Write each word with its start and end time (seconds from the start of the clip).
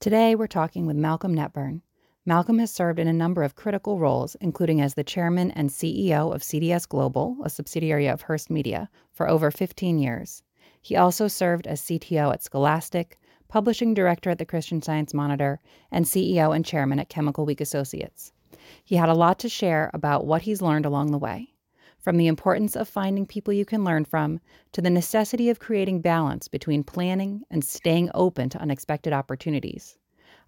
Today, 0.00 0.34
we're 0.34 0.46
talking 0.46 0.86
with 0.86 0.96
Malcolm 0.96 1.36
Netburn. 1.36 1.82
Malcolm 2.24 2.58
has 2.58 2.70
served 2.70 2.98
in 2.98 3.06
a 3.06 3.12
number 3.12 3.42
of 3.42 3.54
critical 3.54 3.98
roles, 3.98 4.34
including 4.40 4.80
as 4.80 4.94
the 4.94 5.04
chairman 5.04 5.50
and 5.50 5.68
CEO 5.68 6.34
of 6.34 6.40
CDS 6.40 6.88
Global, 6.88 7.36
a 7.44 7.50
subsidiary 7.50 8.06
of 8.06 8.22
Hearst 8.22 8.48
Media, 8.48 8.88
for 9.12 9.28
over 9.28 9.50
15 9.50 9.98
years. 9.98 10.42
He 10.80 10.96
also 10.96 11.28
served 11.28 11.66
as 11.66 11.82
CTO 11.82 12.32
at 12.32 12.42
Scholastic, 12.42 13.18
publishing 13.46 13.92
director 13.92 14.30
at 14.30 14.38
the 14.38 14.46
Christian 14.46 14.80
Science 14.80 15.12
Monitor, 15.12 15.60
and 15.92 16.06
CEO 16.06 16.56
and 16.56 16.64
chairman 16.64 16.98
at 16.98 17.10
Chemical 17.10 17.44
Week 17.44 17.60
Associates. 17.60 18.32
He 18.82 18.96
had 18.96 19.10
a 19.10 19.14
lot 19.14 19.38
to 19.40 19.50
share 19.50 19.90
about 19.92 20.24
what 20.24 20.40
he's 20.40 20.62
learned 20.62 20.86
along 20.86 21.10
the 21.10 21.18
way, 21.18 21.52
from 22.00 22.16
the 22.16 22.26
importance 22.26 22.76
of 22.76 22.88
finding 22.88 23.26
people 23.26 23.52
you 23.52 23.64
can 23.64 23.84
learn 23.84 24.04
from 24.04 24.40
to 24.72 24.80
the 24.80 24.90
necessity 24.90 25.50
of 25.50 25.60
creating 25.60 26.00
balance 26.00 26.48
between 26.48 26.82
planning 26.82 27.42
and 27.50 27.62
staying 27.62 28.10
open 28.14 28.48
to 28.48 28.58
unexpected 28.60 29.12
opportunities. 29.12 29.98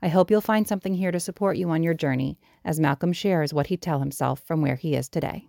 I 0.00 0.08
hope 0.08 0.30
you'll 0.30 0.40
find 0.40 0.66
something 0.66 0.94
here 0.94 1.12
to 1.12 1.20
support 1.20 1.56
you 1.56 1.70
on 1.70 1.82
your 1.82 1.94
journey 1.94 2.38
as 2.64 2.80
Malcolm 2.80 3.12
shares 3.12 3.54
what 3.54 3.66
he'd 3.68 3.82
tell 3.82 4.00
himself 4.00 4.40
from 4.40 4.62
where 4.62 4.76
he 4.76 4.94
is 4.94 5.08
today. 5.08 5.46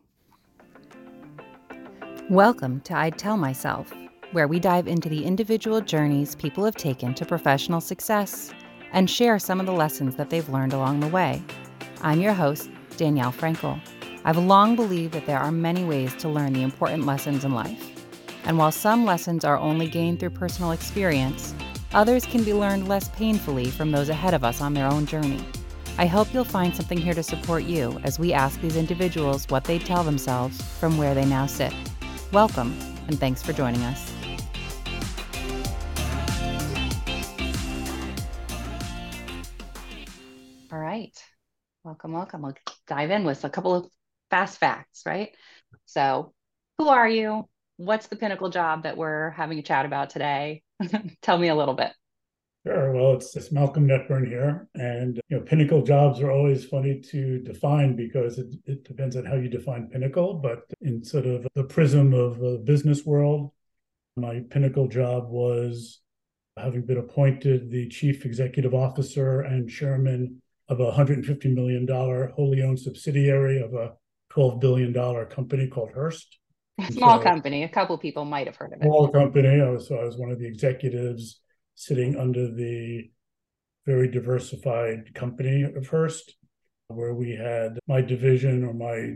Welcome 2.30 2.82
to 2.82 2.96
I'd 2.96 3.18
Tell 3.18 3.38
Myself, 3.38 3.94
where 4.32 4.48
we 4.48 4.60
dive 4.60 4.88
into 4.88 5.10
the 5.10 5.26
individual 5.26 5.82
journeys 5.82 6.36
people 6.36 6.66
have 6.66 6.76
taken 6.76 7.14
to 7.16 7.26
professional 7.26 7.82
success 7.82 8.54
and 8.92 9.10
share 9.10 9.40
some 9.40 9.60
of 9.60 9.66
the 9.66 9.72
lessons 9.72 10.16
that 10.18 10.30
they've 10.30 10.48
learned 10.50 10.74
along 10.74 11.00
the 11.00 11.08
way. 11.08 11.42
I'm 12.02 12.22
your 12.22 12.34
host, 12.34 12.70
Danielle 12.98 13.32
Frankel. 13.32 13.82
I've 14.26 14.38
long 14.38 14.76
believed 14.76 15.14
that 15.14 15.26
there 15.26 15.40
are 15.40 15.52
many 15.52 15.84
ways 15.84 16.14
to 16.16 16.30
learn 16.30 16.54
the 16.54 16.64
important 16.64 17.06
lessons 17.06 17.46
in 17.46 17.54
life. 17.54 17.90
And 18.46 18.58
while 18.58 18.72
some 18.72 19.06
lessons 19.06 19.46
are 19.46 19.58
only 19.58 19.88
gained 19.88 20.20
through 20.20 20.32
personal 20.32 20.72
experience, 20.72 21.54
Others 21.94 22.26
can 22.26 22.44
be 22.44 22.56
learned 22.56 22.88
less 22.88 23.10
painfully 23.10 23.70
from 23.70 23.92
those 23.92 24.10
ahead 24.10 24.34
of 24.34 24.44
us 24.44 24.62
on 24.62 24.74
their 24.74 24.88
own 24.88 25.06
journey. 25.06 25.46
I 26.00 26.08
hope 26.08 26.34
you'll 26.34 26.44
find 26.44 26.76
something 26.76 26.98
here 26.98 27.14
to 27.14 27.22
support 27.22 27.66
you 27.66 28.00
as 28.04 28.18
we 28.18 28.34
ask 28.34 28.60
these 28.62 28.76
individuals 28.76 29.46
what 29.50 29.64
they 29.64 29.78
tell 29.78 30.04
themselves 30.04 30.60
from 30.80 30.98
where 30.98 31.14
they 31.14 31.24
now 31.24 31.46
sit. 31.46 31.72
Welcome, 32.32 32.76
and 33.08 33.20
thanks 33.20 33.44
for 33.44 33.54
joining 33.54 33.84
us. 33.84 34.12
All 40.72 40.80
right. 40.80 41.16
Welcome, 41.84 42.14
welcome. 42.14 42.42
We'll 42.42 42.56
dive 42.88 43.12
in 43.12 43.24
with 43.24 43.44
a 43.44 43.52
couple 43.52 43.76
of 43.76 43.88
fast 44.34 44.58
facts, 44.58 45.04
right? 45.06 45.30
So, 45.86 46.34
who 46.80 46.88
are 46.88 47.08
you? 47.08 47.48
What's 47.78 48.08
the 48.08 48.16
pinnacle 48.16 48.50
job 48.50 48.82
that 48.82 48.98
we're 48.98 49.30
having 49.30 49.60
a 49.60 49.62
chat 49.62 49.86
about 49.86 50.10
today? 50.10 50.64
Tell 51.22 51.38
me 51.38 51.50
a 51.50 51.56
little 51.56 51.76
bit. 51.76 51.92
Sure. 52.66 52.94
Well, 52.94 53.14
it's, 53.14 53.36
it's 53.36 53.52
Malcolm 53.52 53.88
Netburn 53.88 54.28
here. 54.28 54.68
And, 54.74 55.22
you 55.30 55.38
know, 55.38 55.44
pinnacle 55.44 55.84
jobs 55.84 56.20
are 56.20 56.32
always 56.32 56.66
funny 56.66 57.00
to 57.12 57.42
define 57.42 57.96
because 57.96 58.40
it, 58.40 58.56
it 58.66 58.84
depends 58.86 59.16
on 59.16 59.26
how 59.26 59.36
you 59.36 59.50
define 59.50 59.90
pinnacle. 59.90 60.34
But 60.34 60.64
in 60.82 61.04
sort 61.04 61.28
of 61.28 61.46
the 61.54 61.66
prism 61.66 62.16
of 62.16 62.40
the 62.40 62.60
business 62.64 63.06
world, 63.06 63.52
my 64.16 64.42
pinnacle 64.50 64.88
job 64.88 65.30
was 65.30 66.00
having 66.58 66.88
been 66.88 66.98
appointed 66.98 67.70
the 67.70 67.88
chief 67.90 68.26
executive 68.26 68.74
officer 68.74 69.42
and 69.42 69.70
chairman 69.70 70.42
of 70.70 70.80
a 70.80 70.92
$150 70.92 71.54
million 71.54 71.88
wholly 72.36 72.64
owned 72.64 72.80
subsidiary 72.80 73.62
of 73.62 73.76
a 73.76 73.94
$12 74.36 74.60
billion 74.60 74.94
company 75.28 75.68
called 75.68 75.92
Hearst. 75.94 76.38
Small 76.92 77.20
so, 77.20 77.24
company. 77.24 77.64
A 77.64 77.70
couple 77.70 77.98
people 77.98 78.26
might 78.26 78.48
have 78.48 78.56
heard 78.56 78.74
of 78.74 78.82
it. 78.82 78.84
Small 78.84 79.08
company. 79.10 79.62
I 79.62 79.70
was, 79.70 79.88
so 79.88 79.96
I 79.96 80.04
was 80.04 80.18
one 80.18 80.32
of 80.32 80.40
the 80.40 80.48
executives 80.48 81.42
sitting 81.76 82.18
under 82.18 82.52
the 82.52 83.10
very 83.86 84.10
diversified 84.10 85.14
company 85.14 85.64
of 85.64 85.88
Hearst, 85.88 86.36
where 86.88 87.14
we 87.14 87.32
had 87.32 87.80
my 87.88 88.02
division 88.02 88.64
or 88.64 88.74
my 88.74 89.16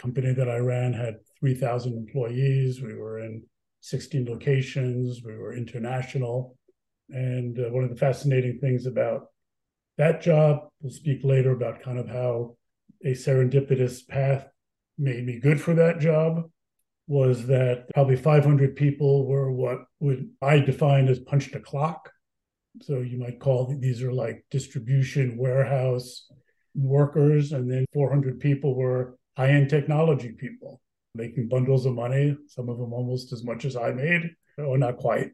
company 0.00 0.32
that 0.32 0.48
I 0.48 0.56
ran 0.56 0.92
had 0.92 1.16
3,000 1.40 1.92
employees. 1.92 2.80
We 2.80 2.94
were 2.94 3.20
in 3.20 3.42
16 3.80 4.26
locations. 4.26 5.22
We 5.24 5.36
were 5.36 5.54
international. 5.54 6.56
And 7.10 7.58
uh, 7.58 7.70
one 7.70 7.84
of 7.84 7.90
the 7.90 7.96
fascinating 7.96 8.58
things 8.60 8.86
about 8.86 9.26
that 9.98 10.22
job, 10.22 10.68
we'll 10.80 10.92
speak 10.92 11.22
later 11.22 11.52
about 11.52 11.82
kind 11.82 11.98
of 11.98 12.08
how 12.08 12.56
a 13.04 13.12
serendipitous 13.12 14.06
path 14.08 14.48
made 14.98 15.24
me 15.24 15.38
good 15.38 15.60
for 15.60 15.74
that 15.74 16.00
job 16.00 16.50
was 17.06 17.46
that 17.46 17.86
probably 17.92 18.16
500 18.16 18.76
people 18.76 19.26
were 19.26 19.50
what 19.50 19.80
would 20.00 20.30
I 20.40 20.60
define 20.60 21.08
as 21.08 21.18
punched 21.18 21.54
a 21.54 21.60
clock. 21.60 22.10
So 22.82 23.00
you 23.00 23.18
might 23.18 23.40
call 23.40 23.76
these 23.78 24.02
are 24.02 24.12
like 24.12 24.44
distribution 24.50 25.36
warehouse 25.36 26.26
workers, 26.74 27.52
and 27.52 27.70
then 27.70 27.84
400 27.92 28.40
people 28.40 28.74
were 28.74 29.16
high 29.36 29.50
end 29.50 29.68
technology 29.68 30.32
people 30.32 30.80
making 31.14 31.48
bundles 31.48 31.86
of 31.86 31.94
money, 31.94 32.36
some 32.48 32.68
of 32.68 32.78
them 32.78 32.92
almost 32.92 33.32
as 33.32 33.44
much 33.44 33.64
as 33.64 33.76
I 33.76 33.92
made, 33.92 34.30
or 34.58 34.76
not 34.76 34.96
quite. 34.96 35.30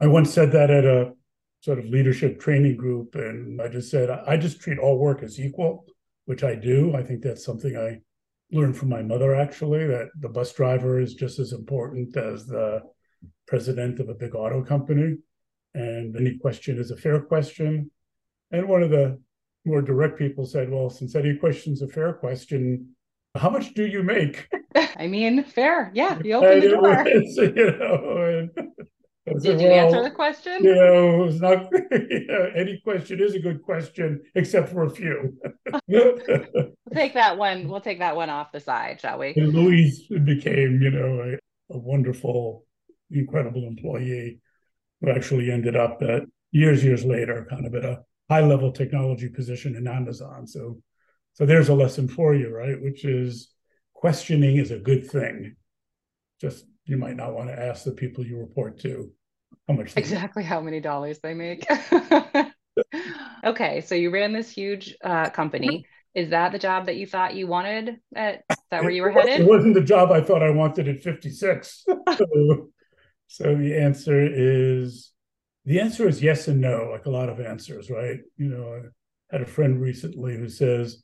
I 0.00 0.06
once 0.06 0.32
said 0.32 0.52
that 0.52 0.70
at 0.70 0.84
a 0.84 1.12
sort 1.60 1.78
of 1.78 1.86
leadership 1.86 2.40
training 2.40 2.76
group, 2.76 3.14
and 3.16 3.60
I 3.60 3.68
just 3.68 3.90
said, 3.90 4.10
I 4.10 4.36
just 4.36 4.60
treat 4.60 4.78
all 4.78 4.98
work 4.98 5.22
as 5.22 5.40
equal, 5.40 5.86
which 6.24 6.44
I 6.44 6.54
do. 6.54 6.94
I 6.94 7.02
think 7.02 7.22
that's 7.22 7.44
something 7.44 7.76
I 7.76 8.00
learned 8.52 8.76
from 8.76 8.88
my 8.88 9.02
mother 9.02 9.34
actually 9.34 9.86
that 9.86 10.08
the 10.18 10.28
bus 10.28 10.52
driver 10.52 11.00
is 11.00 11.14
just 11.14 11.38
as 11.38 11.52
important 11.52 12.16
as 12.16 12.46
the 12.46 12.82
president 13.46 14.00
of 14.00 14.08
a 14.08 14.14
big 14.14 14.34
auto 14.34 14.62
company. 14.62 15.16
And 15.74 16.16
any 16.16 16.38
question 16.38 16.78
is 16.78 16.90
a 16.90 16.96
fair 16.96 17.20
question. 17.20 17.90
And 18.50 18.68
one 18.68 18.82
of 18.82 18.90
the 18.90 19.20
more 19.64 19.82
direct 19.82 20.18
people 20.18 20.46
said 20.46 20.70
well 20.70 20.88
since 20.88 21.14
any 21.14 21.36
question 21.36 21.72
is 21.72 21.82
a 21.82 21.88
fair 21.88 22.14
question 22.14 22.88
how 23.36 23.50
much 23.50 23.74
do 23.74 23.86
you 23.86 24.02
make? 24.02 24.48
I 24.96 25.06
mean 25.06 25.44
fair. 25.44 25.90
Yeah 25.94 26.18
you 26.24 26.34
open 26.34 26.60
the 26.60 26.68
door. 26.70 27.06
you 27.06 27.78
know, 27.78 28.48
and, 28.56 28.69
did 29.38 29.60
you 29.60 29.68
well, 29.68 29.86
answer 29.86 30.02
the 30.02 30.14
question? 30.14 30.64
You 30.64 30.74
know, 30.74 31.24
it's 31.24 31.40
not 31.40 31.68
you 31.92 32.26
know, 32.28 32.50
any 32.56 32.80
question 32.82 33.20
is 33.20 33.34
a 33.34 33.38
good 33.38 33.62
question, 33.62 34.22
except 34.34 34.70
for 34.70 34.84
a 34.84 34.90
few. 34.90 35.36
we'll 35.86 36.18
take 36.92 37.14
that 37.14 37.36
one. 37.38 37.68
We'll 37.68 37.80
take 37.80 37.98
that 38.00 38.16
one 38.16 38.30
off 38.30 38.52
the 38.52 38.60
side, 38.60 39.00
shall 39.00 39.18
we? 39.18 39.34
And 39.36 39.54
Louise 39.54 40.06
became, 40.08 40.80
you 40.82 40.90
know, 40.90 41.36
a, 41.70 41.74
a 41.74 41.78
wonderful, 41.78 42.66
incredible 43.10 43.66
employee 43.66 44.40
who 45.00 45.10
actually 45.10 45.50
ended 45.50 45.76
up 45.76 46.02
at 46.02 46.22
years, 46.52 46.84
years 46.84 47.04
later, 47.04 47.46
kind 47.48 47.66
of 47.66 47.74
at 47.74 47.84
a 47.84 48.02
high 48.28 48.40
level 48.40 48.72
technology 48.72 49.28
position 49.28 49.76
in 49.76 49.86
Amazon. 49.86 50.46
So, 50.46 50.80
so 51.34 51.46
there's 51.46 51.68
a 51.68 51.74
lesson 51.74 52.08
for 52.08 52.34
you, 52.34 52.54
right? 52.54 52.80
Which 52.80 53.04
is 53.04 53.50
questioning 53.94 54.56
is 54.56 54.70
a 54.70 54.78
good 54.78 55.10
thing. 55.10 55.56
Just 56.40 56.64
you 56.84 56.96
might 56.96 57.16
not 57.16 57.34
want 57.34 57.48
to 57.48 57.58
ask 57.58 57.84
the 57.84 57.92
people 57.92 58.24
you 58.26 58.38
report 58.38 58.80
to 58.80 59.10
how 59.70 59.76
much 59.76 59.96
exactly 59.96 60.42
how 60.42 60.60
many 60.60 60.80
dollars 60.80 61.18
they 61.22 61.34
make. 61.34 61.66
okay, 63.44 63.80
so 63.80 63.94
you 63.94 64.10
ran 64.10 64.32
this 64.32 64.50
huge 64.50 64.96
uh, 65.02 65.30
company. 65.30 65.86
Is 66.14 66.30
that 66.30 66.52
the 66.52 66.58
job 66.58 66.86
that 66.86 66.96
you 66.96 67.06
thought 67.06 67.34
you 67.36 67.46
wanted? 67.46 68.00
At, 68.14 68.42
is 68.50 68.56
that 68.70 68.82
where 68.82 68.90
you 68.90 69.02
were 69.02 69.10
headed? 69.10 69.40
It 69.40 69.46
wasn't 69.46 69.74
the 69.74 69.80
job 69.80 70.10
I 70.10 70.20
thought 70.20 70.42
I 70.42 70.50
wanted 70.50 70.88
at 70.88 71.02
56. 71.02 71.84
so, 72.16 72.70
so 73.28 73.54
the 73.54 73.78
answer 73.78 74.20
is 74.20 75.12
the 75.64 75.78
answer 75.78 76.08
is 76.08 76.22
yes 76.22 76.48
and 76.48 76.60
no, 76.60 76.88
like 76.90 77.06
a 77.06 77.10
lot 77.10 77.28
of 77.28 77.40
answers, 77.40 77.90
right? 77.90 78.18
You 78.36 78.48
know, 78.48 78.82
I 79.32 79.36
had 79.36 79.42
a 79.42 79.46
friend 79.46 79.80
recently 79.80 80.36
who 80.36 80.48
says, 80.48 81.02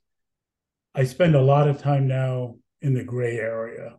I 0.94 1.04
spend 1.04 1.36
a 1.36 1.42
lot 1.42 1.68
of 1.68 1.80
time 1.80 2.08
now 2.08 2.56
in 2.82 2.94
the 2.94 3.04
gray 3.04 3.36
area 3.36 3.96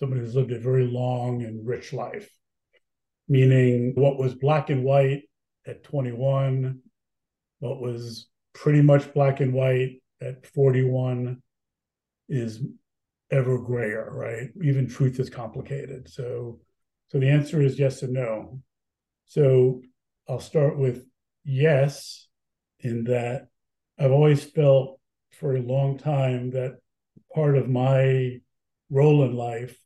somebody 0.00 0.22
who's 0.22 0.34
lived 0.34 0.50
a 0.50 0.58
very 0.58 0.86
long 0.86 1.42
and 1.42 1.66
rich 1.66 1.92
life, 1.92 2.30
meaning 3.30 3.92
what 3.94 4.18
was 4.18 4.34
black 4.34 4.68
and 4.68 4.84
white 4.84 5.22
at 5.66 5.82
21, 5.84 6.80
what 7.60 7.80
was 7.80 8.28
pretty 8.52 8.82
much 8.82 9.14
black 9.14 9.40
and 9.40 9.54
white 9.54 10.02
at 10.20 10.44
41 10.46 11.40
is 12.28 12.60
ever 13.30 13.58
grayer, 13.58 14.10
right? 14.12 14.50
Even 14.62 14.86
truth 14.86 15.18
is 15.18 15.30
complicated. 15.30 16.10
So, 16.10 16.60
so 17.08 17.18
the 17.18 17.30
answer 17.30 17.62
is 17.62 17.78
yes 17.78 18.02
and 18.02 18.12
no. 18.12 18.60
So 19.26 19.80
I'll 20.28 20.40
start 20.40 20.76
with 20.76 21.06
yes, 21.44 22.26
in 22.80 23.04
that 23.04 23.46
I've 23.98 24.12
always 24.12 24.42
felt 24.42 24.98
for 25.32 25.56
a 25.56 25.62
long 25.62 25.96
time 25.96 26.50
that 26.50 26.78
part 27.34 27.56
of 27.56 27.68
my 27.68 28.40
role 28.90 29.24
in 29.24 29.34
life 29.34 29.76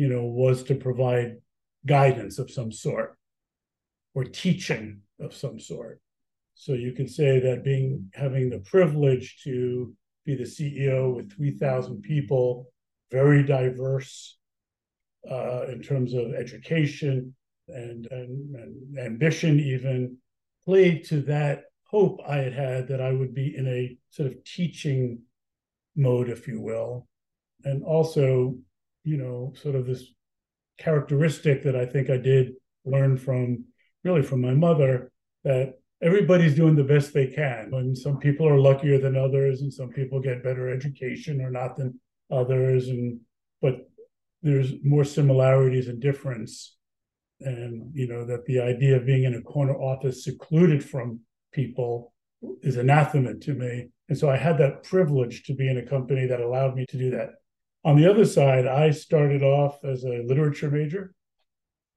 you 0.00 0.08
know, 0.08 0.24
was 0.24 0.62
to 0.62 0.74
provide 0.74 1.36
guidance 1.86 2.38
of 2.38 2.50
some 2.50 2.72
sort 2.72 3.16
or 4.14 4.24
teaching 4.24 5.00
of 5.20 5.34
some 5.34 5.58
sort. 5.58 6.00
So 6.54 6.72
you 6.72 6.92
could 6.92 7.10
say 7.10 7.40
that 7.40 7.64
being 7.64 8.10
having 8.14 8.50
the 8.50 8.58
privilege 8.58 9.40
to 9.44 9.94
be 10.26 10.34
the 10.34 10.44
CEO 10.44 11.14
with 11.14 11.34
3,000 11.34 12.02
people, 12.02 12.70
very 13.10 13.42
diverse 13.42 14.36
uh, 15.30 15.66
in 15.68 15.82
terms 15.82 16.14
of 16.14 16.34
education 16.34 17.34
and, 17.68 18.06
and, 18.10 18.54
and 18.56 18.98
ambition, 18.98 19.58
even 19.60 20.16
played 20.64 21.04
to 21.04 21.22
that 21.22 21.64
hope 21.84 22.20
I 22.26 22.36
had 22.36 22.52
had 22.52 22.88
that 22.88 23.00
I 23.00 23.12
would 23.12 23.34
be 23.34 23.56
in 23.56 23.66
a 23.66 23.96
sort 24.10 24.30
of 24.30 24.44
teaching 24.44 25.20
mode, 25.96 26.28
if 26.28 26.46
you 26.46 26.60
will. 26.60 27.08
And 27.64 27.82
also, 27.82 28.54
you 29.04 29.16
know, 29.16 29.52
sort 29.60 29.74
of 29.74 29.86
this 29.86 30.04
characteristic 30.80 31.62
that 31.62 31.76
I 31.76 31.86
think 31.86 32.10
I 32.10 32.16
did 32.16 32.54
learn 32.84 33.16
from 33.16 33.64
really 34.02 34.22
from 34.22 34.40
my 34.40 34.54
mother 34.54 35.12
that 35.44 35.74
everybody's 36.02 36.54
doing 36.54 36.74
the 36.74 36.84
best 36.84 37.12
they 37.12 37.26
can. 37.26 37.70
And 37.72 37.96
some 37.96 38.18
people 38.18 38.48
are 38.48 38.58
luckier 38.58 38.98
than 38.98 39.16
others, 39.16 39.60
and 39.60 39.72
some 39.72 39.90
people 39.90 40.20
get 40.20 40.42
better 40.42 40.72
education 40.72 41.40
or 41.40 41.50
not 41.50 41.76
than 41.76 42.00
others. 42.30 42.88
And 42.88 43.20
but 43.60 43.88
there's 44.42 44.72
more 44.82 45.04
similarities 45.04 45.88
and 45.88 46.00
difference. 46.00 46.76
And 47.40 47.90
you 47.94 48.08
know, 48.08 48.24
that 48.26 48.46
the 48.46 48.60
idea 48.60 48.96
of 48.96 49.06
being 49.06 49.24
in 49.24 49.34
a 49.34 49.42
corner 49.42 49.74
office 49.74 50.24
secluded 50.24 50.82
from 50.84 51.20
people 51.52 52.12
is 52.62 52.76
anathema 52.76 53.34
to 53.34 53.54
me. 53.54 53.88
And 54.08 54.18
so 54.18 54.28
I 54.30 54.36
had 54.36 54.58
that 54.58 54.82
privilege 54.82 55.44
to 55.44 55.54
be 55.54 55.68
in 55.68 55.78
a 55.78 55.86
company 55.86 56.26
that 56.26 56.40
allowed 56.40 56.74
me 56.74 56.86
to 56.88 56.98
do 56.98 57.10
that. 57.10 57.30
On 57.84 57.96
the 57.96 58.10
other 58.10 58.24
side, 58.26 58.66
I 58.66 58.90
started 58.90 59.42
off 59.42 59.82
as 59.84 60.04
a 60.04 60.22
literature 60.26 60.70
major. 60.70 61.14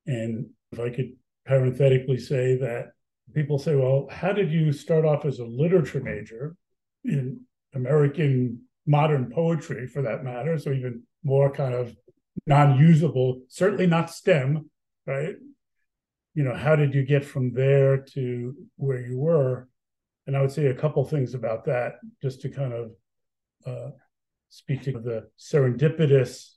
And 0.05 0.49
if 0.71 0.79
I 0.79 0.89
could 0.89 1.13
parenthetically 1.45 2.17
say 2.17 2.55
that 2.57 2.91
people 3.33 3.59
say, 3.59 3.75
well, 3.75 4.07
how 4.09 4.31
did 4.31 4.51
you 4.51 4.71
start 4.71 5.05
off 5.05 5.25
as 5.25 5.39
a 5.39 5.45
literature 5.45 6.01
major 6.01 6.55
in 7.03 7.41
American 7.73 8.61
modern 8.85 9.29
poetry 9.29 9.87
for 9.87 10.01
that 10.01 10.23
matter? 10.23 10.57
So 10.57 10.71
even 10.71 11.03
more 11.23 11.51
kind 11.51 11.73
of 11.73 11.95
non-usable, 12.47 13.41
certainly 13.47 13.87
not 13.87 14.09
STEM, 14.09 14.69
right? 15.05 15.35
You 16.33 16.43
know, 16.43 16.55
how 16.55 16.75
did 16.75 16.93
you 16.93 17.03
get 17.03 17.25
from 17.25 17.53
there 17.53 17.97
to 18.13 18.55
where 18.77 19.01
you 19.01 19.19
were? 19.19 19.67
And 20.27 20.35
I 20.35 20.41
would 20.41 20.51
say 20.51 20.67
a 20.67 20.73
couple 20.73 21.03
things 21.03 21.33
about 21.33 21.65
that, 21.65 21.95
just 22.21 22.41
to 22.41 22.49
kind 22.49 22.73
of 22.73 22.91
uh, 23.65 23.91
speak 24.53 24.85
of 24.85 25.03
the 25.03 25.27
serendipitous, 25.39 26.51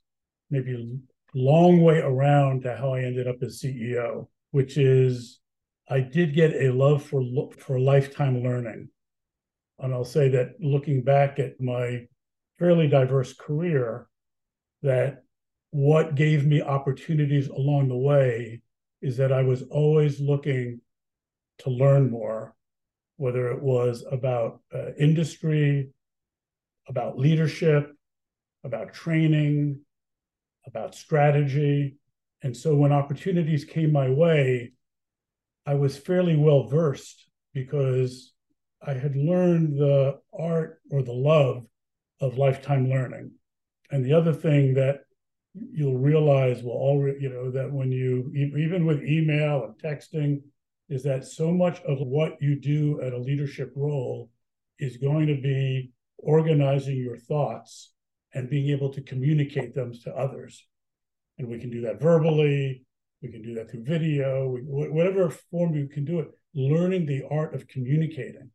maybe 0.51 0.99
long 1.35 1.81
way 1.81 1.99
around 2.01 2.63
to 2.63 2.77
how 2.77 2.93
I 2.93 3.01
ended 3.01 3.27
up 3.27 3.37
as 3.43 3.63
CEO, 3.63 4.29
which 4.51 4.77
is 4.77 5.41
I 5.89 6.01
did 6.01 6.35
get 6.35 6.53
a 6.53 6.73
love 6.73 7.03
for 7.03 7.23
for 7.59 7.81
lifetime 7.81 8.43
learning. 8.43 8.91
And 9.79 9.95
I'll 9.95 10.05
say 10.05 10.29
that 10.31 10.61
looking 10.61 11.05
back 11.05 11.39
at 11.39 11.59
my 11.59 12.07
fairly 12.59 12.87
diverse 12.87 13.33
career, 13.33 14.09
that 14.83 15.23
what 15.71 16.17
gave 16.17 16.45
me 16.47 16.61
opportunities 16.61 17.49
along 17.49 17.89
the 17.89 17.97
way 17.97 18.61
is 19.01 19.17
that 19.17 19.33
I 19.33 19.43
was 19.43 19.63
always 19.71 20.21
looking 20.21 20.81
to 21.61 21.71
learn 21.71 22.11
more, 22.11 22.55
whether 23.17 23.51
it 23.53 23.63
was 23.63 24.05
about 24.11 24.61
uh, 24.75 24.93
industry, 24.99 25.91
about 26.89 27.19
leadership, 27.19 27.93
about 28.65 28.93
training, 28.93 29.81
about 30.67 30.95
strategy. 30.95 31.97
And 32.43 32.57
so 32.57 32.75
when 32.75 32.93
opportunities 32.93 33.65
came 33.65 33.93
my 33.93 34.11
way, 34.11 34.73
I 35.65 35.75
was 35.75 35.97
fairly 35.97 36.37
well 36.37 36.65
versed 36.65 37.29
because 37.55 38.33
I 38.87 38.93
had 38.93 39.17
learned 39.17 39.79
the 39.79 40.19
art 40.39 40.81
or 40.91 41.03
the 41.03 41.13
love 41.13 41.67
of 42.21 42.39
lifetime 42.39 42.89
learning. 42.89 43.33
And 43.91 44.05
the 44.05 44.13
other 44.13 44.33
thing 44.33 44.75
that 44.75 45.01
you'll 45.73 45.99
realize 45.99 46.63
will 46.63 46.73
already, 46.73 47.19
you 47.21 47.31
know, 47.31 47.51
that 47.51 47.73
when 47.73 47.91
you, 47.91 48.33
even 48.35 48.85
with 48.85 49.03
email 49.03 49.65
and 49.65 49.75
texting, 49.79 50.43
is 50.89 51.03
that 51.03 51.25
so 51.25 51.51
much 51.51 51.81
of 51.83 51.99
what 52.01 52.41
you 52.41 52.61
do 52.61 53.01
at 53.01 53.13
a 53.13 53.19
leadership 53.19 53.73
role 53.75 54.31
is 54.79 54.99
going 54.99 55.27
to 55.27 55.41
be 55.41 55.91
organizing 56.19 56.97
your 56.97 57.17
thoughts 57.17 57.93
and 58.35 58.51
being 58.51 58.71
able 58.71 58.93
to 58.93 59.03
communicate 59.03 59.75
them 59.75 59.93
to 60.05 60.15
others. 60.15 60.67
And 61.39 61.49
we 61.49 61.59
can 61.59 61.71
do 61.71 61.83
that 61.83 62.01
verbally, 62.01 62.85
we 63.23 63.31
can 63.31 63.43
do 63.43 63.55
that 63.55 63.71
through 63.71 63.85
video, 63.85 64.49
we, 64.49 64.61
whatever 64.61 65.31
form 65.31 65.75
you 65.75 65.89
can 65.89 66.05
do 66.05 66.21
it. 66.21 66.29
Learning 66.55 67.05
the 67.05 67.23
art 67.31 67.55
of 67.55 67.69
communicating, 67.69 68.51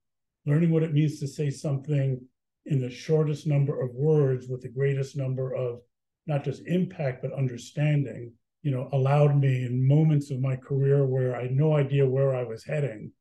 learning 0.45 0.71
what 0.71 0.83
it 0.83 0.93
means 0.93 1.19
to 1.19 1.27
say 1.27 1.49
something 1.49 2.19
in 2.65 2.79
the 2.79 2.89
shortest 2.89 3.47
number 3.47 3.81
of 3.81 3.93
words 3.93 4.47
with 4.47 4.61
the 4.61 4.69
greatest 4.69 5.15
number 5.15 5.53
of 5.53 5.79
not 6.27 6.43
just 6.43 6.67
impact 6.67 7.21
but 7.21 7.33
understanding 7.33 8.31
you 8.61 8.71
know 8.71 8.89
allowed 8.93 9.35
me 9.35 9.65
in 9.65 9.87
moments 9.87 10.29
of 10.29 10.39
my 10.39 10.55
career 10.55 11.05
where 11.05 11.35
i 11.35 11.43
had 11.43 11.51
no 11.51 11.75
idea 11.75 12.07
where 12.07 12.35
i 12.35 12.43
was 12.43 12.63
heading 12.63 13.11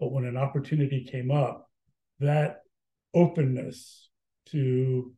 but 0.00 0.12
when 0.12 0.24
an 0.24 0.36
opportunity 0.36 1.04
came 1.04 1.30
up 1.30 1.70
that 2.18 2.62
openness 3.14 4.08
to 4.46 5.12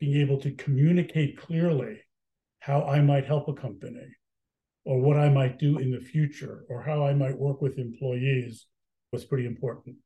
being 0.00 0.20
able 0.20 0.38
to 0.38 0.50
communicate 0.52 1.38
clearly 1.38 2.00
how 2.58 2.82
i 2.84 3.00
might 3.00 3.26
help 3.26 3.48
a 3.48 3.54
company 3.54 4.06
or 4.84 5.00
what 5.00 5.16
I 5.16 5.28
might 5.30 5.58
do 5.58 5.78
in 5.78 5.90
the 5.90 6.00
future 6.00 6.64
or 6.68 6.82
how 6.82 7.04
I 7.04 7.14
might 7.14 7.38
work 7.38 7.62
with 7.62 7.78
employees 7.78 8.66
was 9.12 9.24
pretty 9.24 9.46
important. 9.46 9.96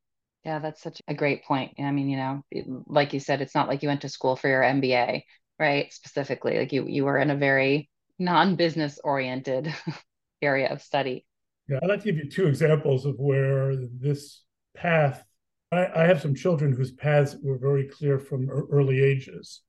Yeah, 0.44 0.60
that's 0.60 0.82
such 0.82 1.02
a 1.08 1.14
great 1.14 1.44
point. 1.44 1.74
I 1.78 1.90
mean, 1.90 2.08
you 2.08 2.16
know, 2.16 2.44
like 2.86 3.12
you 3.12 3.20
said, 3.20 3.40
it's 3.40 3.54
not 3.54 3.68
like 3.68 3.82
you 3.82 3.88
went 3.88 4.02
to 4.02 4.08
school 4.08 4.36
for 4.36 4.48
your 4.48 4.62
MBA, 4.62 5.22
right? 5.58 5.92
Specifically, 5.92 6.58
like 6.58 6.72
you 6.72 6.86
you 6.86 7.04
were 7.04 7.18
in 7.18 7.30
a 7.30 7.36
very 7.36 7.90
non-business 8.18 9.00
oriented 9.02 9.74
area 10.42 10.72
of 10.72 10.80
study. 10.80 11.26
Yeah, 11.68 11.80
I'd 11.82 11.88
like 11.88 12.00
to 12.02 12.12
give 12.12 12.24
you 12.24 12.30
two 12.30 12.46
examples 12.46 13.04
of 13.04 13.16
where 13.18 13.74
this 13.76 14.44
path. 14.76 15.24
I, 15.70 15.86
I 16.02 16.06
have 16.06 16.20
some 16.20 16.34
children 16.34 16.72
whose 16.72 16.92
paths 16.92 17.36
were 17.42 17.58
very 17.58 17.88
clear 17.88 18.18
from 18.18 18.48
early 18.50 19.02
ages, 19.02 19.62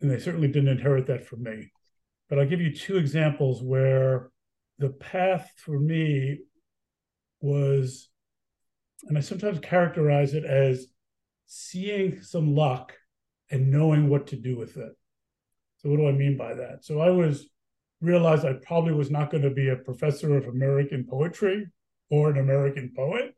and 0.00 0.10
they 0.10 0.18
certainly 0.18 0.48
didn't 0.48 0.68
inherit 0.68 1.06
that 1.06 1.26
from 1.26 1.42
me. 1.42 1.70
But 2.28 2.38
I'll 2.38 2.46
give 2.46 2.60
you 2.60 2.74
two 2.74 2.96
examples 2.96 3.62
where 3.62 4.30
the 4.78 4.90
path 4.90 5.50
for 5.56 5.78
me 5.78 6.38
was, 7.40 8.08
and 9.04 9.16
I 9.16 9.20
sometimes 9.20 9.60
characterize 9.60 10.34
it 10.34 10.44
as 10.44 10.86
seeing 11.46 12.22
some 12.22 12.54
luck 12.54 12.92
and 13.50 13.70
knowing 13.70 14.08
what 14.08 14.26
to 14.28 14.36
do 14.36 14.56
with 14.56 14.76
it. 14.76 14.92
So, 15.78 15.90
what 15.90 15.98
do 15.98 16.08
I 16.08 16.12
mean 16.12 16.36
by 16.36 16.54
that? 16.54 16.84
So, 16.84 17.00
I 17.00 17.10
was 17.10 17.48
realized 18.00 18.44
I 18.44 18.54
probably 18.54 18.92
was 18.92 19.10
not 19.10 19.30
going 19.30 19.42
to 19.44 19.50
be 19.50 19.68
a 19.68 19.76
professor 19.76 20.36
of 20.36 20.46
American 20.46 21.06
poetry 21.08 21.66
or 22.10 22.30
an 22.30 22.38
American 22.38 22.92
poet. 22.94 23.34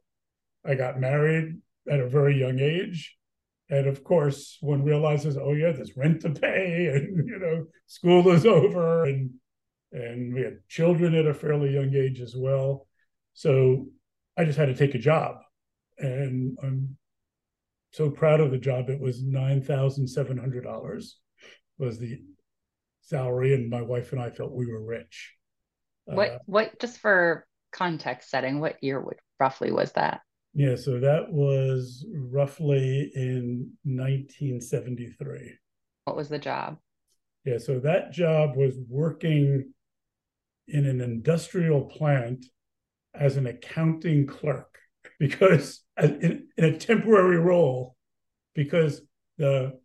I 0.64 0.74
got 0.74 1.00
married 1.00 1.58
at 1.90 2.00
a 2.00 2.08
very 2.08 2.38
young 2.38 2.58
age. 2.58 3.16
And 3.70 3.86
of 3.86 4.02
course, 4.02 4.56
one 4.60 4.82
realizes, 4.82 5.36
oh 5.36 5.52
yeah, 5.52 5.72
there's 5.72 5.96
rent 5.96 6.22
to 6.22 6.30
pay, 6.30 6.86
and 6.94 7.28
you 7.28 7.38
know, 7.38 7.66
school 7.86 8.28
is 8.30 8.46
over, 8.46 9.04
and 9.04 9.30
and 9.92 10.34
we 10.34 10.42
had 10.42 10.58
children 10.68 11.14
at 11.14 11.26
a 11.26 11.34
fairly 11.34 11.72
young 11.74 11.94
age 11.94 12.20
as 12.20 12.34
well. 12.36 12.86
So 13.34 13.86
I 14.36 14.44
just 14.44 14.58
had 14.58 14.66
to 14.66 14.74
take 14.74 14.94
a 14.94 14.98
job. 14.98 15.36
And 15.98 16.56
I'm 16.62 16.96
so 17.92 18.10
proud 18.10 18.40
of 18.40 18.50
the 18.50 18.58
job. 18.58 18.90
It 18.90 19.00
was 19.00 19.22
$9,700 19.22 21.10
was 21.78 21.98
the 21.98 22.20
salary. 23.02 23.54
And 23.54 23.70
my 23.70 23.82
wife 23.82 24.12
and 24.12 24.20
I 24.20 24.30
felt 24.30 24.52
we 24.52 24.70
were 24.70 24.84
rich. 24.84 25.34
What, 26.04 26.30
uh, 26.30 26.38
what, 26.46 26.78
just 26.80 26.98
for 26.98 27.46
context 27.72 28.30
setting, 28.30 28.60
what 28.60 28.82
year 28.82 29.00
would, 29.00 29.16
roughly 29.40 29.72
was 29.72 29.92
that? 29.92 30.20
Yeah, 30.54 30.76
so 30.76 30.98
that 31.00 31.30
was 31.30 32.04
roughly 32.12 33.12
in 33.14 33.70
1973. 33.84 35.54
What 36.04 36.16
was 36.16 36.28
the 36.28 36.38
job? 36.38 36.78
Yeah, 37.44 37.58
so 37.58 37.78
that 37.80 38.12
job 38.12 38.56
was 38.56 38.74
working 38.88 39.72
in 40.68 40.86
an 40.86 41.00
industrial 41.00 41.82
plant 41.82 42.44
as 43.14 43.36
an 43.36 43.46
accounting 43.46 44.26
clerk 44.26 44.78
because 45.18 45.82
in, 46.00 46.46
in 46.56 46.64
a 46.64 46.78
temporary 46.78 47.38
role 47.38 47.96
because 48.54 49.02
the 49.38 49.78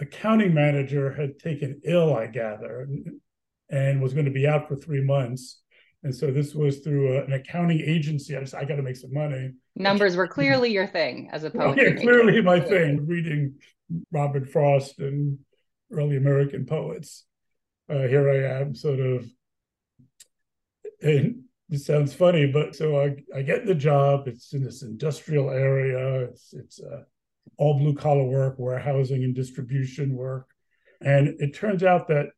accounting 0.00 0.54
manager 0.54 1.12
had 1.12 1.38
taken 1.38 1.80
ill 1.84 2.14
i 2.14 2.26
gather 2.26 2.86
and 3.70 4.00
was 4.00 4.12
going 4.12 4.24
to 4.24 4.30
be 4.30 4.46
out 4.46 4.68
for 4.68 4.76
three 4.76 5.02
months 5.02 5.62
and 6.04 6.14
so 6.14 6.30
this 6.30 6.54
was 6.54 6.78
through 6.78 7.16
a, 7.16 7.24
an 7.24 7.32
accounting 7.32 7.80
agency 7.80 8.36
i 8.36 8.40
just 8.40 8.54
i 8.54 8.64
got 8.64 8.76
to 8.76 8.82
make 8.82 8.96
some 8.96 9.12
money 9.12 9.50
numbers 9.78 10.16
were 10.16 10.28
clearly 10.28 10.72
your 10.72 10.86
thing 10.86 11.28
as 11.32 11.44
a 11.44 11.50
poet 11.50 11.78
yeah, 11.78 11.94
clearly 11.94 12.40
my 12.42 12.60
thing 12.60 13.06
reading 13.06 13.54
robert 14.12 14.48
frost 14.48 14.98
and 14.98 15.38
early 15.92 16.16
american 16.16 16.66
poets. 16.66 17.24
Uh, 17.90 18.06
here 18.06 18.28
i 18.28 18.60
am 18.60 18.74
sort 18.74 19.00
of 19.00 19.26
and 21.00 21.44
it 21.70 21.80
sounds 21.80 22.14
funny, 22.14 22.46
but 22.46 22.74
so 22.74 23.00
I, 23.00 23.16
I 23.36 23.42
get 23.42 23.66
the 23.66 23.74
job. 23.74 24.26
It's 24.26 24.52
in 24.54 24.64
this 24.64 24.82
industrial 24.82 25.50
area. 25.50 26.24
It's 26.24 26.54
it's 26.54 26.80
uh, 26.80 27.02
all 27.58 27.78
blue 27.78 27.94
collar 27.94 28.24
work, 28.24 28.56
warehousing 28.58 29.22
and 29.22 29.34
distribution 29.34 30.14
work, 30.14 30.48
and 31.00 31.28
it 31.40 31.54
turns 31.54 31.82
out 31.82 32.08
that 32.08 32.28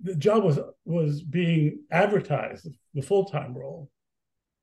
the 0.00 0.14
job 0.14 0.44
was 0.44 0.60
was 0.84 1.22
being 1.22 1.84
advertised, 1.90 2.68
the 2.92 3.02
full 3.02 3.24
time 3.24 3.54
role, 3.56 3.90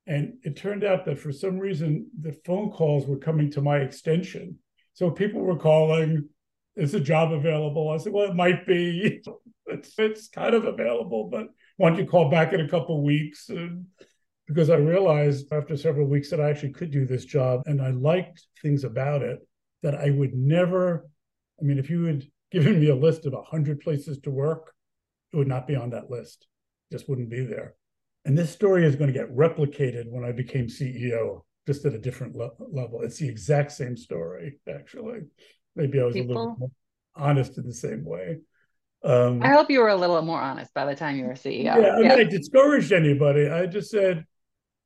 And 0.06 0.34
it 0.42 0.56
turned 0.56 0.84
out 0.84 1.04
that 1.04 1.18
for 1.18 1.32
some 1.32 1.58
reason, 1.58 2.08
the 2.20 2.32
phone 2.44 2.70
calls 2.70 3.06
were 3.06 3.18
coming 3.18 3.50
to 3.52 3.60
my 3.60 3.78
extension. 3.78 4.58
So 4.94 5.10
people 5.10 5.40
were 5.40 5.56
calling, 5.56 6.28
is 6.76 6.94
a 6.94 7.00
job 7.00 7.32
available? 7.32 7.90
I 7.90 7.98
said, 7.98 8.12
well, 8.12 8.30
it 8.30 8.36
might 8.36 8.66
be. 8.66 9.22
It's, 9.64 9.94
it's 9.96 10.28
kind 10.28 10.54
of 10.54 10.64
available, 10.64 11.30
but 11.30 11.46
why 11.76 11.88
don't 11.88 11.98
you 11.98 12.04
call 12.04 12.28
back 12.28 12.52
in 12.52 12.60
a 12.60 12.68
couple 12.68 12.98
of 12.98 13.04
weeks? 13.04 13.48
And 13.48 13.86
because 14.46 14.68
I 14.68 14.74
realized 14.74 15.50
after 15.52 15.76
several 15.76 16.06
weeks 16.06 16.30
that 16.30 16.40
I 16.40 16.50
actually 16.50 16.72
could 16.72 16.90
do 16.90 17.06
this 17.06 17.24
job 17.24 17.62
and 17.66 17.80
I 17.80 17.90
liked 17.90 18.44
things 18.60 18.84
about 18.84 19.22
it 19.22 19.38
that 19.82 19.94
I 19.94 20.10
would 20.10 20.34
never. 20.34 21.08
I 21.60 21.64
mean, 21.64 21.78
if 21.78 21.88
you 21.88 22.04
had 22.04 22.24
given 22.50 22.80
me 22.80 22.88
a 22.88 22.94
list 22.94 23.24
of 23.24 23.32
100 23.32 23.80
places 23.80 24.18
to 24.24 24.30
work, 24.30 24.74
it 25.32 25.36
would 25.36 25.48
not 25.48 25.66
be 25.66 25.76
on 25.76 25.90
that 25.90 26.10
list, 26.10 26.46
it 26.90 26.94
just 26.94 27.08
wouldn't 27.08 27.30
be 27.30 27.44
there. 27.44 27.74
And 28.24 28.38
this 28.38 28.50
story 28.50 28.84
is 28.86 28.96
going 28.96 29.12
to 29.12 29.18
get 29.18 29.34
replicated 29.34 30.08
when 30.08 30.24
I 30.24 30.32
became 30.32 30.66
CEO, 30.66 31.42
just 31.66 31.84
at 31.84 31.94
a 31.94 31.98
different 31.98 32.36
le- 32.36 32.52
level. 32.58 33.02
It's 33.02 33.18
the 33.18 33.28
exact 33.28 33.72
same 33.72 33.96
story, 33.96 34.58
actually. 34.72 35.20
Maybe 35.74 36.00
I 36.00 36.04
was 36.04 36.14
People... 36.14 36.36
a 36.36 36.38
little 36.38 36.56
more 36.58 36.70
honest 37.16 37.58
in 37.58 37.66
the 37.66 37.74
same 37.74 38.04
way. 38.04 38.38
Um, 39.04 39.42
I 39.42 39.48
hope 39.48 39.68
you 39.70 39.80
were 39.80 39.88
a 39.88 39.96
little 39.96 40.22
more 40.22 40.40
honest 40.40 40.72
by 40.74 40.86
the 40.86 40.94
time 40.94 41.16
you 41.16 41.24
were 41.24 41.32
CEO. 41.32 41.64
Yeah, 41.64 41.72
I 41.74 42.00
yeah. 42.00 42.08
mean, 42.08 42.10
I 42.12 42.24
discouraged 42.24 42.92
anybody. 42.92 43.48
I 43.48 43.66
just 43.66 43.90
said, 43.90 44.24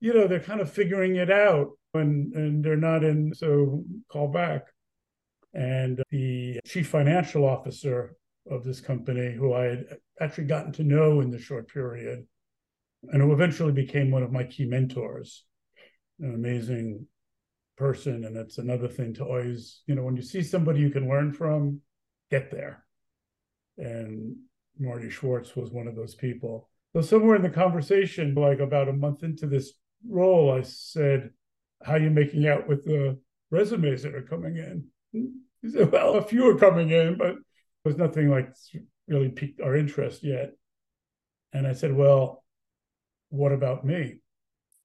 you 0.01 0.15
know, 0.15 0.27
they're 0.27 0.41
kind 0.41 0.61
of 0.61 0.71
figuring 0.71 1.17
it 1.17 1.31
out 1.31 1.73
and 1.93 2.33
and 2.35 2.65
they're 2.65 2.77
not 2.77 3.05
in, 3.05 3.35
so 3.35 3.85
call 4.11 4.29
back. 4.29 4.67
And 5.53 6.03
the 6.11 6.61
chief 6.67 6.89
financial 6.89 7.45
officer 7.45 8.17
of 8.51 8.65
this 8.65 8.81
company, 8.81 9.35
who 9.35 9.53
I 9.53 9.65
had 9.65 9.85
actually 10.21 10.45
gotten 10.45 10.73
to 10.73 10.85
know 10.85 11.21
in 11.21 11.31
the 11.31 11.39
short 11.39 11.69
period, 11.69 12.27
and 13.13 13.23
who 13.23 13.33
eventually 13.33 13.73
became 13.73 14.11
one 14.11 14.23
of 14.23 14.33
my 14.33 14.45
key 14.45 14.65
mentors, 14.65 15.45
an 16.21 16.35
amazing 16.35 17.07
person. 17.77 18.25
And 18.25 18.37
it's 18.37 18.59
another 18.59 18.89
thing 18.89 19.15
to 19.15 19.25
always, 19.25 19.83
you 19.87 19.95
know, 19.95 20.03
when 20.03 20.17
you 20.17 20.23
see 20.23 20.43
somebody 20.43 20.81
you 20.81 20.91
can 20.91 21.09
learn 21.09 21.33
from, 21.33 21.81
get 22.31 22.51
there. 22.51 22.85
And 23.79 24.37
Marty 24.79 25.11
Schwartz 25.11 25.55
was 25.55 25.71
one 25.71 25.87
of 25.87 25.97
those 25.97 26.15
people. 26.15 26.69
So 26.95 27.03
somewhere 27.03 27.37
in 27.37 27.43
the 27.43 27.51
conversation, 27.51 28.35
like 28.35 28.61
about 28.61 28.89
a 28.89 28.93
month 28.93 29.23
into 29.23 29.47
this 29.47 29.73
role, 30.09 30.51
I 30.51 30.63
said, 30.63 31.31
"How 31.83 31.95
are 31.95 31.99
you 31.99 32.11
making 32.11 32.47
out 32.47 32.67
with 32.67 32.85
the 32.85 33.19
resumes 33.51 34.03
that 34.03 34.15
are 34.15 34.23
coming 34.23 34.57
in?" 34.57 34.87
He 35.63 35.71
said, 35.71 35.93
"Well, 35.93 36.15
a 36.15 36.23
few 36.23 36.49
are 36.49 36.59
coming 36.59 36.91
in, 36.91 37.19
but 37.19 37.37
there's 37.85 37.99
nothing 37.99 38.31
like 38.31 38.55
really 39.09 39.29
piqued 39.29 39.61
our 39.61 39.77
interest 39.77 40.25
yet." 40.25 40.55
And 41.53 41.67
I 41.67 41.75
said, 41.75 41.93
"Well, 41.93 42.45
what 43.31 43.53
about 43.53 43.85
me?" 43.85 44.17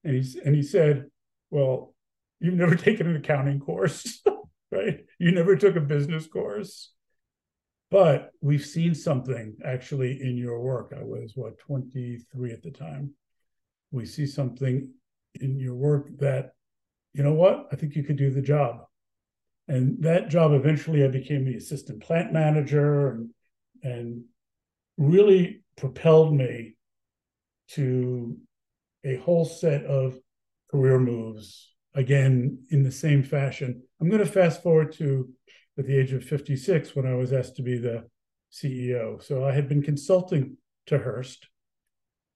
And 0.04 0.22
he 0.22 0.40
and 0.44 0.54
he 0.54 0.62
said, 0.62 1.06
"Well, 1.50 1.94
you've 2.40 2.54
never 2.54 2.74
taken 2.88 3.06
an 3.06 3.16
accounting 3.16 3.60
course, 3.60 4.22
right? 4.70 5.04
You 5.18 5.32
never 5.32 5.56
took 5.56 5.76
a 5.76 5.80
business 5.80 6.26
course." 6.26 6.92
But 7.92 8.30
we've 8.40 8.64
seen 8.64 8.94
something 8.94 9.54
actually 9.62 10.22
in 10.22 10.38
your 10.38 10.60
work. 10.60 10.94
I 10.98 11.02
was 11.02 11.32
what 11.34 11.58
23 11.58 12.50
at 12.50 12.62
the 12.62 12.70
time. 12.70 13.12
We 13.90 14.06
see 14.06 14.24
something 14.26 14.88
in 15.38 15.58
your 15.58 15.74
work 15.74 16.08
that, 16.18 16.54
you 17.12 17.22
know 17.22 17.34
what, 17.34 17.66
I 17.70 17.76
think 17.76 17.94
you 17.94 18.02
could 18.02 18.16
do 18.16 18.30
the 18.30 18.40
job. 18.40 18.86
And 19.68 20.02
that 20.02 20.30
job 20.30 20.52
eventually 20.52 21.04
I 21.04 21.08
became 21.08 21.44
the 21.44 21.56
assistant 21.56 22.02
plant 22.02 22.32
manager 22.32 23.10
and, 23.10 23.30
and 23.82 24.24
really 24.96 25.62
propelled 25.76 26.34
me 26.34 26.76
to 27.74 28.36
a 29.04 29.16
whole 29.16 29.44
set 29.44 29.84
of 29.84 30.18
career 30.70 30.98
moves, 30.98 31.72
again, 31.94 32.64
in 32.70 32.82
the 32.82 32.92
same 32.92 33.22
fashion. 33.22 33.82
I'm 34.00 34.08
going 34.08 34.24
to 34.24 34.30
fast 34.30 34.62
forward 34.62 34.92
to 34.94 35.28
at 35.78 35.86
the 35.86 35.98
age 35.98 36.12
of 36.12 36.24
56 36.24 36.94
when 36.94 37.06
I 37.06 37.14
was 37.14 37.32
asked 37.32 37.56
to 37.56 37.62
be 37.62 37.78
the 37.78 38.04
CEO. 38.52 39.22
So 39.22 39.44
I 39.44 39.52
had 39.52 39.68
been 39.68 39.82
consulting 39.82 40.56
to 40.86 40.98
Hearst, 40.98 41.48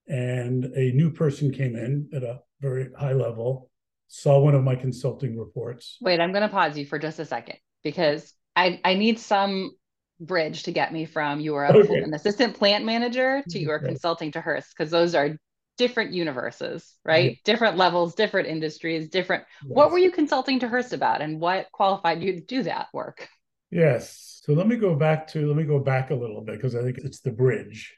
and 0.09 0.65
a 0.65 0.93
new 0.93 1.11
person 1.11 1.53
came 1.53 1.77
in 1.77 2.09
at 2.15 2.23
a 2.23 2.41
very 2.61 2.91
high 2.99 3.13
level, 3.13 3.71
saw 4.09 4.39
one 4.39 4.55
of 4.55 4.65
my 4.65 4.75
consulting 4.75 5.39
reports. 5.39 5.99
Wait, 6.01 6.21
I'm 6.21 6.33
going 6.33 6.43
to 6.43 6.49
pause 6.49 6.79
you 6.79 6.87
for 6.87 6.99
just 6.99 7.19
a 7.19 7.25
second 7.25 7.57
because 7.83 8.33
I, 8.55 8.81
I 8.85 8.95
need 8.95 9.19
some 9.19 9.73
bridge 10.21 10.65
to 10.65 10.73
get 10.73 10.93
me 10.93 11.05
from 11.05 11.41
you 11.41 11.53
were 11.53 11.67
okay. 11.67 12.03
an 12.03 12.15
assistant 12.15 12.57
plant 12.57 12.85
manager 12.85 13.43
to 13.49 13.59
you 13.59 13.69
were 13.69 13.79
okay. 13.79 13.89
consulting 13.89 14.33
to 14.33 14.41
Hearst 14.41 14.75
because 14.77 14.91
those 14.91 15.15
are 15.15 15.37
different 15.77 16.13
universes, 16.13 16.95
right? 17.05 17.39
Different 17.45 17.77
levels, 17.77 18.15
different 18.15 18.49
industries, 18.49 19.09
different. 19.09 19.45
Yes. 19.63 19.75
What 19.75 19.91
were 19.91 19.99
you 19.99 20.11
consulting 20.11 20.61
to 20.61 20.69
Hearst 20.69 20.93
about 20.93 21.21
and 21.21 21.41
what 21.41 21.71
qualified 21.73 22.23
you 22.23 22.33
to 22.33 22.41
do 22.41 22.63
that 22.63 22.89
work? 22.93 23.29
Yes. 23.71 24.41
So 24.45 24.53
let 24.53 24.67
me 24.67 24.77
go 24.77 24.95
back 24.95 25.29
to, 25.29 25.47
let 25.47 25.57
me 25.57 25.65
go 25.65 25.79
back 25.79 26.11
a 26.11 26.15
little 26.15 26.43
bit 26.43 26.57
because 26.57 26.75
I 26.75 26.83
think 26.83 26.99
it's 26.99 27.21
the 27.21 27.33
bridge. 27.33 27.95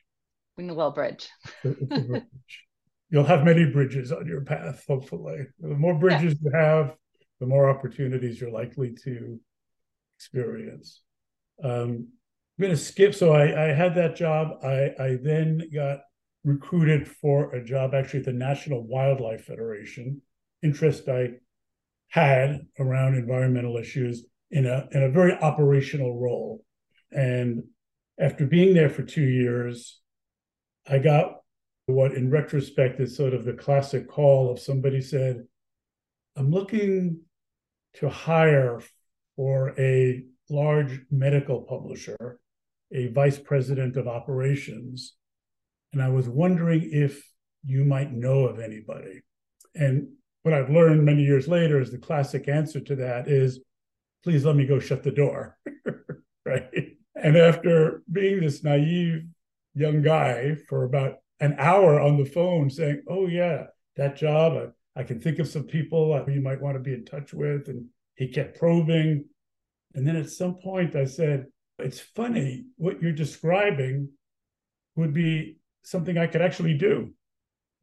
We 0.57 0.67
the 0.67 0.75
well 0.75 0.91
bridge. 0.91 1.29
bridge. 1.63 2.23
You'll 3.11 3.25
have 3.25 3.45
many 3.45 3.65
bridges 3.71 4.13
on 4.13 4.27
your 4.27 4.43
path, 4.43 4.85
hopefully. 4.87 5.47
The 5.61 5.69
more 5.69 5.95
bridges 5.95 6.37
yeah. 6.43 6.51
you 6.51 6.59
have, 6.59 6.95
the 7.41 7.47
more 7.47 7.71
opportunities 7.71 8.41
you're 8.41 8.51
likely 8.51 8.95
to 9.05 9.41
experience. 10.17 11.03
Um, 11.63 12.09
I'm 12.59 12.63
going 12.63 12.73
to 12.73 12.77
skip. 12.77 13.15
So 13.15 13.33
I, 13.33 13.71
I 13.71 13.73
had 13.73 13.95
that 13.95 14.17
job. 14.17 14.65
I, 14.65 14.93
I 14.99 15.19
then 15.23 15.63
got 15.73 16.01
recruited 16.45 17.07
for 17.07 17.55
a 17.55 17.65
job 17.65 17.95
actually 17.95 18.21
at 18.21 18.27
the 18.27 18.33
National 18.33 18.87
Wildlife 18.87 19.45
Federation. 19.45 20.23
Interest 20.63 21.09
I 21.09 21.31
had 22.09 22.67
around 22.79 23.15
environmental 23.15 23.77
issues 23.77 24.25
in 24.51 24.67
a 24.67 24.89
in 24.93 25.03
a 25.03 25.11
very 25.11 25.35
operational 25.35 26.19
role. 26.19 26.65
And 27.13 27.65
after 28.19 28.47
being 28.47 28.75
there 28.75 28.91
for 28.91 29.03
two 29.03 29.23
years, 29.23 30.01
I 30.87 30.99
got 30.99 31.37
what 31.87 32.13
in 32.13 32.31
retrospect 32.31 33.01
is 33.01 33.17
sort 33.17 33.35
of 33.35 33.45
the 33.45 33.53
classic 33.53 34.09
call 34.09 34.51
of 34.51 34.59
somebody 34.59 35.01
said, 35.01 35.45
I'm 36.37 36.51
looking 36.51 37.21
to 37.95 38.09
hire 38.09 38.81
for 39.37 39.79
a 39.79 40.25
large 40.51 41.01
medical 41.11 41.63
publisher, 41.63 42.39
a 42.93 43.09
vice 43.09 43.39
president 43.39 43.97
of 43.97 44.09
operations 44.09 45.15
and 45.93 46.03
I 46.03 46.09
was 46.09 46.29
wondering 46.29 46.89
if 46.93 47.31
you 47.65 47.85
might 47.85 48.13
know 48.13 48.47
of 48.47 48.61
anybody. 48.61 49.23
And 49.75 50.09
what 50.43 50.55
I've 50.55 50.71
learned 50.71 51.05
many 51.05 51.23
years 51.23 51.49
later 51.49 51.81
is 51.81 51.91
the 51.91 51.99
classic 51.99 52.49
answer 52.49 52.81
to 52.81 52.97
that 52.97 53.29
is, 53.29 53.61
please 54.23 54.45
let 54.45 54.57
me 54.57 54.67
go 54.67 54.79
shut 54.79 55.03
the 55.03 55.11
door. 55.11 55.57
right. 56.45 56.97
And 57.15 57.37
after 57.37 58.03
being 58.11 58.41
this 58.41 58.63
naive 58.63 59.25
young 59.75 60.03
guy 60.03 60.57
for 60.69 60.85
about 60.85 61.17
an 61.41 61.57
hour 61.59 62.01
on 62.01 62.17
the 62.17 62.25
phone 62.25 62.71
saying, 62.71 63.03
oh, 63.09 63.27
yeah, 63.27 63.67
that 63.97 64.17
job, 64.17 64.73
I, 64.97 65.01
I 65.01 65.05
can 65.05 65.21
think 65.21 65.39
of 65.39 65.49
some 65.49 65.65
people 65.65 66.25
you 66.29 66.41
might 66.41 66.61
want 66.61 66.77
to 66.77 66.81
be 66.81 66.95
in 66.95 67.05
touch 67.05 67.33
with. 67.33 67.69
And 67.69 67.87
he 68.15 68.29
kept 68.29 68.59
probing. 68.59 69.25
And 69.95 70.07
then 70.07 70.17
at 70.17 70.31
some 70.31 70.57
point 70.57 70.97
I 70.97 71.05
said, 71.05 71.47
it's 71.79 72.01
funny 72.01 72.67
what 72.77 73.01
you're 73.01 73.13
describing 73.13 74.11
would 74.97 75.15
be 75.15 75.59
something 75.83 76.19
I 76.19 76.27
could 76.27 76.43
actually 76.43 76.75
do. 76.75 77.13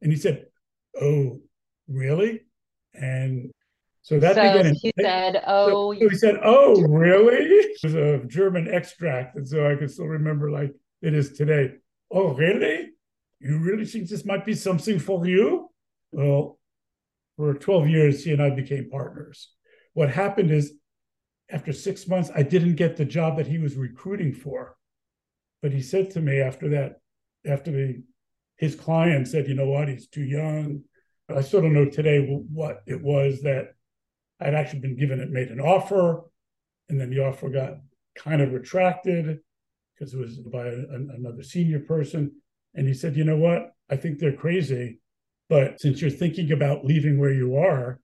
And 0.02 0.12
he 0.12 0.18
said, 0.18 0.46
Oh, 1.00 1.40
really? 1.88 2.42
And 2.94 3.50
so 4.06 4.20
that 4.20 4.36
so 4.36 4.42
began. 4.42 4.74
He 4.80 4.92
said, 5.00 5.42
"Oh." 5.48 5.92
So 5.92 6.08
he 6.08 6.16
said, 6.16 6.36
"Oh, 6.40 6.80
really?" 6.80 7.44
It 7.44 7.78
was 7.82 7.96
a 7.96 8.24
German 8.28 8.72
extract, 8.72 9.34
and 9.34 9.46
so 9.46 9.68
I 9.68 9.74
can 9.74 9.88
still 9.88 10.06
remember 10.06 10.48
like 10.48 10.72
it 11.02 11.12
is 11.12 11.32
today. 11.32 11.72
Oh, 12.10 12.32
really? 12.34 12.90
You 13.40 13.58
really 13.58 13.84
think 13.84 14.08
this 14.08 14.24
might 14.24 14.44
be 14.44 14.54
something 14.54 15.00
for 15.00 15.26
you? 15.26 15.70
Well, 16.12 16.58
for 17.36 17.54
12 17.54 17.88
years, 17.88 18.24
he 18.24 18.32
and 18.32 18.40
I 18.40 18.50
became 18.50 18.88
partners. 18.90 19.50
What 19.92 20.10
happened 20.10 20.52
is, 20.52 20.72
after 21.50 21.72
six 21.72 22.08
months, 22.08 22.30
I 22.34 22.42
didn't 22.42 22.74
get 22.74 22.96
the 22.96 23.04
job 23.04 23.36
that 23.36 23.46
he 23.46 23.58
was 23.58 23.76
recruiting 23.76 24.32
for. 24.32 24.76
But 25.62 25.72
he 25.72 25.80
said 25.80 26.10
to 26.12 26.20
me 26.20 26.40
after 26.40 26.68
that, 26.70 27.00
after 27.46 27.70
the 27.70 28.02
his 28.56 28.74
client 28.74 29.28
said, 29.28 29.46
you 29.46 29.54
know 29.54 29.68
what, 29.68 29.88
he's 29.88 30.08
too 30.08 30.24
young. 30.24 30.82
I 31.34 31.42
still 31.42 31.60
don't 31.60 31.74
know 31.74 31.90
today 31.90 32.20
what 32.20 32.82
it 32.86 33.02
was 33.02 33.42
that 33.42 33.74
I'd 34.40 34.54
actually 34.54 34.80
been 34.80 34.96
given 34.96 35.20
it, 35.20 35.30
made 35.30 35.48
an 35.48 35.60
offer, 35.60 36.22
and 36.88 37.00
then 37.00 37.10
the 37.10 37.24
offer 37.24 37.48
got 37.48 37.74
kind 38.16 38.40
of 38.40 38.52
retracted 38.52 39.40
because 39.94 40.14
it 40.14 40.18
was 40.18 40.38
by 40.38 40.66
a, 40.66 40.74
another 41.16 41.42
senior 41.42 41.80
person. 41.80 42.32
And 42.74 42.86
he 42.86 42.94
said, 42.94 43.16
you 43.16 43.24
know 43.24 43.36
what, 43.36 43.72
I 43.90 43.96
think 43.96 44.18
they're 44.18 44.32
crazy, 44.32 45.00
but 45.48 45.80
since 45.80 46.00
you're 46.00 46.10
thinking 46.10 46.52
about 46.52 46.84
leaving 46.84 47.18
where 47.18 47.32
you 47.32 47.56
are, 47.56 48.00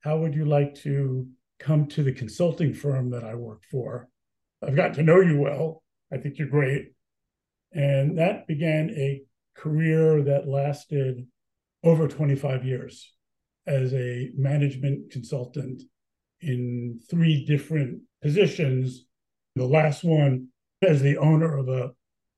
how 0.00 0.18
would 0.18 0.34
you 0.34 0.44
like 0.44 0.74
to 0.82 1.26
come 1.58 1.86
to 1.88 2.02
the 2.02 2.12
consulting 2.12 2.74
firm 2.74 3.10
that 3.10 3.24
I 3.24 3.34
work 3.34 3.62
for? 3.70 4.08
I've 4.62 4.76
gotten 4.76 4.94
to 4.94 5.02
know 5.02 5.20
you 5.20 5.40
well. 5.40 5.82
I 6.12 6.18
think 6.18 6.38
you're 6.38 6.48
great. 6.48 6.92
And 7.72 8.18
that 8.18 8.46
began 8.46 8.90
a 8.90 9.22
career 9.56 10.22
that 10.22 10.48
lasted 10.48 11.26
over 11.82 12.08
25 12.08 12.64
years. 12.64 13.10
as 13.66 13.94
a 13.94 14.30
management 14.36 15.10
consultant 15.10 15.82
in 16.40 17.00
three 17.10 17.46
different 17.46 18.02
positions. 18.20 19.06
The 19.56 19.64
last 19.64 20.04
one 20.04 20.48
as 20.82 21.00
the 21.00 21.16
owner 21.16 21.56
of 21.56 21.68
a 21.68 21.92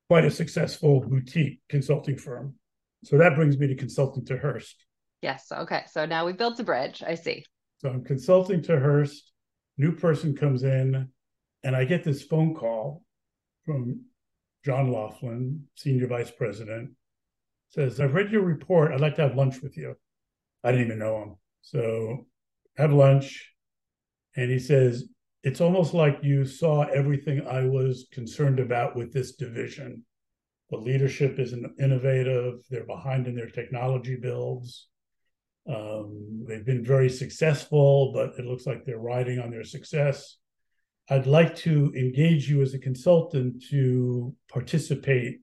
quite 0.08 0.24
a 0.24 0.30
successful 0.30 1.00
boutique 1.00 1.58
consulting 1.68 2.16
firm. 2.16 2.54
So 3.02 3.18
that 3.18 3.34
brings 3.34 3.58
me 3.58 3.66
to 3.66 3.74
consulting 3.74 4.24
to 4.26 4.38
Hearst. 4.38 4.84
Yes. 5.20 5.50
Okay. 5.50 5.82
So 5.90 6.06
now 6.06 6.26
we 6.26 6.32
built 6.32 6.60
a 6.60 6.64
bridge. 6.64 7.02
I 7.04 7.16
see. 7.16 7.44
So 7.86 7.92
I'm 7.92 8.02
consulting 8.02 8.62
to 8.62 8.80
Hearst. 8.80 9.30
New 9.78 9.92
person 9.92 10.34
comes 10.34 10.64
in, 10.64 11.08
and 11.62 11.76
I 11.76 11.84
get 11.84 12.02
this 12.02 12.24
phone 12.24 12.52
call 12.52 13.04
from 13.64 14.06
John 14.64 14.90
Laughlin, 14.90 15.62
senior 15.76 16.08
vice 16.08 16.32
president. 16.32 16.90
Says, 17.68 18.00
I've 18.00 18.14
read 18.14 18.32
your 18.32 18.42
report. 18.42 18.90
I'd 18.90 19.00
like 19.00 19.14
to 19.16 19.22
have 19.22 19.36
lunch 19.36 19.62
with 19.62 19.76
you. 19.76 19.94
I 20.64 20.72
didn't 20.72 20.86
even 20.86 20.98
know 20.98 21.22
him. 21.22 21.36
So 21.62 22.26
have 22.76 22.92
lunch. 22.92 23.52
And 24.34 24.50
he 24.50 24.58
says, 24.58 25.04
It's 25.44 25.60
almost 25.60 25.94
like 25.94 26.18
you 26.24 26.44
saw 26.44 26.86
everything 26.86 27.46
I 27.46 27.66
was 27.66 28.08
concerned 28.10 28.58
about 28.58 28.96
with 28.96 29.12
this 29.12 29.36
division. 29.36 30.02
The 30.70 30.78
leadership 30.78 31.38
isn't 31.38 31.80
innovative, 31.80 32.64
they're 32.68 32.84
behind 32.84 33.28
in 33.28 33.36
their 33.36 33.50
technology 33.50 34.16
builds. 34.16 34.88
Um, 35.68 36.44
they've 36.46 36.64
been 36.64 36.84
very 36.84 37.08
successful, 37.08 38.12
but 38.12 38.38
it 38.38 38.46
looks 38.46 38.66
like 38.66 38.84
they're 38.84 38.98
riding 38.98 39.38
on 39.38 39.50
their 39.50 39.64
success. 39.64 40.36
I'd 41.08 41.26
like 41.26 41.54
to 41.56 41.92
engage 41.96 42.48
you 42.48 42.62
as 42.62 42.74
a 42.74 42.78
consultant 42.78 43.64
to 43.70 44.34
participate 44.52 45.40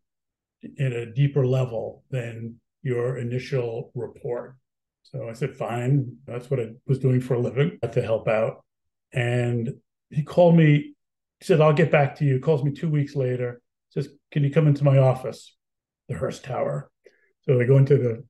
in 0.77 0.93
a 0.93 1.05
deeper 1.13 1.45
level 1.45 2.03
than 2.09 2.59
your 2.81 3.17
initial 3.17 3.91
report. 3.95 4.57
So 5.03 5.29
I 5.29 5.33
said, 5.33 5.55
fine. 5.55 6.17
That's 6.25 6.49
what 6.49 6.59
I 6.59 6.69
was 6.87 6.99
doing 6.99 7.21
for 7.21 7.35
a 7.35 7.39
living 7.39 7.79
to 7.89 8.01
help 8.01 8.27
out. 8.27 8.63
And 9.13 9.73
he 10.09 10.23
called 10.23 10.55
me, 10.55 10.95
he 11.39 11.45
said, 11.45 11.61
I'll 11.61 11.73
get 11.73 11.91
back 11.91 12.15
to 12.17 12.25
you. 12.25 12.35
He 12.35 12.39
calls 12.39 12.63
me 12.63 12.71
two 12.71 12.89
weeks 12.89 13.15
later, 13.15 13.61
says, 13.89 14.09
Can 14.31 14.43
you 14.43 14.51
come 14.51 14.67
into 14.67 14.83
my 14.83 14.97
office, 14.97 15.55
the 16.09 16.15
Hearst 16.15 16.43
Tower? 16.43 16.89
So 17.43 17.59
I 17.59 17.65
go 17.65 17.77
into 17.77 17.97
the 17.97 18.23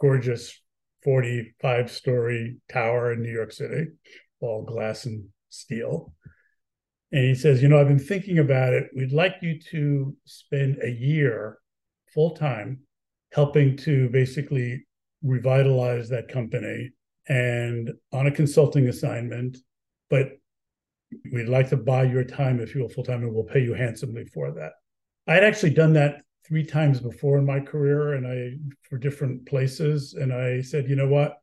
gorgeous 0.00 0.60
45 1.06 1.88
story 1.88 2.56
tower 2.68 3.12
in 3.12 3.22
New 3.22 3.32
York 3.32 3.52
City, 3.52 3.86
all 4.40 4.64
glass 4.64 5.06
and 5.06 5.28
steel. 5.48 6.12
And 7.12 7.24
he 7.24 7.34
says, 7.36 7.62
You 7.62 7.68
know, 7.68 7.80
I've 7.80 7.86
been 7.86 8.00
thinking 8.00 8.40
about 8.40 8.72
it. 8.72 8.88
We'd 8.94 9.12
like 9.12 9.36
you 9.40 9.60
to 9.70 10.16
spend 10.24 10.78
a 10.82 10.90
year 10.90 11.58
full 12.12 12.32
time 12.32 12.80
helping 13.32 13.76
to 13.76 14.08
basically 14.08 14.84
revitalize 15.22 16.08
that 16.08 16.26
company 16.26 16.90
and 17.28 17.92
on 18.12 18.26
a 18.26 18.32
consulting 18.32 18.88
assignment, 18.88 19.58
but 20.10 20.30
we'd 21.32 21.48
like 21.48 21.68
to 21.68 21.76
buy 21.76 22.02
your 22.02 22.24
time 22.24 22.58
if 22.58 22.74
you 22.74 22.80
will 22.80 22.88
full 22.88 23.04
time 23.04 23.22
and 23.22 23.32
we'll 23.32 23.44
pay 23.44 23.62
you 23.62 23.74
handsomely 23.74 24.24
for 24.24 24.50
that. 24.50 24.72
I 25.28 25.34
had 25.34 25.44
actually 25.44 25.70
done 25.70 25.92
that 25.92 26.22
three 26.46 26.64
times 26.64 27.00
before 27.00 27.38
in 27.38 27.46
my 27.46 27.60
career 27.60 28.14
and 28.14 28.26
I 28.26 28.58
for 28.88 28.98
different 28.98 29.46
places. 29.46 30.14
And 30.14 30.32
I 30.32 30.60
said, 30.60 30.88
you 30.88 30.96
know 30.96 31.08
what? 31.08 31.38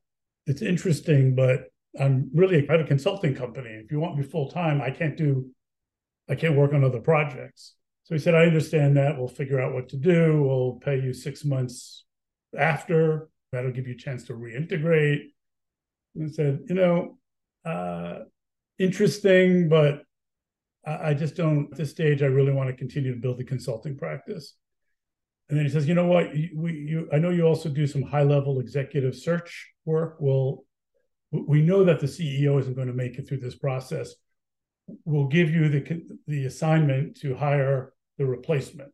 It's 0.45 0.61
interesting, 0.61 1.35
but 1.35 1.65
I'm 1.99 2.29
really 2.33 2.67
I 2.69 2.71
have 2.73 2.81
a 2.81 2.87
consulting 2.87 3.35
company. 3.35 3.69
If 3.69 3.91
you 3.91 3.99
want 3.99 4.17
me 4.17 4.23
full 4.23 4.49
time, 4.49 4.81
I 4.81 4.91
can't 4.91 5.17
do 5.17 5.49
I 6.29 6.35
can't 6.35 6.55
work 6.55 6.73
on 6.73 6.83
other 6.83 6.99
projects. 6.99 7.75
So 8.03 8.15
he 8.15 8.19
said, 8.19 8.35
I 8.35 8.43
understand 8.43 8.97
that. 8.97 9.17
We'll 9.17 9.27
figure 9.27 9.61
out 9.61 9.73
what 9.73 9.89
to 9.89 9.97
do. 9.97 10.43
We'll 10.43 10.79
pay 10.83 10.99
you 10.99 11.13
six 11.13 11.45
months 11.45 12.05
after. 12.57 13.29
That'll 13.51 13.71
give 13.71 13.87
you 13.87 13.93
a 13.93 13.97
chance 13.97 14.25
to 14.25 14.33
reintegrate. 14.33 15.31
And 16.15 16.29
I 16.29 16.31
said, 16.31 16.59
you 16.67 16.75
know, 16.75 17.17
uh, 17.65 18.19
interesting, 18.77 19.69
but 19.69 20.03
I, 20.85 21.09
I 21.09 21.13
just 21.13 21.35
don't, 21.35 21.69
at 21.71 21.77
this 21.77 21.91
stage, 21.91 22.21
I 22.21 22.27
really 22.27 22.51
want 22.51 22.69
to 22.69 22.75
continue 22.75 23.13
to 23.13 23.19
build 23.19 23.37
the 23.37 23.45
consulting 23.45 23.97
practice. 23.97 24.55
And 25.49 25.57
then 25.57 25.65
he 25.65 25.71
says, 25.71 25.87
you 25.87 25.93
know 25.93 26.07
what, 26.07 26.31
we, 26.33 26.73
you, 26.73 27.09
I 27.11 27.19
know 27.19 27.29
you 27.29 27.43
also 27.43 27.69
do 27.69 27.85
some 27.85 28.01
high 28.01 28.23
level 28.23 28.59
executive 28.59 29.15
search 29.15 29.71
work. 29.85 30.17
Well, 30.19 30.65
we 31.31 31.61
know 31.61 31.83
that 31.83 31.99
the 31.99 32.07
CEO 32.07 32.59
isn't 32.59 32.75
going 32.75 32.87
to 32.87 32.93
make 32.93 33.17
it 33.17 33.27
through 33.27 33.39
this 33.39 33.55
process. 33.55 34.13
We'll 35.05 35.27
give 35.27 35.49
you 35.49 35.69
the 35.69 36.01
the 36.27 36.45
assignment 36.45 37.17
to 37.21 37.35
hire 37.35 37.93
the 38.17 38.25
replacement. 38.25 38.91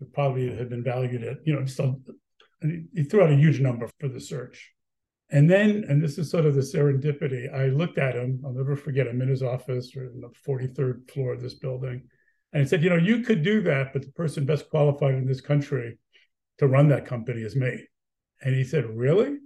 It 0.00 0.12
probably 0.12 0.54
had 0.54 0.68
been 0.68 0.84
valued 0.84 1.24
at, 1.24 1.38
you 1.44 1.54
know, 1.54 1.64
a, 1.78 2.68
he 2.94 3.04
threw 3.04 3.22
out 3.22 3.30
a 3.30 3.36
huge 3.36 3.60
number 3.60 3.88
for 3.98 4.08
the 4.08 4.20
search. 4.20 4.72
And 5.30 5.50
then, 5.50 5.84
and 5.88 6.02
this 6.02 6.16
is 6.18 6.30
sort 6.30 6.46
of 6.46 6.54
the 6.54 6.62
serendipity, 6.62 7.52
I 7.52 7.66
looked 7.66 7.98
at 7.98 8.14
him, 8.14 8.40
I'll 8.44 8.52
never 8.52 8.76
forget, 8.76 9.06
I'm 9.06 9.20
in 9.20 9.28
his 9.28 9.42
office 9.42 9.94
or 9.94 10.06
in 10.06 10.20
the 10.20 10.30
43rd 10.46 11.10
floor 11.10 11.34
of 11.34 11.42
this 11.42 11.54
building. 11.54 12.02
And 12.52 12.62
he 12.62 12.68
said, 12.68 12.82
You 12.82 12.90
know, 12.90 12.96
you 12.96 13.20
could 13.20 13.42
do 13.42 13.62
that, 13.62 13.92
but 13.92 14.02
the 14.02 14.12
person 14.12 14.46
best 14.46 14.70
qualified 14.70 15.14
in 15.14 15.26
this 15.26 15.40
country 15.40 15.98
to 16.58 16.66
run 16.66 16.88
that 16.88 17.06
company 17.06 17.42
is 17.42 17.56
me. 17.56 17.86
And 18.42 18.54
he 18.54 18.64
said, 18.64 18.84
Really? 18.86 19.36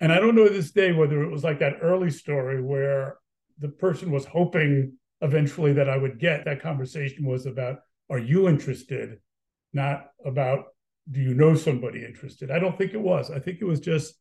And 0.00 0.12
I 0.12 0.20
don't 0.20 0.36
know 0.36 0.48
this 0.48 0.70
day 0.70 0.92
whether 0.92 1.22
it 1.22 1.30
was 1.30 1.44
like 1.44 1.58
that 1.58 1.78
early 1.82 2.10
story 2.10 2.62
where 2.62 3.18
the 3.58 3.68
person 3.68 4.10
was 4.10 4.24
hoping 4.24 4.92
eventually 5.20 5.72
that 5.74 5.88
I 5.88 5.96
would 5.96 6.20
get. 6.20 6.44
That 6.44 6.62
conversation 6.62 7.26
was 7.26 7.46
about, 7.46 7.78
Are 8.10 8.18
you 8.18 8.48
interested? 8.48 9.18
Not 9.72 10.06
about, 10.24 10.66
Do 11.10 11.20
you 11.20 11.34
know 11.34 11.54
somebody 11.54 12.04
interested? 12.04 12.50
I 12.50 12.58
don't 12.58 12.76
think 12.76 12.94
it 12.94 13.00
was. 13.00 13.30
I 13.30 13.38
think 13.38 13.58
it 13.60 13.66
was 13.66 13.80
just, 13.80 14.14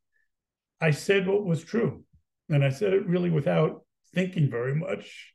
I 0.79 0.91
said 0.91 1.27
what 1.27 1.45
was 1.45 1.63
true. 1.63 2.03
And 2.49 2.63
I 2.63 2.69
said 2.69 2.93
it 2.93 3.07
really 3.07 3.29
without 3.29 3.81
thinking 4.13 4.49
very 4.49 4.75
much. 4.75 5.33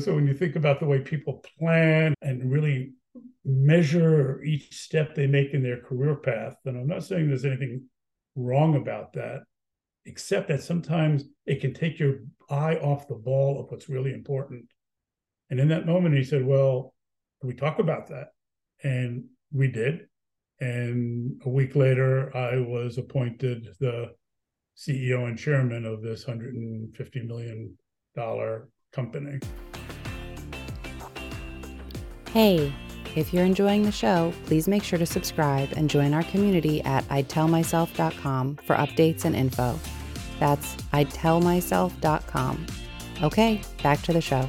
So 0.00 0.14
when 0.14 0.26
you 0.26 0.34
think 0.34 0.56
about 0.56 0.78
the 0.78 0.86
way 0.86 1.00
people 1.00 1.42
plan 1.58 2.14
and 2.20 2.52
really 2.52 2.92
measure 3.46 4.42
each 4.42 4.74
step 4.74 5.14
they 5.14 5.26
make 5.26 5.54
in 5.54 5.62
their 5.62 5.80
career 5.80 6.16
path, 6.16 6.56
and 6.66 6.76
I'm 6.76 6.86
not 6.86 7.04
saying 7.04 7.28
there's 7.28 7.46
anything 7.46 7.84
wrong 8.34 8.76
about 8.76 9.14
that, 9.14 9.44
except 10.04 10.48
that 10.48 10.62
sometimes 10.62 11.24
it 11.46 11.62
can 11.62 11.72
take 11.72 11.98
your 11.98 12.18
eye 12.50 12.76
off 12.76 13.08
the 13.08 13.14
ball 13.14 13.58
of 13.58 13.70
what's 13.70 13.88
really 13.88 14.12
important. 14.12 14.66
And 15.48 15.58
in 15.58 15.68
that 15.68 15.86
moment, 15.86 16.14
he 16.14 16.24
said, 16.24 16.44
Well, 16.44 16.94
we 17.42 17.54
talk 17.54 17.78
about 17.78 18.08
that? 18.08 18.28
And 18.82 19.24
we 19.50 19.68
did. 19.68 20.08
And 20.60 21.40
a 21.46 21.48
week 21.48 21.74
later, 21.74 22.36
I 22.36 22.58
was 22.58 22.98
appointed 22.98 23.68
the 23.80 24.10
CEO 24.76 25.26
and 25.26 25.38
chairman 25.38 25.86
of 25.86 26.02
this 26.02 26.26
$150 26.26 27.26
million 27.26 27.78
company. 28.96 29.38
Hey, 32.32 32.72
if 33.14 33.32
you're 33.32 33.44
enjoying 33.44 33.82
the 33.82 33.92
show, 33.92 34.32
please 34.46 34.66
make 34.66 34.82
sure 34.82 34.98
to 34.98 35.06
subscribe 35.06 35.72
and 35.76 35.88
join 35.88 36.12
our 36.14 36.24
community 36.24 36.82
at 36.82 37.04
I'dTellMyself.com 37.08 38.56
for 38.56 38.74
updates 38.76 39.24
and 39.24 39.36
info. 39.36 39.78
That's 40.40 40.74
I'dTellMyself.com. 40.92 42.66
Okay, 43.22 43.62
back 43.82 44.02
to 44.02 44.12
the 44.12 44.20
show. 44.20 44.48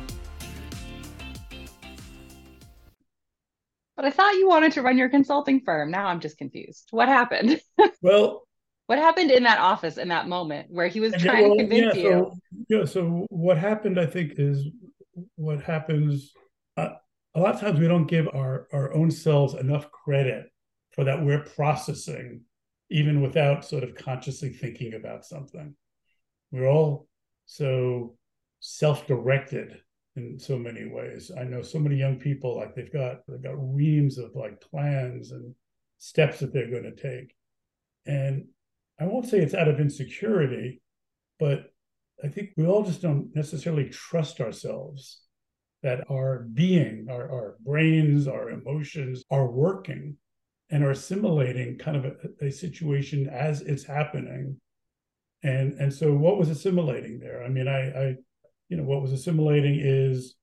But 3.96 4.06
I 4.06 4.12
thought 4.12 4.36
you 4.36 4.48
wanted 4.48 4.74
to 4.74 4.82
run 4.82 4.98
your 4.98 5.10
consulting 5.10 5.62
firm. 5.62 5.90
Now 5.92 6.08
I'm 6.08 6.20
just 6.20 6.38
confused. 6.38 6.88
What 6.92 7.10
happened? 7.10 7.62
Well, 8.02 8.47
what 8.88 9.00
happened 9.00 9.32
in 9.32 9.44
that 9.44 9.60
office 9.60 9.98
in 9.98 10.08
that 10.08 10.28
moment 10.28 10.68
where 10.72 10.88
he 10.88 11.00
was 11.00 11.14
trying 11.14 11.44
well, 11.44 11.58
to 11.58 11.64
convince 11.64 11.96
yeah, 11.96 12.02
you? 12.02 12.10
So, 12.10 12.40
yeah, 12.70 12.86
so 12.86 13.26
what 13.30 13.58
happened, 13.58 14.00
I 14.00 14.06
think, 14.06 14.34
is 14.38 14.66
what 15.36 15.62
happens. 15.62 16.32
Uh, 16.78 16.90
a 17.36 17.40
lot 17.40 17.56
of 17.56 17.62
times 17.62 17.80
we 17.80 17.88
don't 17.88 18.08
give 18.08 18.28
our, 18.34 18.68
our 18.72 18.94
own 18.94 19.12
selves 19.12 19.54
enough 19.54 19.92
credit 19.92 20.50
for 20.92 21.04
that 21.04 21.24
we're 21.24 21.44
processing, 21.44 22.42
even 22.90 23.22
without 23.22 23.66
sort 23.66 23.84
of 23.84 23.94
consciously 23.94 24.50
thinking 24.50 24.94
about 24.94 25.26
something. 25.26 25.76
We're 26.52 26.70
all 26.70 27.08
so 27.46 28.16
self 28.62 29.06
directed 29.06 29.82
in 30.16 30.40
so 30.40 30.58
many 30.58 30.86
ways. 30.86 31.30
I 31.38 31.44
know 31.44 31.62
so 31.62 31.78
many 31.78 31.98
young 31.98 32.16
people 32.16 32.56
like 32.56 32.74
they've 32.74 32.92
got 32.92 33.28
they've 33.28 33.44
got 33.44 33.56
reams 33.58 34.18
of 34.18 34.34
like 34.34 34.62
plans 34.62 35.32
and 35.32 35.54
steps 35.98 36.40
that 36.40 36.54
they're 36.54 36.72
going 36.72 36.84
to 36.84 36.96
take. 36.96 37.36
And 38.06 38.46
I 39.00 39.06
won't 39.06 39.28
say 39.28 39.40
it's 39.40 39.54
out 39.54 39.68
of 39.68 39.80
insecurity, 39.80 40.82
but 41.40 41.72
I 42.24 42.28
think 42.28 42.52
we 42.58 42.66
all 42.66 42.84
just 42.84 43.02
don't 43.02 43.36
necessarily 43.36 43.90
trust 43.90 44.42
ourselves 44.42 45.22
that 45.84 46.10
our 46.10 46.48
being, 46.54 47.08
our, 47.10 47.32
our 47.32 47.56
brains, 47.64 48.28
our 48.28 48.50
emotions 48.50 49.24
are 49.30 49.48
working 49.48 50.18
and 50.72 50.84
are 50.84 50.92
assimilating 50.92 51.78
kind 51.78 51.98
of 51.98 52.06
a, 52.06 52.46
a 52.48 52.52
situation 52.52 53.30
as 53.30 53.62
it's 53.62 53.84
happening. 53.84 54.60
And 55.44 55.74
and 55.74 55.94
so 55.94 56.14
what 56.14 56.40
was 56.40 56.50
assimilating 56.50 57.20
there? 57.20 57.44
I 57.44 57.50
mean, 57.50 57.68
I, 57.68 57.90
I 57.90 58.16
you 58.70 58.78
know, 58.78 58.84
what 58.84 59.04
was 59.04 59.12
assimilating 59.12 59.80
is 59.80 60.36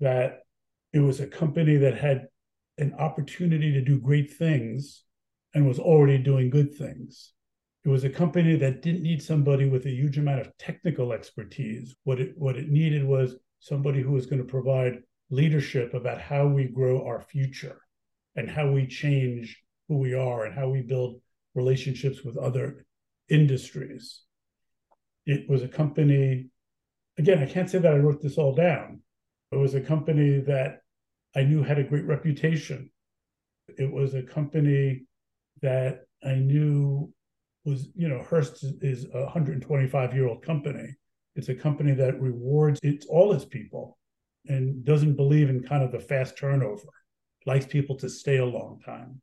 that 0.00 0.40
it 0.92 1.00
was 1.00 1.20
a 1.20 1.26
company 1.26 1.76
that 1.78 1.96
had 1.96 2.28
an 2.76 2.94
opportunity 2.98 3.72
to 3.72 3.80
do 3.80 3.98
great 3.98 4.34
things 4.34 5.04
and 5.54 5.66
was 5.66 5.78
already 5.78 6.18
doing 6.18 6.50
good 6.50 6.74
things 6.74 7.32
It 7.86 7.90
was 7.90 8.02
a 8.02 8.10
company 8.10 8.56
that 8.56 8.82
didn't 8.82 9.04
need 9.04 9.22
somebody 9.22 9.68
with 9.68 9.86
a 9.86 9.90
huge 9.90 10.18
amount 10.18 10.40
of 10.40 10.58
technical 10.58 11.12
expertise. 11.12 11.94
What 12.02 12.18
it 12.18 12.36
what 12.36 12.56
it 12.56 12.68
needed 12.68 13.04
was 13.04 13.36
somebody 13.60 14.02
who 14.02 14.10
was 14.10 14.26
going 14.26 14.42
to 14.42 14.48
provide 14.48 15.04
leadership 15.30 15.94
about 15.94 16.20
how 16.20 16.48
we 16.48 16.64
grow 16.64 17.06
our 17.06 17.20
future 17.20 17.80
and 18.34 18.50
how 18.50 18.72
we 18.72 18.88
change 18.88 19.62
who 19.86 19.98
we 19.98 20.14
are 20.14 20.46
and 20.46 20.52
how 20.52 20.68
we 20.68 20.82
build 20.82 21.20
relationships 21.54 22.24
with 22.24 22.36
other 22.36 22.84
industries. 23.28 24.22
It 25.24 25.48
was 25.48 25.62
a 25.62 25.68
company, 25.68 26.48
again, 27.18 27.38
I 27.38 27.46
can't 27.46 27.70
say 27.70 27.78
that 27.78 27.94
I 27.94 27.98
wrote 27.98 28.20
this 28.20 28.36
all 28.36 28.52
down. 28.52 29.00
It 29.52 29.58
was 29.58 29.74
a 29.74 29.80
company 29.80 30.40
that 30.40 30.80
I 31.36 31.44
knew 31.44 31.62
had 31.62 31.78
a 31.78 31.84
great 31.84 32.04
reputation. 32.04 32.90
It 33.78 33.92
was 33.92 34.14
a 34.14 34.24
company 34.24 35.06
that 35.62 36.00
I 36.24 36.34
knew 36.34 37.12
was, 37.66 37.88
you 37.94 38.08
know, 38.08 38.22
Hearst 38.22 38.64
is 38.80 39.06
a 39.12 39.22
125 39.24 40.14
year 40.14 40.28
old 40.28 40.42
company. 40.42 40.94
It's 41.34 41.48
a 41.48 41.54
company 41.54 41.92
that 41.92 42.20
rewards 42.20 42.80
its 42.82 43.06
all 43.06 43.32
its 43.32 43.44
people 43.44 43.98
and 44.46 44.84
doesn't 44.84 45.16
believe 45.16 45.50
in 45.50 45.62
kind 45.62 45.82
of 45.82 45.92
the 45.92 46.00
fast 46.00 46.38
turnover, 46.38 46.88
likes 47.44 47.66
people 47.66 47.96
to 47.96 48.08
stay 48.08 48.38
a 48.38 48.44
long 48.44 48.80
time, 48.84 49.20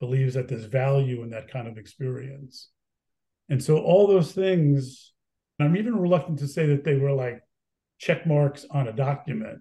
believes 0.00 0.34
that 0.34 0.48
there's 0.48 0.64
value 0.64 1.22
in 1.22 1.30
that 1.30 1.50
kind 1.50 1.66
of 1.66 1.76
experience. 1.76 2.70
And 3.48 3.62
so 3.62 3.78
all 3.78 4.06
those 4.06 4.32
things, 4.32 5.12
I'm 5.60 5.76
even 5.76 5.96
reluctant 5.98 6.38
to 6.38 6.48
say 6.48 6.66
that 6.66 6.84
they 6.84 6.96
were 6.96 7.12
like 7.12 7.42
check 7.98 8.26
marks 8.26 8.64
on 8.70 8.88
a 8.88 8.92
document. 8.92 9.60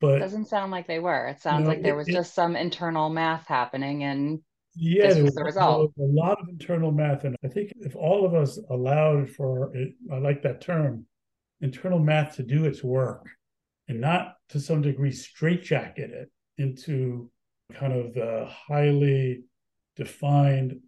But 0.00 0.16
it 0.16 0.20
doesn't 0.20 0.48
sound 0.48 0.70
like 0.72 0.86
they 0.86 0.98
were. 0.98 1.26
It 1.26 1.40
sounds 1.40 1.60
you 1.60 1.64
know, 1.64 1.70
like 1.70 1.82
there 1.82 1.96
was 1.96 2.08
it, 2.08 2.12
just 2.12 2.34
some 2.34 2.54
internal 2.54 3.08
math 3.08 3.46
happening 3.46 4.04
and 4.04 4.40
yeah, 4.76 5.12
there 5.12 5.24
was, 5.24 5.34
the 5.34 5.44
result. 5.44 5.92
A 5.98 6.02
lot 6.02 6.40
of 6.40 6.48
internal 6.48 6.92
math. 6.92 7.24
And 7.24 7.36
I 7.44 7.48
think 7.48 7.72
if 7.80 7.96
all 7.96 8.26
of 8.26 8.34
us 8.34 8.58
allowed 8.70 9.30
for 9.30 9.74
it, 9.74 9.94
I 10.12 10.18
like 10.18 10.42
that 10.42 10.60
term, 10.60 11.06
internal 11.60 11.98
math 11.98 12.36
to 12.36 12.42
do 12.42 12.64
its 12.66 12.84
work 12.84 13.26
and 13.88 14.00
not 14.00 14.34
to 14.50 14.60
some 14.60 14.82
degree 14.82 15.12
straitjacket 15.12 16.10
it 16.10 16.30
into 16.58 17.30
kind 17.72 17.92
of 17.92 18.14
the 18.14 18.48
highly 18.68 19.44
defined 19.96 20.80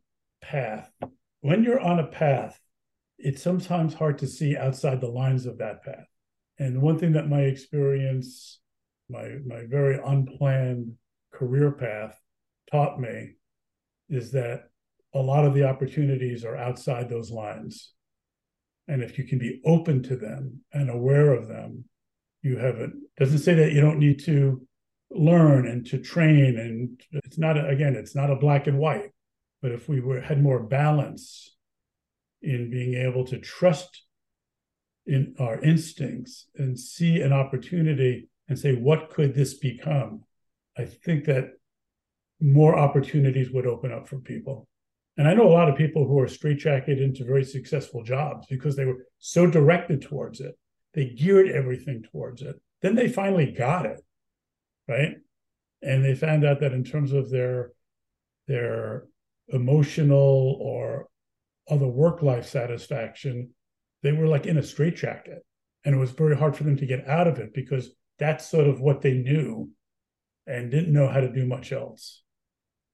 path. 0.43 0.91
When 1.41 1.65
you're 1.65 1.81
on 1.81 1.99
a 1.99 2.07
path, 2.07 2.61
it's 3.19 3.43
sometimes 3.43 3.95
hard 3.95 4.19
to 4.19 4.27
see 4.27 4.57
outside 4.57 5.01
the 5.01 5.09
lines 5.09 5.47
of 5.47 5.59
that 5.59 5.83
path. 5.83 6.07
And 6.59 6.83
one 6.83 6.99
thing 6.99 7.13
that 7.13 7.29
my 7.29 7.43
experience, 7.43 8.61
my 9.09 9.37
my 9.47 9.65
very 9.67 9.99
unplanned 10.05 10.95
career 11.33 11.73
path 11.73 12.21
taught 12.71 13.01
me 13.01 13.38
is 14.09 14.33
that 14.33 14.65
a 15.15 15.19
lot 15.19 15.45
of 15.45 15.55
the 15.55 15.65
opportunities 15.65 16.45
are 16.45 16.57
outside 16.57 17.09
those 17.09 17.31
lines. 17.31 17.93
And 18.87 19.03
if 19.03 19.19
you 19.19 19.25
can 19.25 19.39
be 19.39 19.61
open 19.65 20.03
to 20.05 20.17
them 20.17 20.61
and 20.73 20.91
aware 20.91 21.33
of 21.33 21.49
them, 21.49 21.85
you 22.43 22.57
have 22.57 22.77
it. 22.77 22.91
Doesn't 23.19 23.39
say 23.39 23.55
that 23.55 23.73
you 23.73 23.81
don't 23.81 23.99
need 23.99 24.25
to 24.25 24.67
learn 25.11 25.67
and 25.67 25.87
to 25.87 25.99
train. 25.99 26.59
And 26.59 27.01
it's 27.25 27.39
not, 27.39 27.57
a, 27.57 27.67
again, 27.69 27.95
it's 27.97 28.15
not 28.15 28.31
a 28.31 28.37
black 28.37 28.67
and 28.67 28.79
white. 28.79 29.13
But 29.61 29.73
if 29.73 29.89
we 29.89 30.01
were, 30.01 30.21
had 30.21 30.43
more 30.43 30.63
balance 30.63 31.57
in 32.41 32.71
being 32.71 32.95
able 32.95 33.25
to 33.27 33.39
trust 33.39 34.05
in 35.07 35.35
our 35.39 35.61
instincts 35.61 36.47
and 36.57 36.79
see 36.79 37.21
an 37.21 37.33
opportunity 37.33 38.29
and 38.49 38.59
say, 38.59 38.75
what 38.75 39.11
could 39.11 39.35
this 39.35 39.55
become? 39.55 40.23
I 40.77 40.85
think 40.85 41.25
that 41.25 41.58
more 42.41 42.79
opportunities 42.79 43.51
would 43.51 43.67
open 43.67 43.93
up 43.93 44.09
for 44.09 44.19
people. 44.19 44.69
And 45.17 45.27
I 45.27 45.35
know 45.35 45.49
a 45.49 45.53
lot 45.53 45.69
of 45.69 45.77
people 45.77 46.07
who 46.07 46.21
are 46.21 46.27
straitjacketed 46.27 47.03
into 47.03 47.25
very 47.25 47.45
successful 47.45 48.05
jobs 48.05 48.47
because 48.49 48.77
they 48.77 48.85
were 48.85 49.05
so 49.19 49.47
directed 49.47 50.01
towards 50.03 50.41
it. 50.41 50.57
They 50.95 51.07
geared 51.07 51.49
everything 51.49 52.05
towards 52.11 52.41
it. 52.43 52.61
Then 52.83 52.95
they 52.95 53.09
finally 53.09 53.51
got 53.51 53.87
it, 53.87 54.01
right? 54.87 55.17
And 55.83 56.05
they 56.05 56.15
found 56.15 56.45
out 56.45 56.61
that 56.61 56.73
in 56.73 56.85
terms 56.85 57.13
of 57.13 57.31
their 57.31 57.73
their 58.47 59.05
emotional 59.49 60.59
or 60.61 61.09
other 61.69 61.87
work 61.87 62.23
life 62.23 62.47
satisfaction, 62.47 63.51
they 64.03 64.13
were 64.13 64.29
like 64.29 64.47
in 64.47 64.57
a 64.57 64.63
straitjacket. 64.63 65.45
And 65.85 65.95
it 65.95 65.99
was 65.99 66.13
very 66.13 66.37
hard 66.37 66.57
for 66.57 66.65
them 66.65 66.77
to 66.77 66.87
get 66.87 67.09
out 67.09 67.27
of 67.27 67.39
it 67.39 67.53
because 67.53 67.91
that's 68.19 68.49
sort 68.49 68.69
of 68.69 68.81
what 68.81 69.03
they 69.03 69.15
knew 69.15 69.71
and 70.47 70.71
didn't 70.71 70.93
know 70.93 71.09
how 71.09 71.21
to 71.21 71.33
do 71.33 71.45
much 71.45 71.73
else. 71.73 72.23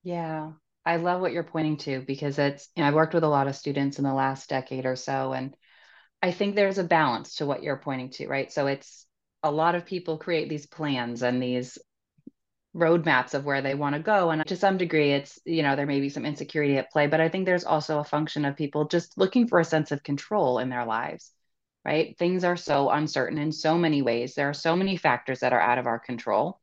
Yeah. 0.05 0.53
I 0.87 0.97
love 0.97 1.21
what 1.21 1.33
you're 1.33 1.43
pointing 1.43 1.79
to 1.79 2.01
because 2.03 2.39
it's, 2.39 2.69
you 2.77 2.83
know, 2.83 2.89
I've 2.89 2.95
worked 2.95 3.15
with 3.15 3.25
a 3.25 3.29
lot 3.29 3.49
of 3.49 3.57
students 3.57 3.99
in 3.99 4.05
the 4.05 4.13
last 4.13 4.51
decade 4.51 4.85
or 4.85 4.97
so, 4.97 5.33
and 5.33 5.57
I 6.23 6.31
think 6.31 6.55
there's 6.55 6.79
a 6.79 6.85
balance 6.85 7.37
to 7.37 7.47
what 7.47 7.63
you're 7.63 7.79
pointing 7.79 8.11
to, 8.11 8.29
right? 8.29 8.53
So 8.53 8.67
it's 8.67 9.07
a 9.43 9.51
lot 9.51 9.75
of 9.75 9.87
people 9.87 10.19
create 10.19 10.49
these 10.49 10.67
plans 10.67 11.23
and 11.23 11.43
these 11.43 11.79
roadmaps 12.77 13.35
of 13.35 13.45
where 13.45 13.63
they 13.63 13.75
want 13.75 13.95
to 13.95 14.03
go. 14.03 14.31
And 14.31 14.47
to 14.47 14.57
some 14.57 14.77
degree, 14.77 15.13
it's, 15.13 15.39
you 15.47 15.63
know, 15.63 15.77
there 15.77 15.87
may 15.87 16.01
be 16.01 16.09
some 16.11 16.27
insecurity 16.27 16.77
at 16.77 16.91
play, 16.91 17.07
but 17.07 17.21
I 17.21 17.29
think 17.31 17.47
there's 17.47 17.65
also 17.65 17.99
a 17.99 18.05
function 18.05 18.45
of 18.45 18.57
people 18.57 18.87
just 18.87 19.17
looking 19.17 19.49
for 19.49 19.61
a 19.61 19.65
sense 19.65 19.91
of 19.93 20.03
control 20.03 20.59
in 20.59 20.69
their 20.69 20.85
lives, 20.85 21.31
right? 21.85 22.17
Things 22.19 22.45
are 22.45 22.57
so 22.57 22.91
uncertain 22.91 23.39
in 23.39 23.53
so 23.53 23.79
many 23.79 24.03
ways. 24.03 24.35
There 24.35 24.51
are 24.51 24.55
so 24.55 24.77
many 24.77 24.97
factors 24.97 25.41
that 25.41 25.53
are 25.53 25.61
out 25.61 25.79
of 25.79 25.87
our 25.87 25.99
control. 25.99 26.61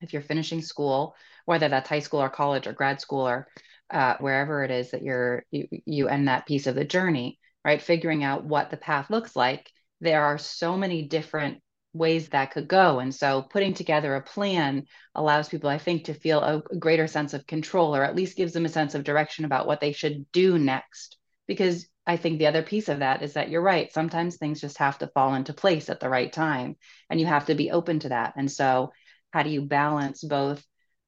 If 0.00 0.12
you're 0.12 0.22
finishing 0.22 0.62
school, 0.62 1.14
whether 1.46 1.68
that's 1.68 1.88
high 1.88 2.00
school 2.00 2.20
or 2.20 2.28
college 2.28 2.66
or 2.66 2.72
grad 2.72 3.00
school 3.00 3.26
or 3.26 3.48
uh, 3.90 4.16
wherever 4.18 4.62
it 4.64 4.70
is 4.70 4.90
that 4.90 5.02
you're 5.02 5.44
you, 5.50 5.66
you 5.86 6.08
end 6.08 6.28
that 6.28 6.46
piece 6.46 6.66
of 6.66 6.74
the 6.74 6.84
journey 6.84 7.38
right 7.64 7.80
figuring 7.80 8.22
out 8.22 8.44
what 8.44 8.70
the 8.70 8.76
path 8.76 9.08
looks 9.10 9.34
like 9.34 9.70
there 10.00 10.24
are 10.24 10.38
so 10.38 10.76
many 10.76 11.06
different 11.08 11.62
ways 11.94 12.28
that 12.28 12.50
could 12.50 12.68
go 12.68 12.98
and 12.98 13.14
so 13.14 13.42
putting 13.42 13.72
together 13.72 14.14
a 14.14 14.20
plan 14.20 14.84
allows 15.14 15.48
people 15.48 15.70
i 15.70 15.78
think 15.78 16.04
to 16.04 16.14
feel 16.14 16.40
a, 16.40 16.62
a 16.70 16.76
greater 16.76 17.06
sense 17.06 17.32
of 17.32 17.46
control 17.46 17.96
or 17.96 18.04
at 18.04 18.16
least 18.16 18.36
gives 18.36 18.52
them 18.52 18.66
a 18.66 18.68
sense 18.68 18.94
of 18.94 19.04
direction 19.04 19.44
about 19.46 19.66
what 19.66 19.80
they 19.80 19.92
should 19.92 20.30
do 20.32 20.58
next 20.58 21.16
because 21.46 21.86
I 22.06 22.16
think 22.16 22.38
the 22.38 22.46
other 22.46 22.62
piece 22.62 22.88
of 22.88 23.00
that 23.00 23.22
is 23.22 23.32
that 23.32 23.50
you're 23.50 23.62
right. 23.62 23.92
Sometimes 23.92 24.36
things 24.36 24.60
just 24.60 24.78
have 24.78 24.98
to 24.98 25.08
fall 25.08 25.34
into 25.34 25.52
place 25.52 25.90
at 25.90 25.98
the 25.98 26.08
right 26.08 26.32
time, 26.32 26.76
and 27.10 27.18
you 27.18 27.26
have 27.26 27.46
to 27.46 27.54
be 27.54 27.70
open 27.72 27.98
to 28.00 28.10
that. 28.10 28.34
And 28.36 28.50
so, 28.50 28.92
how 29.32 29.42
do 29.42 29.50
you 29.50 29.62
balance 29.62 30.22
both 30.22 30.64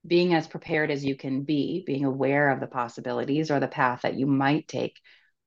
being 0.08 0.34
as 0.34 0.46
prepared 0.46 0.90
as 0.90 1.04
you 1.04 1.14
can 1.14 1.42
be, 1.42 1.84
being 1.86 2.04
aware 2.04 2.50
of 2.50 2.60
the 2.60 2.66
possibilities 2.66 3.50
or 3.50 3.60
the 3.60 3.68
path 3.68 4.02
that 4.02 4.14
you 4.14 4.26
might 4.26 4.66
take 4.66 4.98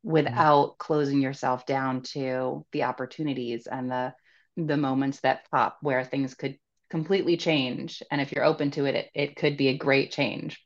without 0.03 0.67
mm-hmm. 0.67 0.77
closing 0.77 1.21
yourself 1.21 1.65
down 1.65 2.01
to 2.01 2.65
the 2.71 2.83
opportunities 2.83 3.67
and 3.67 3.91
the 3.91 4.13
the 4.57 4.77
moments 4.77 5.21
that 5.21 5.49
pop 5.49 5.77
where 5.81 6.03
things 6.03 6.35
could 6.35 6.57
completely 6.89 7.37
change. 7.37 8.03
And 8.11 8.19
if 8.19 8.31
you're 8.31 8.43
open 8.43 8.71
to 8.71 8.85
it, 8.85 8.95
it 8.95 9.09
it 9.13 9.35
could 9.35 9.57
be 9.57 9.69
a 9.69 9.77
great 9.77 10.11
change. 10.11 10.63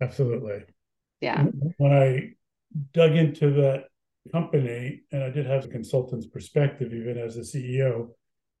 Absolutely. 0.00 0.64
Yeah. 1.20 1.44
When 1.78 1.92
i 1.92 2.34
dug 2.92 3.12
into 3.12 3.50
that 3.52 3.84
company 4.32 5.02
and 5.12 5.22
i 5.22 5.30
did 5.30 5.46
have 5.46 5.64
a 5.64 5.68
consultant's 5.68 6.26
perspective 6.26 6.92
even 6.92 7.18
as 7.18 7.36
a 7.36 7.40
ceo 7.40 8.08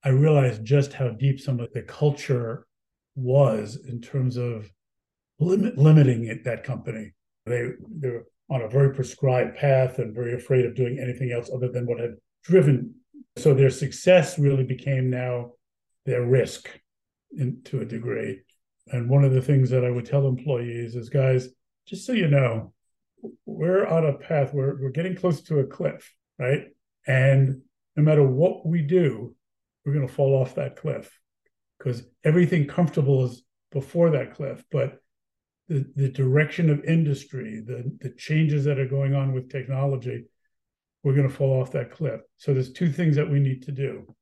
i 0.04 0.08
realized 0.08 0.64
just 0.64 0.92
how 0.92 1.08
deep 1.08 1.40
some 1.40 1.58
of 1.58 1.72
the 1.72 1.82
culture 1.82 2.66
was 3.14 3.78
in 3.88 4.00
terms 4.00 4.36
of 4.36 4.70
limit, 5.38 5.78
limiting 5.78 6.26
it, 6.26 6.44
that 6.44 6.64
company. 6.64 7.12
They 7.46 7.70
they're 7.88 8.24
on 8.50 8.62
a 8.62 8.68
very 8.68 8.94
prescribed 8.94 9.56
path 9.56 9.98
and 9.98 10.14
very 10.14 10.34
afraid 10.34 10.66
of 10.66 10.74
doing 10.74 10.98
anything 10.98 11.32
else 11.32 11.50
other 11.54 11.68
than 11.70 11.86
what 11.86 12.00
had 12.00 12.14
driven. 12.42 12.94
So 13.36 13.54
their 13.54 13.70
success 13.70 14.38
really 14.38 14.64
became 14.64 15.10
now 15.10 15.52
their 16.04 16.24
risk 16.24 16.68
in, 17.36 17.62
to 17.64 17.80
a 17.80 17.84
degree. 17.84 18.40
And 18.88 19.08
one 19.08 19.24
of 19.24 19.32
the 19.32 19.42
things 19.42 19.70
that 19.70 19.84
I 19.84 19.90
would 19.90 20.04
tell 20.04 20.26
employees 20.26 20.94
is, 20.94 21.08
guys, 21.08 21.48
just 21.86 22.06
so 22.06 22.12
you 22.12 22.28
know, 22.28 22.74
we're 23.46 23.86
on 23.86 24.06
a 24.06 24.18
path 24.18 24.52
where 24.52 24.76
we're 24.78 24.90
getting 24.90 25.16
close 25.16 25.40
to 25.42 25.60
a 25.60 25.66
cliff, 25.66 26.12
right? 26.38 26.64
And 27.06 27.62
no 27.96 28.02
matter 28.02 28.22
what 28.22 28.66
we 28.66 28.82
do, 28.82 29.34
we're 29.84 29.94
going 29.94 30.06
to 30.06 30.12
fall 30.12 30.34
off 30.34 30.56
that 30.56 30.76
cliff 30.76 31.18
because 31.78 32.02
everything 32.24 32.66
comfortable 32.66 33.24
is 33.24 33.42
before 33.70 34.10
that 34.10 34.34
cliff. 34.34 34.64
But 34.70 34.98
the, 35.68 35.84
the 35.96 36.08
direction 36.08 36.70
of 36.70 36.84
industry, 36.84 37.62
the, 37.66 37.90
the 38.00 38.14
changes 38.16 38.64
that 38.64 38.78
are 38.78 38.88
going 38.88 39.14
on 39.14 39.32
with 39.32 39.50
technology, 39.50 40.24
we're 41.02 41.14
going 41.14 41.28
to 41.28 41.34
fall 41.34 41.60
off 41.60 41.72
that 41.72 41.90
cliff. 41.90 42.20
So 42.36 42.54
there's 42.54 42.72
two 42.72 42.90
things 42.90 43.16
that 43.16 43.30
we 43.30 43.40
need 43.40 43.62
to 43.64 43.72
do. 43.72 44.14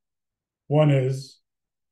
One 0.67 0.91
is 0.91 1.38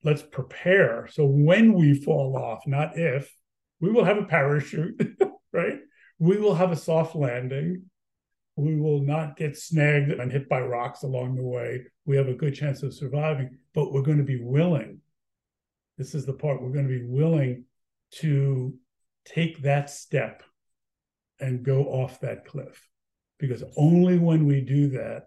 let's 0.02 0.22
prepare. 0.22 1.08
So 1.10 1.26
when 1.26 1.74
we 1.74 1.94
fall 1.94 2.36
off, 2.36 2.66
not 2.66 2.98
if, 2.98 3.32
we 3.80 3.90
will 3.90 4.04
have 4.04 4.18
a 4.18 4.24
parachute, 4.24 5.00
right? 5.52 5.78
We 6.18 6.36
will 6.38 6.54
have 6.54 6.72
a 6.72 6.76
soft 6.76 7.14
landing. 7.14 7.84
We 8.56 8.76
will 8.76 9.00
not 9.00 9.36
get 9.36 9.56
snagged 9.56 10.10
and 10.10 10.30
hit 10.30 10.48
by 10.48 10.60
rocks 10.60 11.02
along 11.02 11.36
the 11.36 11.44
way. 11.44 11.82
We 12.04 12.16
have 12.16 12.28
a 12.28 12.34
good 12.34 12.54
chance 12.54 12.82
of 12.82 12.94
surviving, 12.94 13.58
but 13.74 13.92
we're 13.92 14.02
going 14.02 14.18
to 14.18 14.24
be 14.24 14.42
willing 14.42 14.99
this 16.00 16.14
is 16.14 16.24
the 16.24 16.32
part 16.32 16.62
we're 16.62 16.72
going 16.72 16.88
to 16.88 16.98
be 16.98 17.04
willing 17.04 17.62
to 18.10 18.72
take 19.26 19.60
that 19.60 19.90
step 19.90 20.42
and 21.38 21.62
go 21.62 21.84
off 21.84 22.20
that 22.20 22.46
cliff. 22.46 22.88
because 23.38 23.62
only 23.76 24.18
when 24.18 24.46
we 24.46 24.62
do 24.62 24.88
that 24.88 25.24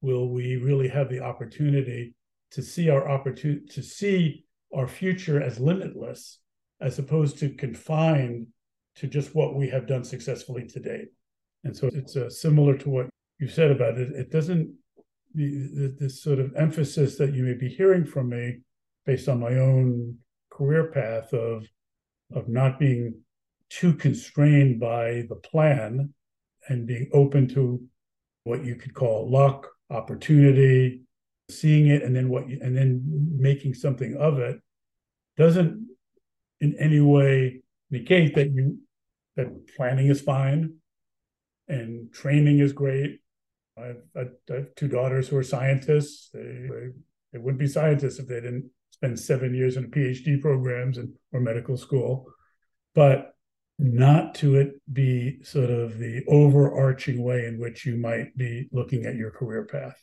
will 0.00 0.28
we 0.28 0.56
really 0.56 0.88
have 0.88 1.08
the 1.08 1.20
opportunity 1.20 2.14
to 2.50 2.60
see 2.60 2.90
our 2.90 3.08
opportunity 3.08 3.64
to 3.66 3.82
see 3.82 4.44
our 4.74 4.88
future 4.88 5.40
as 5.40 5.60
limitless 5.60 6.40
as 6.80 6.98
opposed 6.98 7.38
to 7.38 7.50
confined 7.50 8.48
to 8.96 9.06
just 9.06 9.34
what 9.36 9.54
we 9.54 9.68
have 9.68 9.86
done 9.86 10.02
successfully 10.02 10.66
to 10.66 10.80
date. 10.80 11.08
And 11.62 11.76
so 11.76 11.88
it's 11.92 12.16
uh, 12.16 12.30
similar 12.30 12.76
to 12.78 12.88
what 12.90 13.08
you 13.38 13.46
said 13.46 13.70
about 13.70 13.96
it. 13.98 14.10
It 14.12 14.30
doesn't, 14.30 14.74
this 15.34 16.22
sort 16.22 16.40
of 16.40 16.56
emphasis 16.56 17.16
that 17.18 17.32
you 17.34 17.44
may 17.44 17.54
be 17.54 17.68
hearing 17.68 18.04
from 18.04 18.30
me 18.30 18.60
based 19.06 19.28
on 19.28 19.40
my 19.40 19.56
own 19.56 20.16
career 20.50 20.90
path 20.92 21.32
of, 21.32 21.66
of 22.34 22.48
not 22.48 22.78
being 22.78 23.14
too 23.68 23.94
constrained 23.94 24.80
by 24.80 25.24
the 25.28 25.36
plan 25.36 26.12
and 26.68 26.86
being 26.86 27.08
open 27.12 27.48
to 27.48 27.82
what 28.44 28.64
you 28.64 28.74
could 28.74 28.94
call 28.94 29.30
luck, 29.30 29.68
opportunity, 29.90 31.02
seeing 31.48 31.88
it 31.88 32.02
and 32.02 32.14
then 32.14 32.28
what 32.28 32.48
you, 32.48 32.58
and 32.62 32.76
then 32.76 33.02
making 33.36 33.74
something 33.74 34.16
of 34.16 34.38
it 34.38 34.60
doesn't 35.36 35.88
in 36.60 36.76
any 36.78 37.00
way 37.00 37.62
negate 37.90 38.34
that 38.34 38.50
you 38.50 38.78
that 39.36 39.48
planning 39.76 40.08
is 40.08 40.20
fine 40.20 40.74
and 41.68 42.12
training 42.12 42.58
is 42.58 42.72
great. 42.72 43.20
I 43.78 43.86
have, 43.86 43.96
I 44.16 44.54
have 44.54 44.74
two 44.74 44.88
daughters 44.88 45.28
who 45.28 45.36
are 45.36 45.42
scientists. 45.42 46.30
They, 46.34 46.40
they, 46.40 46.88
they 47.32 47.38
wouldn't 47.38 47.60
be 47.60 47.68
scientists 47.68 48.18
if 48.18 48.26
they 48.26 48.40
didn't 48.40 48.70
spend 49.00 49.18
seven 49.18 49.54
years 49.54 49.78
in 49.78 49.84
a 49.84 49.88
PhD 49.88 50.40
programs 50.40 50.98
and 50.98 51.14
or 51.32 51.40
medical 51.40 51.76
school, 51.76 52.26
but 52.94 53.32
not 53.78 54.34
to 54.34 54.56
it 54.56 54.74
be 54.92 55.42
sort 55.42 55.70
of 55.70 55.98
the 55.98 56.22
overarching 56.28 57.22
way 57.22 57.46
in 57.46 57.58
which 57.58 57.86
you 57.86 57.96
might 57.96 58.36
be 58.36 58.68
looking 58.72 59.06
at 59.06 59.14
your 59.14 59.30
career 59.30 59.64
path. 59.64 59.96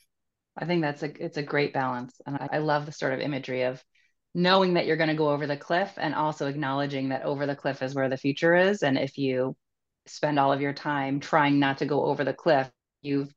I 0.57 0.65
think 0.65 0.81
that's 0.81 1.03
a 1.03 1.23
it's 1.23 1.37
a 1.37 1.43
great 1.43 1.73
balance, 1.73 2.19
and 2.25 2.37
I, 2.37 2.49
I 2.53 2.57
love 2.57 2.87
the 2.87 2.91
sort 2.91 3.13
of 3.13 3.19
imagery 3.19 3.63
of 3.63 3.83
knowing 4.33 4.73
that 4.73 4.87
you're 4.87 4.97
going 4.97 5.09
to 5.09 5.15
go 5.15 5.29
over 5.29 5.45
the 5.45 5.57
cliff 5.57 5.93
and 5.97 6.15
also 6.15 6.47
acknowledging 6.47 7.09
that 7.09 7.23
over 7.23 7.45
the 7.45 7.55
cliff 7.55 7.83
is 7.83 7.93
where 7.93 8.09
the 8.09 8.17
future 8.17 8.55
is. 8.55 8.81
And 8.81 8.97
if 8.97 9.17
you 9.17 9.55
spend 10.07 10.39
all 10.39 10.51
of 10.51 10.61
your 10.61 10.73
time 10.73 11.19
trying 11.19 11.59
not 11.59 11.79
to 11.79 11.85
go 11.85 12.05
over 12.05 12.23
the 12.23 12.33
cliff 12.33 12.69
you've 13.01 13.29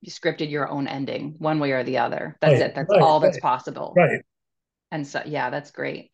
you 0.00 0.12
scripted 0.12 0.50
your 0.50 0.68
own 0.68 0.86
ending 0.86 1.34
one 1.38 1.58
way 1.58 1.72
or 1.72 1.82
the 1.82 1.98
other. 1.98 2.36
That's 2.40 2.60
right, 2.60 2.62
it. 2.62 2.74
That's 2.74 2.88
right, 2.90 3.02
all 3.02 3.20
that's 3.20 3.36
right, 3.36 3.42
possible. 3.42 3.94
Right 3.96 4.20
and 4.90 5.06
so 5.06 5.22
yeah 5.26 5.50
that's 5.50 5.70
great 5.70 6.10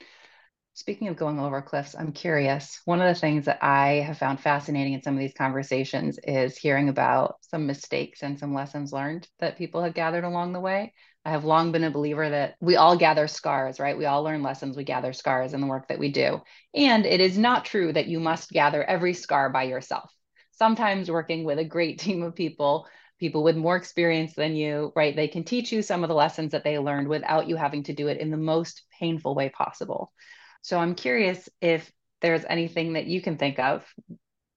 Speaking 0.77 1.07
of 1.07 1.17
going 1.17 1.39
over 1.39 1.63
cliffs, 1.63 1.95
I'm 1.95 2.11
curious. 2.11 2.81
One 2.85 3.01
of 3.01 3.07
the 3.07 3.19
things 3.19 3.45
that 3.45 3.63
I 3.63 4.01
have 4.01 4.19
found 4.19 4.41
fascinating 4.41 4.95
in 4.95 5.03
some 5.03 5.15
of 5.15 5.21
these 5.21 5.33
conversations 5.33 6.19
is 6.25 6.57
hearing 6.57 6.89
about 6.89 7.37
some 7.43 7.69
mistakes 7.69 8.25
and 8.25 8.37
some 8.37 8.53
lessons 8.53 8.93
learned 8.93 9.29
that 9.39 9.57
people 9.57 9.85
have 9.85 9.95
gathered 9.95 10.25
along 10.25 10.53
the 10.53 10.59
way. 10.59 10.93
I 11.25 11.31
have 11.31 11.45
long 11.45 11.71
been 11.71 11.85
a 11.85 11.93
believer 11.93 12.29
that 12.29 12.57
we 12.61 12.75
all 12.75 12.97
gather 12.97 13.29
scars, 13.29 13.79
right? 13.79 13.97
We 13.97 14.07
all 14.07 14.25
learn 14.25 14.43
lessons, 14.43 14.77
we 14.77 14.83
gather 14.83 15.13
scars 15.13 15.55
in 15.55 15.61
the 15.61 15.69
work 15.69 15.87
that 15.89 16.01
we 16.01 16.11
do. 16.11 16.43
And 16.75 17.07
it 17.07 17.21
is 17.21 17.39
not 17.39 17.65
true 17.65 17.93
that 17.93 18.09
you 18.09 18.19
must 18.19 18.51
gather 18.51 18.83
every 18.83 19.15
scar 19.15 19.51
by 19.51 19.63
yourself. 19.63 20.13
Sometimes 20.51 21.09
working 21.09 21.45
with 21.45 21.61
a 21.61 21.65
great 21.65 21.99
team 22.01 22.25
of 22.25 22.35
people, 22.35 22.89
people 23.25 23.43
with 23.43 23.57
more 23.57 23.75
experience 23.75 24.35
than 24.35 24.55
you, 24.55 24.93
right? 24.95 25.17
They 25.17 25.29
can 25.29 25.45
teach 25.45 25.73
you 25.73 25.81
some 25.81 26.05
of 26.05 26.09
the 26.09 26.15
lessons 26.15 26.53
that 26.53 26.63
they 26.63 26.79
learned 26.79 27.09
without 27.09 27.49
you 27.49 27.57
having 27.57 27.85
to 27.85 27.95
do 27.95 28.09
it 28.09 28.21
in 28.21 28.31
the 28.31 28.37
most 28.37 28.83
painful 29.01 29.35
way 29.35 29.49
possible. 29.49 30.13
So 30.61 30.79
I'm 30.79 30.95
curious 30.95 31.49
if 31.63 31.91
there's 32.21 32.45
anything 32.45 32.93
that 32.93 33.07
you 33.07 33.23
can 33.23 33.39
think 33.39 33.59
of, 33.59 33.83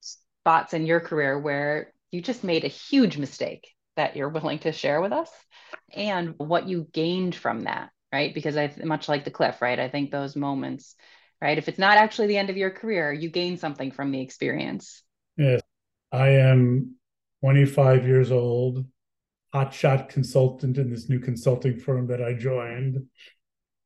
spots 0.02 0.74
in 0.74 0.84
your 0.84 1.00
career 1.00 1.38
where 1.38 1.94
you 2.10 2.20
just 2.20 2.44
made 2.44 2.64
a 2.64 2.68
huge 2.68 3.16
mistake 3.16 3.68
that 3.96 4.16
you're 4.16 4.28
willing 4.28 4.58
to 4.58 4.72
share 4.72 5.00
with 5.00 5.12
us 5.12 5.30
and 5.94 6.34
what 6.36 6.68
you 6.68 6.86
gained 6.92 7.34
from 7.34 7.62
that, 7.62 7.88
right? 8.12 8.34
Because 8.34 8.58
I 8.58 8.70
much 8.84 9.08
like 9.08 9.24
the 9.24 9.30
cliff, 9.30 9.62
right? 9.62 9.80
I 9.80 9.88
think 9.88 10.10
those 10.10 10.36
moments, 10.36 10.94
right? 11.40 11.56
If 11.56 11.68
it's 11.68 11.78
not 11.78 11.96
actually 11.96 12.26
the 12.26 12.36
end 12.36 12.50
of 12.50 12.58
your 12.58 12.70
career, 12.70 13.14
you 13.14 13.30
gain 13.30 13.56
something 13.56 13.92
from 13.92 14.12
the 14.12 14.20
experience. 14.20 15.02
Yes. 15.38 15.62
I 16.12 16.28
am 16.28 16.97
25 17.40 18.06
years 18.06 18.30
old, 18.30 18.84
hotshot 19.54 20.08
consultant 20.08 20.78
in 20.78 20.90
this 20.90 21.08
new 21.08 21.20
consulting 21.20 21.78
firm 21.78 22.06
that 22.08 22.22
I 22.22 22.34
joined. 22.34 23.06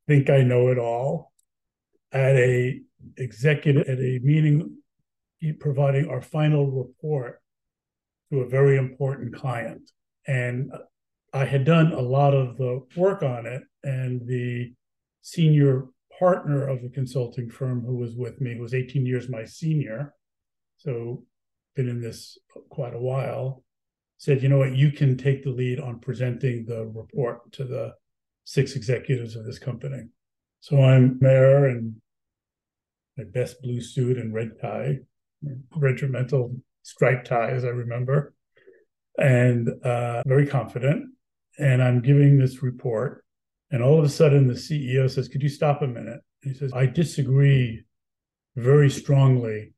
Think 0.06 0.30
I 0.30 0.42
know 0.42 0.68
it 0.68 0.78
all 0.78 1.32
at 2.12 2.36
a 2.36 2.80
executive 3.16 3.88
at 3.88 3.98
a 3.98 4.20
meeting 4.22 4.76
providing 5.58 6.08
our 6.08 6.20
final 6.20 6.70
report 6.70 7.40
to 8.30 8.40
a 8.40 8.48
very 8.48 8.76
important 8.76 9.34
client 9.34 9.90
and 10.26 10.70
i 11.32 11.44
had 11.44 11.64
done 11.64 11.92
a 11.92 12.00
lot 12.00 12.32
of 12.32 12.56
the 12.58 12.80
work 12.96 13.22
on 13.22 13.44
it 13.46 13.62
and 13.82 14.26
the 14.26 14.72
senior 15.22 15.86
partner 16.18 16.66
of 16.66 16.82
the 16.82 16.90
consulting 16.90 17.50
firm 17.50 17.84
who 17.84 17.96
was 17.96 18.14
with 18.14 18.40
me 18.40 18.54
who 18.54 18.62
was 18.62 18.74
18 18.74 19.04
years 19.04 19.28
my 19.28 19.44
senior 19.44 20.14
so 20.76 21.24
been 21.74 21.88
in 21.88 22.00
this 22.00 22.38
quite 22.68 22.94
a 22.94 22.98
while 22.98 23.62
said 24.18 24.42
you 24.42 24.48
know 24.48 24.58
what 24.58 24.76
you 24.76 24.92
can 24.92 25.16
take 25.16 25.42
the 25.42 25.50
lead 25.50 25.80
on 25.80 25.98
presenting 25.98 26.64
the 26.66 26.86
report 26.86 27.50
to 27.52 27.64
the 27.64 27.92
six 28.44 28.76
executives 28.76 29.36
of 29.36 29.44
this 29.44 29.58
company 29.58 30.04
so 30.62 30.80
I'm 30.80 31.18
there 31.18 31.66
and 31.66 31.96
my 33.18 33.24
best 33.24 33.60
blue 33.62 33.80
suit 33.80 34.16
and 34.16 34.32
red 34.32 34.52
tie, 34.60 34.98
regimental 35.76 36.54
striped 36.82 37.26
tie, 37.26 37.50
as 37.50 37.64
I 37.64 37.68
remember, 37.68 38.32
and 39.18 39.68
uh, 39.84 40.22
very 40.24 40.46
confident. 40.46 41.10
And 41.58 41.82
I'm 41.82 42.00
giving 42.00 42.38
this 42.38 42.62
report. 42.62 43.24
And 43.70 43.82
all 43.82 43.98
of 43.98 44.04
a 44.04 44.08
sudden, 44.08 44.46
the 44.46 44.54
CEO 44.54 45.10
says, 45.10 45.28
Could 45.28 45.42
you 45.42 45.48
stop 45.48 45.82
a 45.82 45.86
minute? 45.86 46.20
he 46.42 46.54
says, 46.54 46.72
I 46.72 46.86
disagree 46.86 47.84
very 48.56 48.90
strongly 48.90 49.71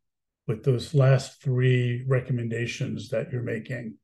with 0.47 0.65
those 0.65 0.95
last 0.95 1.43
three 1.43 2.05
recommendations 2.07 3.09
that 3.09 3.33
you're 3.33 3.43
making. 3.43 3.95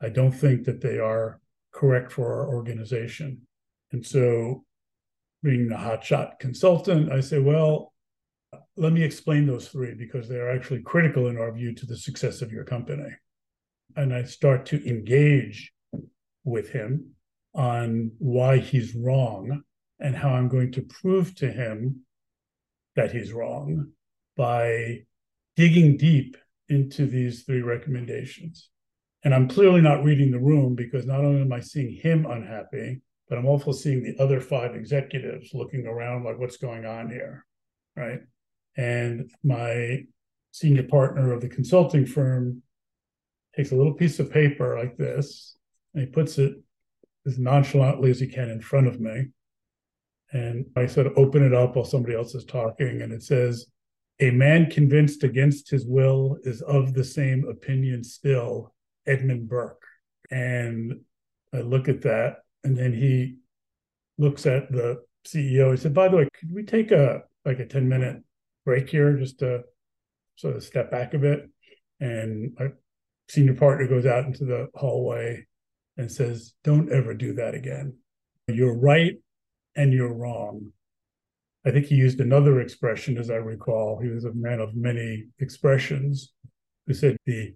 I 0.00 0.08
don't 0.08 0.32
think 0.32 0.64
that 0.64 0.80
they 0.80 0.98
are 0.98 1.40
correct 1.72 2.12
for 2.12 2.32
our 2.32 2.48
organization. 2.48 3.42
And 3.92 4.04
so 4.06 4.64
being 5.42 5.68
the 5.68 5.76
hotshot 5.76 6.38
consultant, 6.38 7.12
I 7.12 7.20
say, 7.20 7.38
well, 7.38 7.92
let 8.76 8.92
me 8.92 9.02
explain 9.02 9.46
those 9.46 9.68
three 9.68 9.94
because 9.94 10.28
they're 10.28 10.54
actually 10.54 10.82
critical 10.82 11.28
in 11.28 11.36
our 11.36 11.52
view 11.52 11.74
to 11.74 11.86
the 11.86 11.96
success 11.96 12.42
of 12.42 12.52
your 12.52 12.64
company. 12.64 13.10
And 13.96 14.14
I 14.14 14.22
start 14.24 14.66
to 14.66 14.88
engage 14.88 15.72
with 16.44 16.70
him 16.70 17.10
on 17.54 18.12
why 18.18 18.58
he's 18.58 18.94
wrong 18.94 19.62
and 19.98 20.16
how 20.16 20.30
I'm 20.30 20.48
going 20.48 20.72
to 20.72 20.82
prove 20.82 21.34
to 21.36 21.50
him 21.50 22.00
that 22.96 23.12
he's 23.12 23.32
wrong 23.32 23.92
by 24.36 25.04
digging 25.60 25.94
deep 25.98 26.38
into 26.70 27.04
these 27.04 27.42
three 27.42 27.60
recommendations. 27.60 28.70
And 29.22 29.34
I'm 29.34 29.46
clearly 29.46 29.82
not 29.82 30.02
reading 30.02 30.30
the 30.30 30.38
room 30.38 30.74
because 30.74 31.04
not 31.04 31.20
only 31.20 31.42
am 31.42 31.52
I 31.52 31.60
seeing 31.60 31.94
him 31.94 32.24
unhappy, 32.24 33.02
but 33.28 33.36
I'm 33.36 33.44
also 33.44 33.70
seeing 33.70 34.02
the 34.02 34.16
other 34.18 34.40
five 34.40 34.74
executives 34.74 35.50
looking 35.52 35.86
around 35.86 36.24
like, 36.24 36.38
what's 36.38 36.56
going 36.56 36.86
on 36.86 37.10
here? 37.10 37.44
Right. 37.94 38.20
And 38.78 39.30
my 39.44 40.04
senior 40.50 40.84
partner 40.84 41.34
of 41.34 41.42
the 41.42 41.48
consulting 41.50 42.06
firm 42.06 42.62
takes 43.54 43.72
a 43.72 43.76
little 43.76 43.92
piece 43.92 44.18
of 44.18 44.32
paper 44.32 44.78
like 44.78 44.96
this 44.96 45.58
and 45.92 46.04
he 46.04 46.10
puts 46.10 46.38
it 46.38 46.54
as 47.26 47.38
nonchalantly 47.38 48.10
as 48.10 48.18
he 48.18 48.28
can 48.28 48.48
in 48.48 48.62
front 48.62 48.86
of 48.86 48.98
me. 48.98 49.26
And 50.32 50.64
I 50.74 50.86
sort 50.86 51.06
of 51.06 51.18
open 51.18 51.44
it 51.44 51.52
up 51.52 51.76
while 51.76 51.84
somebody 51.84 52.14
else 52.14 52.34
is 52.34 52.46
talking, 52.46 53.02
and 53.02 53.12
it 53.12 53.22
says, 53.22 53.66
A 54.22 54.30
man 54.30 54.70
convinced 54.70 55.24
against 55.24 55.70
his 55.70 55.86
will 55.86 56.38
is 56.44 56.60
of 56.62 56.92
the 56.92 57.04
same 57.04 57.48
opinion 57.48 58.04
still, 58.04 58.74
Edmund 59.06 59.48
Burke. 59.48 59.82
And 60.30 61.00
I 61.54 61.60
look 61.60 61.88
at 61.88 62.02
that 62.02 62.42
and 62.62 62.76
then 62.76 62.92
he 62.92 63.38
looks 64.18 64.44
at 64.44 64.70
the 64.70 65.02
CEO. 65.26 65.70
He 65.70 65.78
said, 65.78 65.94
"By 65.94 66.08
the 66.08 66.18
way, 66.18 66.28
could 66.38 66.52
we 66.52 66.64
take 66.64 66.92
a 66.92 67.22
like 67.46 67.58
a 67.60 67.66
ten 67.66 67.88
minute 67.88 68.22
break 68.66 68.90
here 68.90 69.16
just 69.16 69.38
to 69.38 69.64
sort 70.36 70.56
of 70.56 70.62
step 70.62 70.90
back 70.90 71.14
a 71.14 71.18
bit?" 71.18 71.48
And 71.98 72.54
my 72.58 72.72
senior 73.28 73.54
partner 73.54 73.88
goes 73.88 74.04
out 74.06 74.26
into 74.26 74.44
the 74.44 74.68
hallway 74.74 75.46
and 75.96 76.12
says, 76.12 76.54
"Don't 76.62 76.92
ever 76.92 77.14
do 77.14 77.32
that 77.34 77.54
again. 77.54 77.96
You're 78.48 78.76
right 78.76 79.18
and 79.74 79.92
you're 79.94 80.12
wrong." 80.12 80.72
I 81.66 81.70
think 81.70 81.86
he 81.86 81.94
used 81.94 82.20
another 82.20 82.60
expression, 82.60 83.18
as 83.18 83.30
I 83.30 83.34
recall. 83.34 84.00
He 84.00 84.08
was 84.08 84.24
a 84.24 84.32
man 84.32 84.60
of 84.60 84.74
many 84.74 85.26
expressions. 85.38 86.32
Who 86.86 86.94
said 86.94 87.16
the 87.26 87.54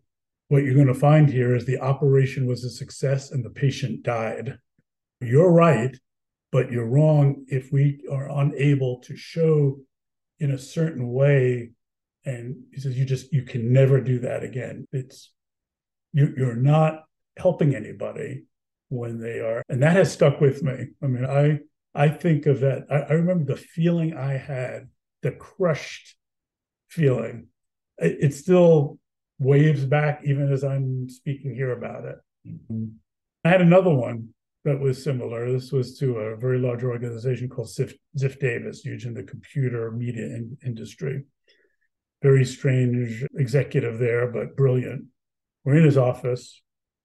what 0.48 0.62
you're 0.62 0.74
going 0.74 0.86
to 0.86 0.94
find 0.94 1.28
here 1.28 1.56
is 1.56 1.64
the 1.64 1.80
operation 1.80 2.46
was 2.46 2.64
a 2.64 2.70
success 2.70 3.30
and 3.30 3.44
the 3.44 3.50
patient 3.50 4.02
died 4.02 4.58
you're 5.24 5.50
right, 5.50 5.96
but 6.52 6.70
you're 6.70 6.86
wrong 6.86 7.44
if 7.48 7.72
we 7.72 8.00
are 8.10 8.30
unable 8.30 9.00
to 9.00 9.16
show 9.16 9.78
in 10.38 10.50
a 10.50 10.58
certain 10.58 11.10
way. 11.12 11.70
And 12.24 12.56
he 12.72 12.80
says, 12.80 12.96
you 12.96 13.04
just, 13.04 13.32
you 13.32 13.42
can 13.42 13.72
never 13.72 14.00
do 14.00 14.20
that 14.20 14.42
again. 14.42 14.86
It's 14.92 15.32
you, 16.12 16.32
you're 16.36 16.56
not 16.56 17.04
helping 17.36 17.74
anybody 17.74 18.44
when 18.88 19.20
they 19.20 19.40
are. 19.40 19.62
And 19.68 19.82
that 19.82 19.96
has 19.96 20.12
stuck 20.12 20.40
with 20.40 20.62
me. 20.62 20.88
I 21.02 21.06
mean, 21.06 21.24
I 21.24 21.60
I 21.94 22.08
think 22.08 22.46
of 22.46 22.60
that. 22.60 22.86
I, 22.90 22.96
I 22.96 23.12
remember 23.12 23.44
the 23.44 23.60
feeling 23.60 24.16
I 24.16 24.36
had, 24.36 24.88
the 25.22 25.30
crushed 25.30 26.16
feeling. 26.88 27.48
It, 27.98 28.16
it, 28.20 28.34
still 28.34 28.98
waves 29.38 29.84
back 29.84 30.22
even 30.24 30.52
as 30.52 30.64
I'm 30.64 31.08
speaking 31.08 31.54
here 31.54 31.72
about 31.72 32.04
it. 32.04 32.16
Mm-hmm. 32.46 32.86
I 33.44 33.48
had 33.48 33.60
another 33.60 33.94
one 33.94 34.30
that 34.64 34.80
was 34.80 35.02
similar. 35.02 35.50
This 35.52 35.70
was 35.70 35.98
to 35.98 36.16
a 36.16 36.36
very 36.36 36.58
large 36.58 36.82
organization 36.82 37.48
called 37.48 37.68
Ziff, 37.68 37.94
Ziff 38.18 38.40
Davis, 38.40 38.84
used 38.84 39.06
in 39.06 39.14
the 39.14 39.22
computer 39.22 39.90
media 39.90 40.24
in, 40.24 40.56
industry. 40.64 41.24
Very 42.22 42.44
strange 42.44 43.24
executive 43.36 43.98
there, 43.98 44.30
but 44.32 44.56
brilliant. 44.56 45.04
We're 45.64 45.76
in 45.76 45.84
his 45.84 45.98
office. 45.98 46.62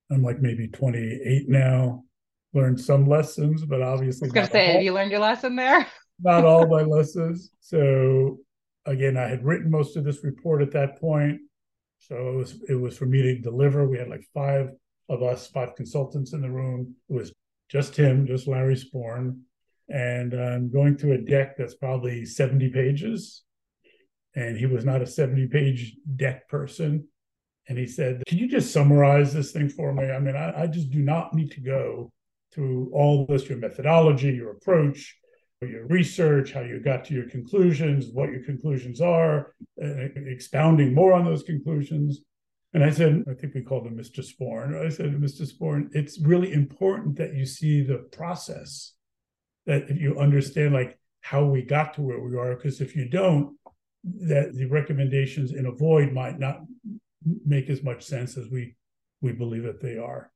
I'm 0.09 0.23
like 0.23 0.41
maybe 0.41 0.67
28 0.67 1.49
now. 1.49 2.05
Learned 2.53 2.79
some 2.79 3.07
lessons, 3.07 3.63
but 3.63 3.81
obviously. 3.81 4.25
I 4.25 4.27
was 4.27 4.33
going 4.33 4.47
to 4.47 4.51
say, 4.51 4.67
all, 4.67 4.73
have 4.73 4.83
you 4.83 4.93
learned 4.93 5.11
your 5.11 5.19
lesson 5.19 5.55
there? 5.55 5.85
not 6.21 6.45
all 6.45 6.67
my 6.67 6.81
lessons. 6.97 7.51
So 7.61 8.39
again, 8.85 9.17
I 9.17 9.27
had 9.27 9.43
written 9.43 9.69
most 9.69 9.95
of 9.97 10.03
this 10.03 10.23
report 10.23 10.61
at 10.61 10.71
that 10.71 10.99
point. 10.99 11.41
So 11.99 12.15
it 12.15 12.35
was 12.35 12.63
it 12.69 12.75
was 12.75 12.97
for 12.97 13.05
me 13.05 13.21
to 13.21 13.39
deliver. 13.39 13.87
We 13.87 13.97
had 13.97 14.09
like 14.09 14.25
five 14.33 14.71
of 15.09 15.23
us, 15.23 15.47
five 15.47 15.75
consultants 15.75 16.33
in 16.33 16.41
the 16.41 16.49
room. 16.49 16.95
It 17.09 17.13
was 17.13 17.33
just 17.69 17.95
him, 17.95 18.25
just 18.25 18.47
Larry 18.47 18.75
Sporn. 18.75 19.41
And 19.89 20.33
uh, 20.33 20.37
I'm 20.37 20.71
going 20.71 20.97
through 20.97 21.13
a 21.13 21.17
deck 21.17 21.57
that's 21.57 21.75
probably 21.75 22.23
70 22.23 22.69
pages. 22.69 23.43
And 24.35 24.55
he 24.55 24.67
was 24.67 24.85
not 24.85 25.01
a 25.01 25.07
70 25.07 25.47
page 25.47 25.95
deck 26.15 26.47
person. 26.47 27.07
And 27.67 27.77
he 27.77 27.87
said, 27.87 28.23
Can 28.27 28.37
you 28.37 28.47
just 28.47 28.71
summarize 28.71 29.33
this 29.33 29.51
thing 29.51 29.69
for 29.69 29.93
me? 29.93 30.09
I 30.09 30.19
mean, 30.19 30.35
I, 30.35 30.63
I 30.63 30.67
just 30.67 30.89
do 30.91 30.99
not 30.99 31.33
need 31.33 31.51
to 31.51 31.61
go 31.61 32.11
through 32.53 32.89
all 32.93 33.25
this 33.25 33.47
your 33.47 33.57
methodology, 33.57 34.31
your 34.31 34.51
approach, 34.51 35.17
your 35.61 35.87
research, 35.87 36.53
how 36.53 36.61
you 36.61 36.79
got 36.79 37.05
to 37.05 37.13
your 37.13 37.29
conclusions, 37.29 38.07
what 38.13 38.29
your 38.29 38.43
conclusions 38.43 39.01
are, 39.01 39.53
expounding 39.77 40.93
more 40.93 41.13
on 41.13 41.25
those 41.25 41.43
conclusions. 41.43 42.21
And 42.73 42.83
I 42.83 42.91
said, 42.91 43.23
I 43.29 43.33
think 43.33 43.55
we 43.55 43.61
called 43.61 43.87
him 43.87 43.97
Mr. 43.97 44.23
Sporn. 44.23 44.85
I 44.85 44.89
said, 44.89 45.11
Mr. 45.19 45.41
Sporn, 45.51 45.89
it's 45.91 46.19
really 46.21 46.53
important 46.53 47.17
that 47.17 47.33
you 47.33 47.45
see 47.45 47.81
the 47.81 47.97
process, 48.11 48.93
that 49.65 49.89
if 49.89 49.99
you 49.99 50.19
understand 50.19 50.73
like 50.73 50.97
how 51.21 51.43
we 51.43 51.61
got 51.61 51.93
to 51.95 52.01
where 52.01 52.21
we 52.21 52.37
are, 52.37 52.55
because 52.55 52.79
if 52.79 52.95
you 52.95 53.09
don't, 53.09 53.57
that 54.03 54.53
the 54.53 54.65
recommendations 54.65 55.51
in 55.51 55.65
Avoid 55.65 56.13
might 56.13 56.39
not 56.39 56.61
make 57.45 57.69
as 57.69 57.83
much 57.83 58.03
sense 58.03 58.37
as 58.37 58.47
we 58.49 58.75
we 59.21 59.33
believe 59.33 59.63
that 59.63 59.81
they 59.81 59.97
are. 59.97 60.31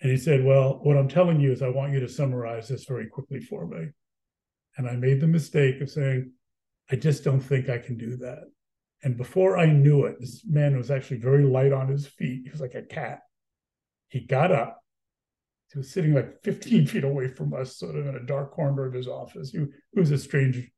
And 0.00 0.10
he 0.10 0.16
said, 0.16 0.44
Well, 0.44 0.80
what 0.82 0.96
I'm 0.96 1.08
telling 1.08 1.40
you 1.40 1.52
is 1.52 1.62
I 1.62 1.68
want 1.68 1.92
you 1.92 2.00
to 2.00 2.08
summarize 2.08 2.68
this 2.68 2.84
very 2.84 3.08
quickly 3.08 3.40
for 3.40 3.66
me. 3.66 3.88
And 4.76 4.88
I 4.88 4.94
made 4.94 5.20
the 5.20 5.26
mistake 5.26 5.80
of 5.80 5.90
saying, 5.90 6.32
I 6.90 6.96
just 6.96 7.24
don't 7.24 7.40
think 7.40 7.68
I 7.68 7.78
can 7.78 7.96
do 7.96 8.16
that. 8.18 8.44
And 9.02 9.16
before 9.16 9.58
I 9.58 9.66
knew 9.66 10.04
it, 10.04 10.16
this 10.20 10.42
man 10.46 10.76
was 10.76 10.90
actually 10.90 11.18
very 11.18 11.44
light 11.44 11.72
on 11.72 11.88
his 11.88 12.06
feet. 12.06 12.42
He 12.44 12.50
was 12.50 12.60
like 12.60 12.74
a 12.74 12.82
cat. 12.82 13.20
He 14.08 14.20
got 14.20 14.50
up. 14.52 14.80
He 15.72 15.78
was 15.78 15.90
sitting 15.90 16.14
like 16.14 16.40
15 16.44 16.86
feet 16.86 17.04
away 17.04 17.28
from 17.28 17.54
us, 17.54 17.76
sort 17.76 17.96
of 17.96 18.06
in 18.06 18.14
a 18.14 18.24
dark 18.24 18.52
corner 18.52 18.86
of 18.86 18.94
his 18.94 19.08
office. 19.08 19.50
He, 19.50 19.58
he 19.58 20.00
was 20.00 20.10
a 20.10 20.18
strange 20.18 20.70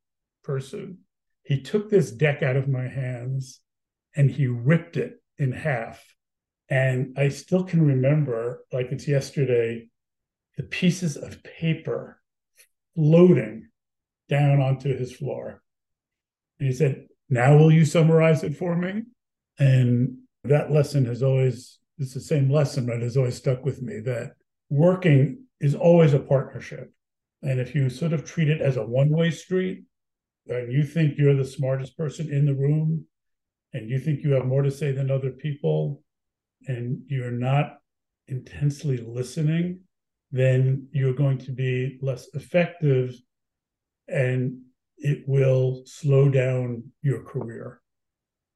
person. 0.43 0.99
He 1.43 1.63
took 1.63 1.91
this 1.91 2.11
deck 2.11 2.43
out 2.43 2.57
of 2.57 2.69
my 2.69 2.89
hands 2.89 3.61
and 4.15 4.31
he 4.31 4.47
ripped 4.47 4.97
it 4.97 5.23
in 5.39 5.53
half. 5.53 6.03
And 6.71 7.19
I 7.19 7.29
still 7.29 7.65
can 7.65 7.85
remember, 7.85 8.65
like 8.73 8.93
it's 8.93 9.09
yesterday, 9.09 9.89
the 10.57 10.63
pieces 10.63 11.17
of 11.17 11.43
paper 11.43 12.21
floating 12.95 13.69
down 14.29 14.61
onto 14.61 14.97
his 14.97 15.13
floor. 15.13 15.63
And 16.59 16.69
he 16.69 16.75
said, 16.75 17.09
now, 17.29 17.57
will 17.57 17.73
you 17.73 17.85
summarize 17.85 18.45
it 18.45 18.57
for 18.57 18.77
me? 18.77 19.03
And 19.59 20.19
that 20.45 20.71
lesson 20.71 21.05
has 21.07 21.23
always, 21.23 21.79
it's 21.99 22.15
the 22.15 22.21
same 22.21 22.51
lesson, 22.51 22.87
but 22.87 23.03
has 23.03 23.17
always 23.17 23.37
stuck 23.37 23.65
with 23.65 23.83
me 23.83 24.01
that 24.05 24.33
working 24.69 25.45
is 25.61 25.75
always 25.75 26.15
a 26.15 26.21
partnership. 26.21 26.93
And 27.43 27.59
if 27.59 27.75
you 27.75 27.91
sort 27.91 28.13
of 28.13 28.25
treat 28.25 28.49
it 28.49 28.61
as 28.61 28.77
a 28.77 28.87
one 28.87 29.11
way 29.11 29.31
street, 29.31 29.85
and 30.47 30.73
you 30.73 30.83
think 30.85 31.17
you're 31.17 31.37
the 31.37 31.45
smartest 31.45 31.97
person 31.97 32.33
in 32.33 32.47
the 32.47 32.55
room, 32.55 33.07
and 33.73 33.89
you 33.89 33.99
think 33.99 34.23
you 34.23 34.33
have 34.33 34.47
more 34.47 34.63
to 34.63 34.71
say 34.71 34.93
than 34.93 35.11
other 35.11 35.31
people, 35.31 36.03
and 36.66 37.03
you're 37.07 37.31
not 37.31 37.79
intensely 38.29 38.99
listening, 38.99 39.81
then 40.31 40.88
you're 40.92 41.14
going 41.14 41.38
to 41.38 41.53
be 41.53 41.99
less 42.01 42.29
effective 42.35 43.14
and 44.09 44.61
it 44.99 45.25
will 45.27 45.83
slow 45.87 46.29
down 46.29 46.85
your 47.03 47.23
career. 47.23 47.81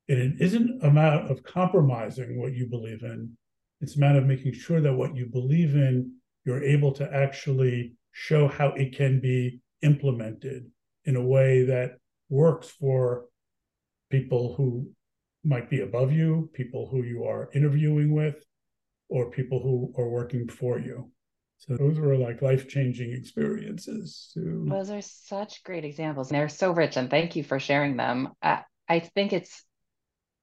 And 0.09 0.19
it 0.19 0.41
isn't 0.41 0.85
a 0.85 0.91
matter 0.91 1.27
of 1.31 1.43
compromising 1.43 2.41
what 2.41 2.53
you 2.53 2.67
believe 2.67 3.03
in. 3.03 3.37
It's 3.81 3.97
a 3.97 4.01
matter 4.01 4.19
of 4.19 4.27
making 4.27 4.53
sure 4.53 4.81
that 4.81 4.95
what 4.95 5.17
you 5.17 5.27
believe 5.27 5.75
in, 5.75 6.13
you're 6.45 6.63
able 6.63 6.93
to 6.93 7.11
actually 7.13 7.95
show 8.13 8.47
how 8.47 8.69
it 8.69 8.97
can 8.97 9.21
be 9.21 9.61
implemented 9.83 10.71
in 11.05 11.17
a 11.17 11.25
way 11.25 11.65
that 11.65 11.99
works 12.29 12.69
for 12.69 13.27
people 14.11 14.55
who 14.55 14.89
might 15.45 15.71
be 15.71 15.81
above 15.81 16.13
you, 16.13 16.51
people 16.53 16.89
who 16.91 17.03
you 17.03 17.25
are 17.25 17.51
interviewing 17.55 18.15
with, 18.15 18.45
or 19.09 19.31
people 19.31 19.61
who 19.63 19.93
are 20.01 20.09
working 20.09 20.49
for 20.49 20.79
you. 20.79 21.11
So 21.59 21.77
those 21.77 21.99
were 21.99 22.17
like 22.17 22.43
life 22.43 22.69
changing 22.69 23.13
experiences. 23.13 24.33
Those 24.37 24.91
are 24.91 25.03
such 25.03 25.63
great 25.63 25.85
examples. 25.85 26.29
They're 26.29 26.49
so 26.49 26.73
rich, 26.73 26.97
and 26.97 27.09
thank 27.09 27.37
you 27.37 27.45
for 27.45 27.59
sharing 27.59 27.97
them. 27.97 28.31
I, 28.43 28.65
I 28.89 29.01
think 29.01 29.33
it's, 29.33 29.65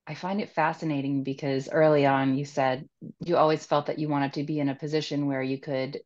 I 0.07 0.15
find 0.15 0.41
it 0.41 0.53
fascinating 0.53 1.23
because 1.23 1.69
early 1.71 2.05
on 2.05 2.35
you 2.35 2.45
said 2.45 2.87
you 3.23 3.37
always 3.37 3.65
felt 3.65 3.87
that 3.87 3.99
you 3.99 4.09
wanted 4.09 4.33
to 4.33 4.43
be 4.43 4.59
in 4.59 4.69
a 4.69 4.75
position 4.75 5.27
where 5.27 5.43
you 5.43 5.59
could 5.59 5.99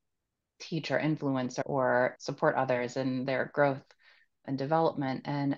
teach 0.59 0.91
or 0.91 0.99
influence 0.99 1.59
or 1.65 2.15
support 2.19 2.55
others 2.55 2.97
in 2.97 3.25
their 3.25 3.51
growth 3.53 3.83
and 4.45 4.57
development. 4.57 5.21
And 5.25 5.57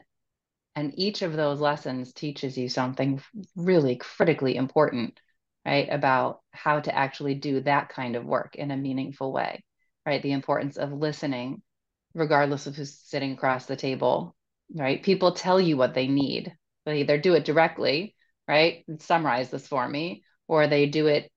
and 0.78 0.94
each 0.96 1.24
of 1.24 1.34
those 1.34 1.60
lessons 1.60 2.14
teaches 2.14 2.56
you 2.56 2.70
something 2.70 3.20
really 3.56 3.96
critically 3.96 4.56
important 4.56 5.20
right 5.66 5.90
about 5.92 6.42
how 6.52 6.80
to 6.80 6.96
actually 6.96 7.34
do 7.34 7.60
that 7.62 7.90
kind 7.90 8.16
of 8.16 8.24
work 8.24 8.56
in 8.56 8.70
a 8.70 8.78
meaningful 8.78 9.34
way 9.34 9.64
right? 10.06 10.22
The 10.22 10.32
importance 10.32 10.78
of 10.78 10.94
listening 10.94 11.64
regardless 12.14 12.68
of 12.68 12.76
who's 12.76 12.94
sitting 12.94 13.34
across 13.34 13.66
the 13.66 13.76
table 13.76 14.36
right? 14.74 15.02
People 15.02 15.32
tell 15.32 15.60
you 15.60 15.78
what 15.78 15.96
they 15.96 16.08
need. 16.08 16.54
They 16.86 17.00
either 17.02 17.18
do 17.18 17.34
it 17.34 17.44
directly 17.44 18.16
right 18.48 18.86
summarize 19.00 19.50
this 19.50 19.68
for 19.68 19.86
me 19.90 20.24
or 20.48 20.68
they 20.68 20.86
do 20.86 21.08
it 21.08 21.30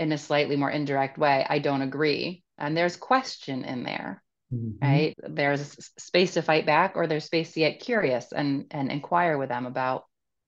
in 0.00 0.10
a 0.10 0.18
slightly 0.18 0.56
more 0.56 0.70
indirect 0.70 1.16
way. 1.16 1.46
I 1.48 1.60
don't 1.60 1.82
agree. 1.82 2.42
And 2.58 2.76
there's 2.76 2.96
question 2.96 3.64
in 3.64 3.84
there 3.84 4.20
mm-hmm. 4.52 4.84
right? 4.84 5.14
There's 5.18 5.90
space 5.98 6.34
to 6.34 6.42
fight 6.42 6.66
back 6.66 6.92
or 6.96 7.06
there's 7.06 7.24
space 7.24 7.52
to 7.52 7.60
get 7.60 7.80
curious 7.80 8.32
and 8.32 8.66
and 8.70 8.90
inquire 8.90 9.38
with 9.38 9.48
them 9.48 9.66
about 9.66 10.04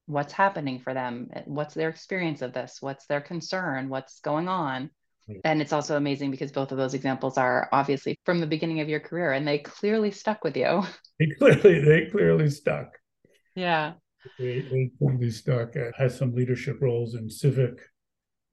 what's 0.07 0.33
happening 0.33 0.81
for 0.81 0.95
them 0.95 1.31
what's 1.45 1.75
their 1.75 1.89
experience 1.89 2.43
of 2.43 2.53
this 2.53 2.79
what's 2.81 3.07
their 3.07 3.21
concern 3.21 3.89
what's 3.89 4.21
going 4.21 4.49
on. 4.49 4.91
And 5.45 5.63
it's 5.63 5.73
also 5.73 5.97
amazing 5.97 6.31
because 6.33 6.51
both 6.51 6.73
of 6.73 6.79
those 6.79 6.95
examples 6.95 7.39
are 7.39 7.69
obviously 7.73 8.19
from 8.25 8.41
the 8.41 8.47
beginning 8.47 8.81
of 8.81 8.89
your 8.89 9.01
career 9.01 9.33
and 9.33 9.47
they 9.47 9.59
clearly 9.59 10.11
stuck 10.11 10.45
with 10.45 10.57
you. 10.57 10.83
They 11.19 11.29
clearly 11.39 11.79
they 11.85 12.07
clearly 12.11 12.51
stuck. 12.51 12.99
Yeah. 13.55 13.93
They, 14.39 14.63
they 14.63 14.91
clearly 14.99 15.31
stuck. 15.31 15.77
I 15.77 15.91
had 15.97 16.11
some 16.11 16.35
leadership 16.35 16.79
roles 16.81 17.15
in 17.15 17.31
civic 17.31 17.79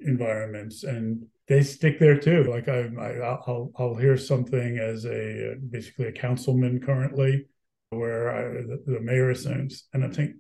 environments 0.02 0.84
and 0.84 1.26
they 1.48 1.62
stick 1.62 2.00
there 2.00 2.18
too 2.18 2.44
like 2.44 2.68
i, 2.70 2.80
I 2.80 3.38
will 3.48 3.72
I'll 3.78 3.96
hear 3.96 4.16
something 4.18 4.78
as 4.78 5.06
a 5.06 5.56
basically 5.70 6.08
a 6.08 6.12
councilman 6.12 6.80
currently 6.80 7.48
where 7.90 8.30
I, 8.30 8.44
the, 8.62 8.84
the 8.86 9.00
mayor 9.02 9.32
assumes, 9.32 9.86
and 9.94 10.06
i 10.06 10.10
think 10.10 10.36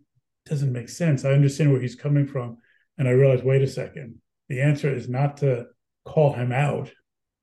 doesn't 0.49 0.73
make 0.73 0.89
sense. 0.89 1.23
I 1.23 1.31
understand 1.31 1.71
where 1.71 1.81
he's 1.81 1.95
coming 1.95 2.27
from. 2.27 2.57
And 2.97 3.07
I 3.07 3.11
realize 3.11 3.43
wait 3.43 3.61
a 3.61 3.67
second, 3.67 4.15
the 4.49 4.61
answer 4.61 4.93
is 4.93 5.07
not 5.07 5.37
to 5.37 5.67
call 6.05 6.33
him 6.33 6.51
out 6.51 6.91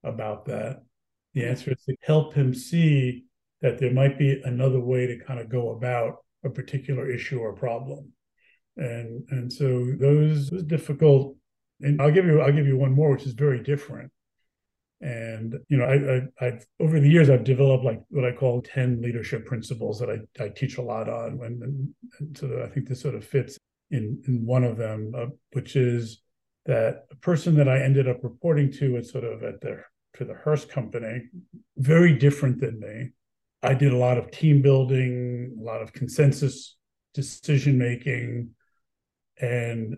about 0.05 0.45
that. 0.47 0.83
The 1.35 1.47
answer 1.47 1.73
is 1.73 1.83
to 1.85 1.97
help 2.03 2.35
him 2.35 2.53
see 2.53 3.25
that 3.63 3.79
there 3.79 3.93
might 3.93 4.19
be 4.19 4.41
another 4.45 4.81
way 4.81 5.07
to 5.07 5.25
kind 5.25 5.41
of 5.41 5.49
go 5.49 5.71
about 5.71 6.17
a 6.45 6.51
particular 6.51 7.11
issue 7.11 7.39
or 7.39 7.55
problem. 7.55 8.13
And 8.77 9.25
and 9.31 9.51
so 9.51 9.93
those 9.99 10.51
difficult 10.51 11.37
and 11.81 12.01
I'll 12.01 12.11
give 12.11 12.27
you 12.27 12.41
I'll 12.41 12.53
give 12.53 12.67
you 12.67 12.77
one 12.77 12.93
more, 12.93 13.11
which 13.11 13.27
is 13.27 13.33
very 13.33 13.63
different. 13.63 14.11
And 15.01 15.59
you 15.69 15.77
know, 15.77 15.85
I, 15.85 16.45
I, 16.45 16.45
have 16.47 16.65
over 16.81 16.99
the 17.01 17.09
years 17.09 17.29
I've 17.29 17.45
developed 17.45 17.85
like 17.85 18.03
what 18.09 18.25
I 18.25 18.33
call 18.33 18.63
ten 18.63 19.03
leadership 19.03 19.45
principles 19.45 19.99
that 20.01 20.09
I, 20.09 20.43
I 20.43 20.49
teach 20.49 20.79
a 20.79 20.83
lot 20.83 21.09
on, 21.09 21.41
and, 21.43 21.63
and, 22.19 22.37
so 22.37 22.63
I 22.65 22.73
think 22.73 22.89
this 22.89 23.03
sort 23.03 23.15
of 23.15 23.25
fits 23.25 23.59
in 23.91 24.23
in 24.27 24.47
one 24.47 24.65
of 24.65 24.79
them, 24.79 25.13
uh, 25.15 25.27
which 25.53 25.77
is 25.77 26.23
that 26.65 27.05
a 27.13 27.17
person 27.17 27.55
that 27.57 27.69
I 27.69 27.83
ended 27.83 28.09
up 28.09 28.25
reporting 28.25 28.73
to 28.73 28.97
at 28.97 29.07
sort 29.07 29.25
of 29.25 29.43
at 29.43 29.61
the 29.61 29.83
to 30.15 30.25
the 30.25 30.35
Hearst 30.35 30.71
company, 30.71 31.25
very 31.77 32.15
different 32.15 32.61
than 32.61 32.81
me. 32.81 33.11
I 33.63 33.75
did 33.75 33.93
a 33.93 33.99
lot 33.99 34.17
of 34.17 34.31
team 34.31 34.63
building, 34.63 35.57
a 35.61 35.63
lot 35.63 35.83
of 35.83 35.93
consensus 35.93 36.77
decision 37.13 37.77
making, 37.77 38.51
and 39.39 39.97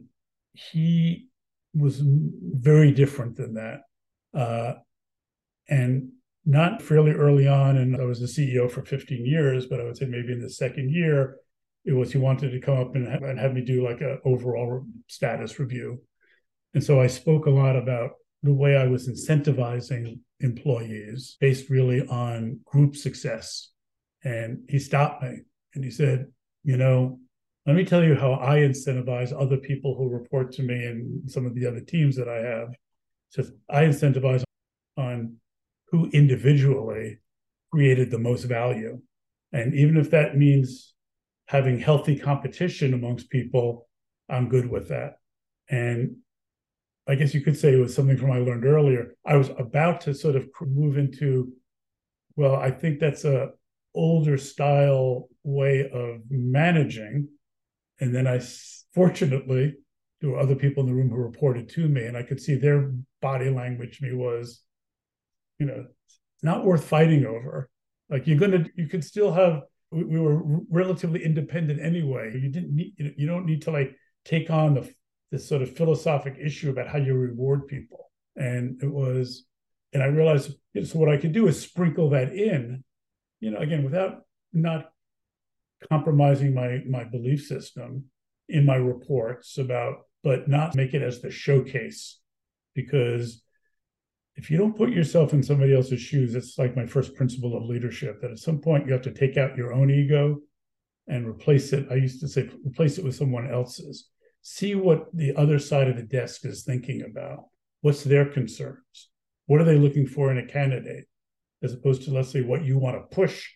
he 0.55 1.29
was 1.74 2.02
very 2.02 2.92
different 2.92 3.36
than 3.36 3.54
that. 3.54 3.80
Uh, 4.34 4.74
and 5.68 6.10
not 6.44 6.80
fairly 6.80 7.12
early 7.12 7.46
on, 7.46 7.76
and 7.76 7.96
I 7.96 8.04
was 8.04 8.20
the 8.20 8.26
CEO 8.26 8.70
for 8.70 8.82
15 8.82 9.26
years, 9.26 9.66
but 9.66 9.80
I 9.80 9.84
would 9.84 9.96
say 9.96 10.06
maybe 10.06 10.32
in 10.32 10.40
the 10.40 10.50
second 10.50 10.90
year, 10.90 11.36
it 11.84 11.92
was 11.92 12.12
he 12.12 12.18
wanted 12.18 12.50
to 12.50 12.60
come 12.60 12.78
up 12.78 12.94
and 12.94 13.06
and 13.06 13.38
have 13.38 13.54
me 13.54 13.62
do 13.62 13.84
like 13.84 14.00
an 14.00 14.18
overall 14.24 14.84
status 15.06 15.58
review. 15.58 16.02
And 16.74 16.82
so 16.82 17.00
I 17.00 17.06
spoke 17.06 17.46
a 17.46 17.50
lot 17.50 17.76
about 17.76 18.12
the 18.42 18.52
way 18.52 18.76
I 18.76 18.86
was 18.86 19.08
incentivizing 19.08 20.20
employees 20.40 21.36
based 21.40 21.70
really 21.70 22.06
on 22.06 22.60
group 22.64 22.94
success. 22.96 23.70
And 24.24 24.60
he 24.68 24.78
stopped 24.78 25.22
me 25.22 25.40
and 25.74 25.84
he 25.84 25.90
said, 25.90 26.26
You 26.62 26.76
know, 26.76 27.20
let 27.68 27.76
me 27.76 27.84
tell 27.84 28.02
you 28.02 28.14
how 28.14 28.32
I 28.32 28.60
incentivize 28.60 29.38
other 29.38 29.58
people 29.58 29.94
who 29.94 30.08
report 30.08 30.52
to 30.52 30.62
me 30.62 30.86
and 30.86 31.30
some 31.30 31.44
of 31.44 31.54
the 31.54 31.66
other 31.66 31.80
teams 31.80 32.16
that 32.16 32.26
I 32.26 32.38
have. 32.38 32.74
Says 33.28 33.52
I 33.68 33.82
incentivize 33.82 34.42
on 34.96 35.36
who 35.90 36.08
individually 36.14 37.18
created 37.70 38.10
the 38.10 38.18
most 38.18 38.44
value. 38.44 39.02
And 39.52 39.74
even 39.74 39.98
if 39.98 40.10
that 40.12 40.34
means 40.34 40.94
having 41.48 41.78
healthy 41.78 42.18
competition 42.18 42.94
amongst 42.94 43.28
people, 43.28 43.86
I'm 44.30 44.48
good 44.48 44.70
with 44.70 44.88
that. 44.88 45.18
And 45.68 46.16
I 47.06 47.16
guess 47.16 47.34
you 47.34 47.42
could 47.42 47.58
say 47.58 47.74
it 47.74 47.80
was 47.80 47.94
something 47.94 48.16
from 48.16 48.32
I 48.32 48.38
learned 48.38 48.64
earlier. 48.64 49.14
I 49.26 49.36
was 49.36 49.50
about 49.58 50.00
to 50.02 50.14
sort 50.14 50.36
of 50.36 50.48
move 50.62 50.96
into, 50.96 51.52
well, 52.34 52.54
I 52.54 52.70
think 52.70 52.98
that's 52.98 53.26
a 53.26 53.50
older 53.94 54.38
style 54.38 55.28
way 55.44 55.90
of 55.90 56.22
managing. 56.30 57.28
And 58.01 58.14
then 58.14 58.26
I 58.26 58.40
fortunately 58.94 59.74
there 60.20 60.30
were 60.30 60.40
other 60.40 60.57
people 60.57 60.82
in 60.82 60.88
the 60.88 60.94
room 60.94 61.11
who 61.11 61.16
reported 61.16 61.68
to 61.70 61.88
me, 61.88 62.05
and 62.05 62.16
I 62.16 62.22
could 62.22 62.40
see 62.40 62.57
their 62.57 62.92
body 63.22 63.51
language 63.51 64.01
me 64.01 64.12
was, 64.12 64.62
you 65.59 65.66
know, 65.66 65.86
not 66.42 66.64
worth 66.64 66.84
fighting 66.84 67.24
over. 67.24 67.70
Like 68.11 68.26
you're 68.26 68.38
gonna, 68.38 68.66
you 68.76 68.88
could 68.88 69.05
still 69.05 69.32
have. 69.32 69.62
We, 69.90 70.05
we 70.05 70.20
were 70.20 70.42
relatively 70.70 71.24
independent 71.24 71.80
anyway. 71.80 72.38
You 72.40 72.51
didn't 72.51 72.74
need, 72.74 72.94
you 73.16 73.26
don't 73.26 73.46
need 73.46 73.62
to 73.62 73.70
like 73.70 73.96
take 74.24 74.51
on 74.51 74.74
the 74.74 74.92
this 75.30 75.49
sort 75.49 75.62
of 75.62 75.76
philosophic 75.76 76.36
issue 76.40 76.70
about 76.70 76.88
how 76.88 76.99
you 76.99 77.14
reward 77.14 77.66
people. 77.66 78.11
And 78.36 78.82
it 78.82 78.90
was, 78.90 79.44
and 79.92 80.03
I 80.03 80.07
realized 80.07 80.53
so 80.84 80.99
what 80.99 81.09
I 81.09 81.16
could 81.16 81.32
do 81.32 81.49
is 81.49 81.61
sprinkle 81.61 82.11
that 82.11 82.32
in, 82.32 82.84
you 83.40 83.51
know, 83.51 83.59
again, 83.59 83.84
without 83.84 84.22
not 84.53 84.90
compromising 85.91 86.55
my 86.55 86.81
my 86.89 87.05
belief 87.05 87.47
system 87.47 88.05
in 88.49 88.64
my 88.64 88.76
reports 88.76 89.59
about, 89.59 90.07
but 90.22 90.49
not 90.49 90.74
make 90.74 90.95
it 90.95 91.03
as 91.03 91.20
the 91.20 91.31
showcase. 91.31 92.18
Because 92.74 93.43
if 94.37 94.51
you 94.51 94.57
don't 94.57 94.76
put 94.76 94.91
yourself 94.91 95.33
in 95.33 95.43
somebody 95.43 95.74
else's 95.74 96.01
shoes, 96.01 96.35
it's 96.35 96.59
like 96.59 96.76
my 96.76 96.87
first 96.87 97.14
principle 97.14 97.57
of 97.57 97.64
leadership 97.64 98.20
that 98.20 98.31
at 98.31 98.39
some 98.39 98.61
point 98.61 98.87
you 98.87 98.93
have 98.93 99.03
to 99.03 99.12
take 99.12 99.37
out 99.37 99.57
your 99.57 99.72
own 99.72 99.91
ego 99.91 100.39
and 101.09 101.26
replace 101.26 101.72
it. 101.72 101.89
I 101.91 101.97
used 101.97 102.20
to 102.20 102.29
say, 102.29 102.49
replace 102.64 102.99
it 102.99 103.05
with 103.05 103.16
someone 103.16 103.51
else's 103.51 104.09
see 104.43 104.74
what 104.74 105.14
the 105.14 105.35
other 105.37 105.59
side 105.59 105.89
of 105.89 105.97
the 105.97 106.03
desk 106.03 106.45
is 106.45 106.62
thinking 106.62 107.03
about. 107.03 107.45
What's 107.83 108.03
their 108.03 108.24
concerns? 108.24 109.11
What 109.47 109.61
are 109.61 109.64
they 109.64 109.76
looking 109.76 110.07
for 110.07 110.31
in 110.31 110.39
a 110.39 110.47
candidate? 110.47 111.05
As 111.62 111.72
opposed 111.72 112.03
to, 112.05 112.12
let's 112.12 112.31
say, 112.31 112.41
what 112.41 112.64
you 112.64 112.79
want 112.79 112.97
to 112.97 113.14
push 113.14 113.51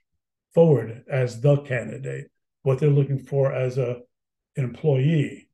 forward 0.55 1.05
as 1.11 1.41
the 1.41 1.57
candidate, 1.59 2.31
what 2.63 2.79
they're 2.79 2.91
looking 2.91 3.19
for 3.19 3.53
as 3.53 3.79
a, 3.79 4.01
an 4.57 4.65
employee, 4.65 5.49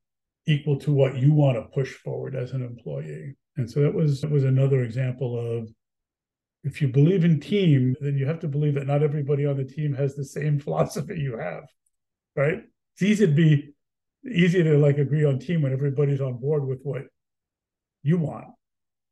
equal 0.46 0.78
to 0.78 0.92
what 0.92 1.16
you 1.16 1.32
want 1.32 1.56
to 1.56 1.74
push 1.74 1.92
forward 1.92 2.34
as 2.34 2.52
an 2.52 2.62
employee. 2.62 3.36
And 3.56 3.70
so 3.70 3.80
that 3.80 3.94
was 3.94 4.20
that 4.20 4.30
was 4.30 4.44
another 4.44 4.82
example 4.82 5.58
of 5.58 5.68
if 6.64 6.82
you 6.82 6.88
believe 6.88 7.24
in 7.24 7.40
team, 7.40 7.94
then 8.00 8.16
you 8.16 8.26
have 8.26 8.40
to 8.40 8.48
believe 8.48 8.74
that 8.74 8.86
not 8.86 9.02
everybody 9.02 9.46
on 9.46 9.56
the 9.56 9.64
team 9.64 9.94
has 9.94 10.14
the 10.14 10.24
same 10.24 10.58
philosophy 10.64 11.18
you 11.18 11.38
have. 11.38 11.64
Right? 12.34 12.62
It's 12.94 13.02
easy 13.02 13.26
to 13.26 13.32
be 13.32 13.74
easy 14.28 14.62
to 14.62 14.78
like 14.78 14.98
agree 14.98 15.24
on 15.24 15.38
team 15.38 15.62
when 15.62 15.72
everybody's 15.72 16.20
on 16.20 16.38
board 16.38 16.66
with 16.66 16.80
what 16.82 17.02
you 18.02 18.18
want. 18.18 18.46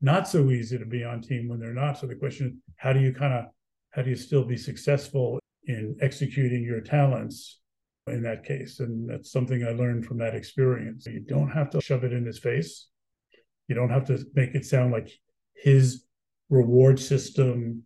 Not 0.01 0.28
so 0.28 0.51
easy 0.51 0.78
to 0.78 0.84
be 0.84 1.05
on 1.05 1.22
team 1.22 1.49
when 1.49 1.59
they're 1.59 1.72
not. 1.72 1.99
So 1.99 2.07
the 2.07 2.14
question 2.14 2.47
is, 2.47 2.53
how 2.76 2.93
do 2.93 3.01
you 3.01 3.12
kind 3.12 3.32
of 3.32 3.47
how 3.91 4.03
do 4.03 4.11
you 4.11 4.16
still 4.16 4.45
be 4.45 4.57
successful 4.57 5.39
in 5.67 5.97
executing 6.01 6.62
your 6.64 6.81
talents 6.81 7.61
in 8.07 8.23
that 8.23 8.45
case? 8.45 8.81
And 8.81 9.09
that's 9.09 9.31
something 9.31 9.64
I 9.64 9.71
learned 9.71 10.07
from 10.07 10.19
that 10.19 10.35
experience. 10.35 11.07
You 11.07 11.21
don't 11.21 11.51
have 11.51 11.71
to 11.71 11.81
shove 11.81 12.05
it 12.05 12.12
in 12.12 12.25
his 12.25 12.39
face. 12.39 12.89
You 13.69 13.75
don't 13.75 13.91
have 13.91 14.07
to 14.07 14.25
make 14.35 14.55
it 14.55 14.64
sound 14.64 14.93
like 14.93 15.11
his 15.55 16.05
reward 16.51 17.01
system 17.01 17.83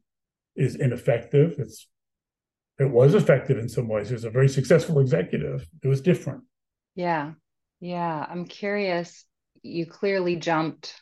is 0.57 0.77
ineffective. 0.77 1.57
It's 1.59 1.89
it 2.79 2.91
was 2.91 3.15
effective 3.15 3.59
in 3.59 3.69
some 3.69 3.89
ways. 3.89 4.09
He 4.09 4.15
was 4.15 4.25
a 4.25 4.31
very 4.31 4.49
successful 4.49 5.01
executive. 5.01 5.67
It 5.83 5.89
was 5.89 6.01
different. 6.01 6.45
Yeah. 6.95 7.33
Yeah. 7.79 8.27
I'm 8.29 8.47
curious. 8.47 9.25
You 9.63 9.85
clearly 9.85 10.37
jumped, 10.37 10.95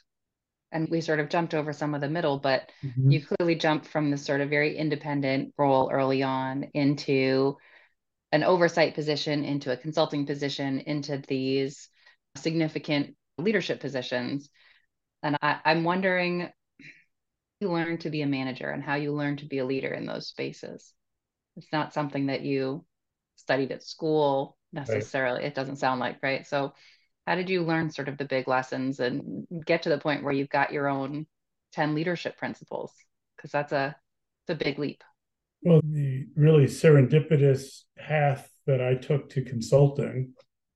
and 0.72 0.88
we 0.88 1.00
sort 1.00 1.20
of 1.20 1.28
jumped 1.28 1.54
over 1.54 1.72
some 1.72 1.94
of 1.94 2.00
the 2.00 2.08
middle, 2.08 2.38
but 2.38 2.70
mm-hmm. 2.84 3.10
you 3.10 3.24
clearly 3.24 3.54
jumped 3.54 3.86
from 3.86 4.10
this 4.10 4.24
sort 4.24 4.40
of 4.40 4.50
very 4.50 4.76
independent 4.76 5.54
role 5.56 5.90
early 5.92 6.22
on 6.22 6.64
into 6.74 7.56
an 8.32 8.44
oversight 8.44 8.94
position, 8.94 9.44
into 9.44 9.72
a 9.72 9.76
consulting 9.76 10.26
position, 10.26 10.80
into 10.80 11.22
these 11.26 11.88
significant 12.36 13.16
leadership 13.38 13.80
positions. 13.80 14.50
And 15.22 15.38
I, 15.40 15.58
I'm 15.64 15.84
wondering 15.84 16.50
you 17.60 17.70
learn 17.72 17.98
to 17.98 18.10
be 18.10 18.22
a 18.22 18.26
manager 18.26 18.70
and 18.70 18.82
how 18.82 18.94
you 18.94 19.12
learn 19.12 19.36
to 19.38 19.46
be 19.46 19.58
a 19.58 19.64
leader 19.64 19.92
in 19.92 20.06
those 20.06 20.28
spaces. 20.28 20.92
It's 21.56 21.72
not 21.72 21.92
something 21.92 22.26
that 22.26 22.42
you 22.42 22.84
studied 23.36 23.72
at 23.72 23.82
school 23.82 24.56
necessarily. 24.72 25.40
Right. 25.40 25.48
It 25.48 25.54
doesn't 25.54 25.76
sound 25.76 25.98
like, 25.98 26.18
right? 26.22 26.46
So, 26.46 26.74
how 27.28 27.34
did 27.34 27.50
you 27.50 27.62
learn 27.62 27.90
sort 27.90 28.08
of 28.08 28.16
the 28.16 28.24
big 28.24 28.48
lessons 28.48 29.00
and 29.00 29.46
get 29.66 29.82
to 29.82 29.90
the 29.90 29.98
point 29.98 30.24
where 30.24 30.32
you've 30.32 30.48
got 30.48 30.72
your 30.72 30.88
own 30.88 31.26
10 31.72 31.94
leadership 31.94 32.38
principles? 32.38 32.90
Because 33.36 33.52
that's 33.52 33.72
a, 33.72 33.94
it's 34.42 34.58
a 34.58 34.64
big 34.64 34.78
leap. 34.78 35.04
Well, 35.60 35.82
the 35.84 36.24
really 36.36 36.64
serendipitous 36.64 37.82
path 37.98 38.50
that 38.66 38.80
I 38.80 38.94
took 38.94 39.28
to 39.30 39.42
consulting, 39.42 40.32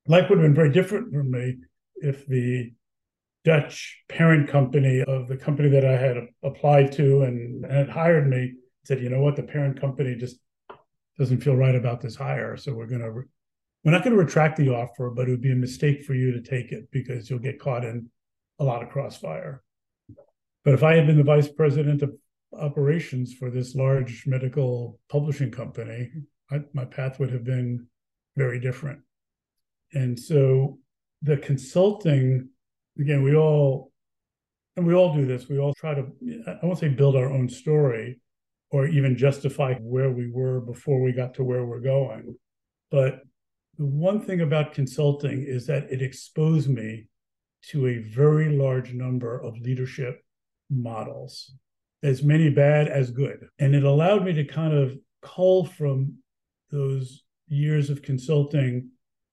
life 0.06 0.28
would 0.28 0.38
have 0.38 0.44
been 0.44 0.54
very 0.54 0.70
different 0.70 1.10
for 1.10 1.24
me 1.24 1.56
if 1.96 2.26
the 2.26 2.74
Dutch 3.44 4.02
parent 4.10 4.50
company 4.50 5.02
of 5.02 5.28
the 5.28 5.38
company 5.38 5.70
that 5.70 5.86
I 5.86 5.96
had 5.96 6.18
applied 6.42 6.92
to 6.92 7.22
and, 7.22 7.64
and 7.64 7.72
had 7.72 7.88
hired 7.88 8.28
me 8.28 8.56
said, 8.84 9.00
you 9.00 9.08
know 9.08 9.22
what, 9.22 9.36
the 9.36 9.42
parent 9.42 9.80
company 9.80 10.16
just 10.16 10.36
doesn't 11.18 11.40
feel 11.40 11.56
right 11.56 11.74
about 11.74 12.02
this 12.02 12.14
hire. 12.14 12.58
So 12.58 12.74
we're 12.74 12.88
going 12.88 13.00
to 13.00 13.22
we're 13.84 13.92
not 13.92 14.04
going 14.04 14.16
to 14.16 14.22
retract 14.22 14.56
the 14.56 14.68
offer, 14.68 15.10
but 15.10 15.26
it 15.26 15.30
would 15.30 15.40
be 15.40 15.52
a 15.52 15.56
mistake 15.56 16.04
for 16.04 16.14
you 16.14 16.32
to 16.32 16.40
take 16.40 16.70
it 16.70 16.88
because 16.92 17.28
you'll 17.28 17.38
get 17.38 17.60
caught 17.60 17.84
in 17.84 18.08
a 18.58 18.64
lot 18.64 18.82
of 18.82 18.90
crossfire. 18.90 19.62
But 20.64 20.74
if 20.74 20.82
I 20.82 20.94
had 20.94 21.06
been 21.06 21.16
the 21.16 21.24
vice 21.24 21.48
president 21.48 22.02
of 22.02 22.12
operations 22.52 23.34
for 23.34 23.50
this 23.50 23.74
large 23.74 24.24
medical 24.26 25.00
publishing 25.08 25.50
company, 25.50 26.10
I, 26.50 26.60
my 26.72 26.84
path 26.84 27.18
would 27.18 27.32
have 27.32 27.44
been 27.44 27.86
very 28.36 28.60
different. 28.60 29.00
And 29.92 30.18
so 30.18 30.78
the 31.22 31.36
consulting, 31.36 32.48
again, 32.98 33.22
we 33.22 33.34
all, 33.34 33.90
and 34.76 34.86
we 34.86 34.94
all 34.94 35.14
do 35.14 35.26
this, 35.26 35.48
we 35.48 35.58
all 35.58 35.74
try 35.74 35.94
to, 35.94 36.06
I 36.46 36.64
won't 36.64 36.78
say 36.78 36.88
build 36.88 37.16
our 37.16 37.30
own 37.30 37.48
story 37.48 38.20
or 38.70 38.86
even 38.86 39.16
justify 39.16 39.74
where 39.74 40.10
we 40.10 40.30
were 40.30 40.60
before 40.60 41.02
we 41.02 41.12
got 41.12 41.34
to 41.34 41.44
where 41.44 41.66
we're 41.66 41.80
going. 41.80 42.36
But 42.90 43.20
the 43.78 43.86
one 43.86 44.20
thing 44.20 44.40
about 44.40 44.74
consulting 44.74 45.42
is 45.42 45.66
that 45.66 45.90
it 45.90 46.02
exposed 46.02 46.68
me 46.68 47.08
to 47.70 47.86
a 47.86 47.98
very 47.98 48.50
large 48.50 48.92
number 48.92 49.38
of 49.38 49.58
leadership 49.58 50.22
models, 50.70 51.54
as 52.02 52.22
many 52.22 52.50
bad 52.50 52.88
as 52.88 53.10
good. 53.10 53.46
And 53.58 53.74
it 53.74 53.84
allowed 53.84 54.24
me 54.24 54.32
to 54.34 54.44
kind 54.44 54.74
of 54.74 54.96
cull 55.22 55.64
from 55.64 56.18
those 56.70 57.22
years 57.48 57.90
of 57.90 58.02
consulting 58.02 58.90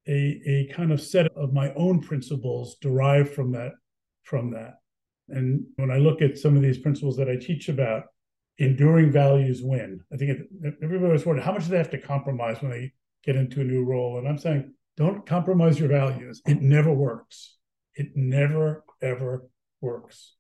a, 0.08 0.42
a 0.46 0.74
kind 0.74 0.92
of 0.92 1.02
set 1.02 1.28
of 1.36 1.54
my 1.54 1.74
own 1.74 2.02
principles 2.02 2.76
derived 2.82 3.34
from 3.34 3.52
that 3.54 3.74
from 4.24 4.52
that. 4.52 4.76
And 5.30 5.66
when 5.76 5.92
I 5.92 5.98
look 5.98 6.22
at 6.22 6.38
some 6.38 6.56
of 6.56 6.62
these 6.62 6.78
principles 6.78 7.18
that 7.18 7.30
I 7.30 7.36
teach 7.36 7.70
about, 7.70 8.04
enduring 8.60 9.12
values 9.12 9.64
win. 9.64 10.02
I 10.14 10.18
think 10.18 10.38
everybody 10.84 11.14
was 11.14 11.26
wondering 11.26 11.46
how 11.46 11.54
much 11.54 11.66
do 11.66 11.72
they 11.72 11.78
have 11.78 11.90
to 11.92 11.98
compromise 11.98 12.62
when 12.62 12.72
they 12.72 12.92
get 13.24 13.36
into 13.36 13.62
a 13.62 13.64
new 13.64 13.84
role. 13.84 14.18
And 14.18 14.28
I'm 14.28 14.38
saying, 14.38 14.74
don't 14.98 15.26
compromise 15.26 15.80
your 15.80 15.90
values. 15.90 16.42
It 16.46 16.62
never 16.62 16.94
works. 16.94 17.56
It 17.96 18.16
never 18.16 18.84
ever 19.02 19.48
works. 19.82 20.36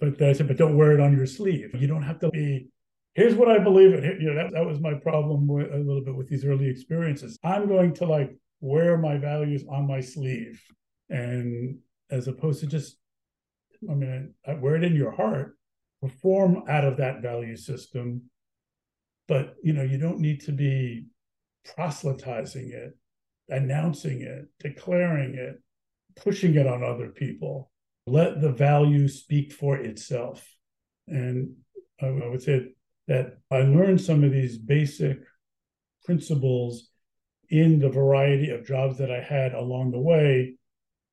But 0.00 0.20
I 0.22 0.32
said, 0.32 0.46
but 0.46 0.56
don't 0.56 0.76
wear 0.76 0.92
it 0.92 1.00
on 1.00 1.16
your 1.16 1.26
sleeve. 1.26 1.74
You 1.74 1.86
don't 1.86 2.02
have 2.02 2.20
to 2.20 2.30
be. 2.30 2.68
Here's 3.14 3.34
what 3.34 3.48
I 3.48 3.58
believe 3.58 3.94
in. 3.94 4.04
You 4.20 4.28
know, 4.28 4.34
that, 4.36 4.52
that 4.52 4.64
was 4.64 4.78
my 4.78 4.94
problem 4.94 5.46
with, 5.48 5.72
a 5.72 5.78
little 5.78 6.04
bit 6.04 6.14
with 6.14 6.28
these 6.28 6.44
early 6.44 6.68
experiences. 6.68 7.38
I'm 7.42 7.66
going 7.66 7.94
to 7.94 8.06
like 8.06 8.36
wear 8.60 8.96
my 8.96 9.16
values 9.16 9.64
on 9.68 9.88
my 9.88 10.00
sleeve, 10.00 10.62
and 11.08 11.78
as 12.10 12.28
opposed 12.28 12.60
to 12.60 12.66
just, 12.66 12.96
I 13.90 13.94
mean, 13.94 14.34
I 14.46 14.54
wear 14.54 14.76
it 14.76 14.84
in 14.84 14.94
your 14.94 15.10
heart, 15.10 15.56
perform 16.00 16.62
out 16.68 16.84
of 16.84 16.98
that 16.98 17.22
value 17.22 17.56
system. 17.56 18.22
But 19.26 19.56
you 19.62 19.72
know, 19.72 19.82
you 19.82 19.98
don't 19.98 20.20
need 20.20 20.42
to 20.42 20.52
be 20.52 21.06
proselytizing 21.74 22.70
it, 22.70 22.96
announcing 23.48 24.22
it, 24.22 24.46
declaring 24.60 25.34
it, 25.34 25.60
pushing 26.16 26.54
it 26.54 26.66
on 26.66 26.82
other 26.82 27.08
people. 27.08 27.70
Let 28.06 28.40
the 28.40 28.52
value 28.52 29.08
speak 29.08 29.52
for 29.52 29.76
itself. 29.76 30.46
And 31.06 31.56
I, 32.00 32.10
would 32.10 32.42
say 32.42 32.68
that 33.06 33.38
I 33.50 33.58
learned 33.58 34.00
some 34.00 34.24
of 34.24 34.32
these 34.32 34.58
basic 34.58 35.18
principles 36.04 36.90
in 37.50 37.78
the 37.78 37.88
variety 37.88 38.50
of 38.50 38.66
jobs 38.66 38.98
that 38.98 39.10
I 39.10 39.22
had 39.22 39.54
along 39.54 39.90
the 39.90 40.00
way 40.00 40.54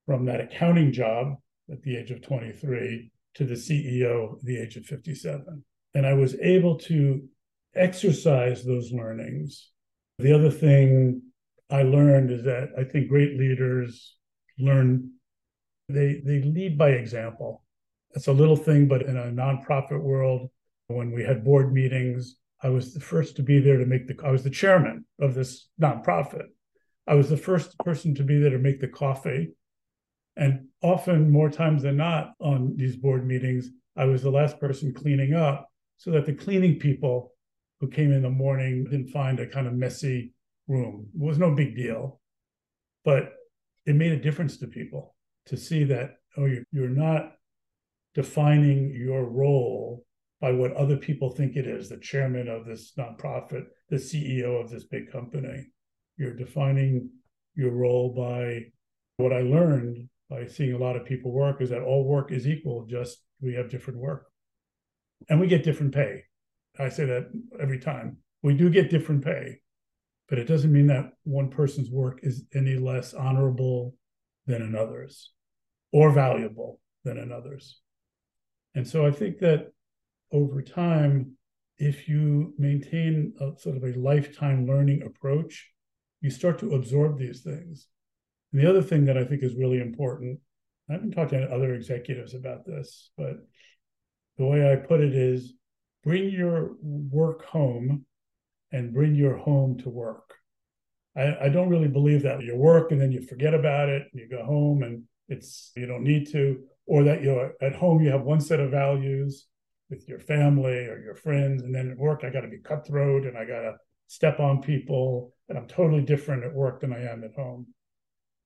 from 0.06 0.26
that 0.26 0.41
accounting 0.41 0.91
job 0.91 1.36
at 1.72 1.82
the 1.82 1.97
age 1.97 2.12
of 2.12 2.22
23 2.22 3.12
to 3.36 3.45
the 3.45 3.56
CEO 3.56 4.38
at 4.38 4.45
the 4.45 4.58
age 4.58 4.76
of 4.76 4.86
57. 4.86 5.64
And 5.93 6.06
I 6.06 6.14
was 6.14 6.36
able 6.39 6.78
to 6.80 7.28
exercise 7.76 8.64
those 8.64 8.91
learnings. 8.91 9.72
The 10.18 10.34
other 10.34 10.49
thing 10.49 11.22
I 11.70 11.84
learned 11.84 12.32
is 12.32 12.43
that 12.43 12.70
I 12.78 12.84
think 12.84 13.09
great 13.09 13.38
leaders 13.38 14.16
learn 14.57 15.11
they 15.89 16.22
they 16.24 16.41
lead 16.41 16.78
by 16.78 16.89
example. 16.91 17.63
It's 18.11 18.28
a 18.28 18.34
little 18.34 18.55
thing, 18.55 18.88
but 18.88 19.03
in 19.03 19.18
a 19.18 19.26
nonprofit 19.26 20.01
world, 20.01 20.49
when 20.88 21.11
we 21.11 21.24
had 21.24 21.43
board 21.43 21.74
meetings, 21.74 22.38
I 22.63 22.70
was 22.70 22.93
the 22.93 22.99
first 22.99 23.36
to 23.36 23.43
be 23.43 23.59
there 23.59 23.78
to 23.78 23.86
make 23.86 24.07
the 24.07 24.16
I 24.24 24.32
was 24.32 24.43
the 24.43 24.49
chairman 24.49 25.05
of 25.20 25.34
this 25.34 25.68
nonprofit. 25.82 26.47
I 27.07 27.16
was 27.16 27.30
the 27.30 27.38
first 27.38 27.78
person 27.80 28.16
to 28.16 28.24
be 28.24 28.39
there 28.39 28.51
to 28.51 28.57
make 28.57 28.80
the 28.80 28.88
coffee. 28.88 29.53
And 30.38 30.68
often 30.82 31.30
more 31.30 31.49
times 31.49 31.84
than 31.84 31.97
not 31.97 32.34
on 32.39 32.76
these 32.76 32.95
board 32.95 33.26
meetings, 33.26 33.70
I 33.95 34.05
was 34.05 34.22
the 34.22 34.32
last 34.32 34.59
person 34.59 34.93
cleaning 34.93 35.34
up 35.34 35.70
so 35.97 36.11
that 36.11 36.26
the 36.26 36.34
cleaning 36.34 36.80
people 36.80 37.32
who 37.80 37.89
came 37.89 38.11
in 38.11 38.21
the 38.21 38.30
morning 38.30 38.86
didn't 38.86 39.09
find 39.09 39.39
a 39.39 39.47
kind 39.47 39.67
of 39.67 39.73
messy 39.73 40.34
room. 40.67 41.07
It 41.13 41.21
was 41.21 41.38
no 41.38 41.53
big 41.53 41.76
deal. 41.76 42.19
But 43.03 43.34
it 43.86 43.95
made 43.95 44.11
a 44.11 44.21
difference 44.21 44.57
to 44.57 44.67
people 44.67 45.15
to 45.47 45.57
see 45.57 45.84
that 45.86 46.17
oh 46.38 46.45
you're, 46.45 46.63
you're 46.71 46.89
not 46.89 47.34
defining 48.13 48.93
your 48.95 49.26
role 49.26 50.05
by 50.41 50.51
what 50.51 50.73
other 50.73 50.97
people 50.97 51.30
think 51.30 51.55
it 51.55 51.67
is 51.67 51.89
the 51.89 51.97
chairman 51.97 52.47
of 52.47 52.65
this 52.65 52.93
nonprofit 52.97 53.65
the 53.89 53.95
ceo 53.95 54.61
of 54.61 54.69
this 54.69 54.86
big 54.86 55.11
company 55.11 55.67
you're 56.17 56.34
defining 56.34 57.09
your 57.55 57.71
role 57.71 58.13
by 58.13 58.61
what 59.17 59.34
i 59.34 59.41
learned 59.41 60.09
by 60.30 60.45
seeing 60.45 60.73
a 60.73 60.78
lot 60.78 60.95
of 60.95 61.05
people 61.05 61.32
work 61.32 61.61
is 61.61 61.69
that 61.69 61.82
all 61.82 62.05
work 62.05 62.32
is 62.32 62.47
equal 62.47 62.86
just 62.89 63.23
we 63.41 63.53
have 63.53 63.69
different 63.69 63.99
work 63.99 64.26
and 65.30 65.39
we 65.39 65.47
get 65.47 65.63
different 65.63 65.93
pay 65.93 66.23
i 66.80 66.89
say 66.89 67.05
that 67.05 67.30
every 67.59 67.80
time 67.80 68.17
we 68.41 68.53
do 68.53 68.69
get 68.69 68.89
different 68.89 69.23
pay 69.23 69.59
but 70.28 70.39
it 70.39 70.47
doesn't 70.47 70.71
mean 70.71 70.88
that 70.88 71.11
one 71.23 71.49
person's 71.49 71.91
work 71.91 72.19
is 72.23 72.45
any 72.53 72.78
less 72.78 73.13
honorable 73.13 73.93
than 74.47 74.61
another's 74.61 75.32
or 75.91 76.11
valuable 76.11 76.80
than 77.03 77.17
another's. 77.17 77.80
And 78.73 78.88
so 78.88 79.05
I 79.05 79.11
think 79.11 79.39
that 79.39 79.71
over 80.32 80.61
time, 80.61 81.38
if 81.78 82.07
you 82.07 82.53
maintain 82.57 83.34
a 83.39 83.51
sort 83.59 83.78
of 83.78 83.84
a 83.84 83.97
lifetime 83.99 84.65
learning 84.65 85.03
approach, 85.03 85.71
you 86.21 86.30
start 86.30 86.59
to 86.59 86.73
absorb 86.73 87.19
these 87.19 87.41
things. 87.41 87.88
And 88.51 88.61
the 88.61 88.69
other 88.69 88.82
thing 88.82 89.05
that 89.05 89.17
I 89.17 89.23
think 89.23 89.43
is 89.43 89.55
really 89.55 89.80
important, 89.80 90.39
I've 90.89 91.01
been 91.01 91.11
talking 91.11 91.39
to 91.39 91.53
other 91.53 91.73
executives 91.73 92.34
about 92.34 92.65
this, 92.65 93.11
but 93.17 93.38
the 94.38 94.45
way 94.45 94.71
I 94.71 94.76
put 94.76 95.01
it 95.01 95.13
is 95.13 95.53
bring 96.06 96.30
your 96.30 96.76
work 96.82 97.43
home 97.45 98.06
and 98.72 98.93
bring 98.93 99.16
your 99.16 99.36
home 99.36 99.78
to 99.80 99.89
work. 99.89 100.36
I, 101.18 101.45
I 101.45 101.49
don't 101.49 101.70
really 101.70 101.88
believe 101.88 102.22
that 102.24 102.43
you 102.43 102.56
work 102.56 102.91
and 102.91 103.01
then 103.01 103.12
you 103.12 103.22
forget 103.22 103.53
about 103.53 103.89
it 103.89 104.03
and 104.12 104.22
you 104.22 104.30
go 104.30 104.45
home 104.45 104.84
and 104.84 105.03
it's 105.28 105.72
you 105.76 105.88
don't 105.88 106.03
need 106.03 106.32
to, 106.32 106.62
or 106.86 107.03
that 107.03 107.24
you're 107.24 107.53
at 107.62 107.76
home 107.76 108.01
you 108.01 108.12
have 108.12 108.22
one 108.22 108.39
set 108.39 108.60
of 108.60 108.70
values 108.70 109.47
with 109.89 110.08
your 110.08 110.20
family 110.20 110.88
or 110.88 110.99
your 110.99 111.16
friends, 111.16 111.64
and 111.64 111.74
then 111.74 111.89
at 111.89 111.97
work 111.97 112.24
I 112.24 112.30
got 112.30 112.41
to 112.41 112.47
be 112.47 112.60
cutthroat 112.60 113.26
and 113.26 113.38
I 113.38 113.45
got 113.45 113.62
to 113.62 113.76
step 114.08 114.39
on 114.39 114.62
people, 114.62 115.34
and 115.49 115.58
I'm 115.58 115.68
totally 115.68 116.03
different 116.03 116.43
at 116.43 116.53
work 116.53 116.82
than 116.82 116.93
I 116.93 117.01
am 117.01 117.24
at 117.24 117.34
home. 117.34 117.68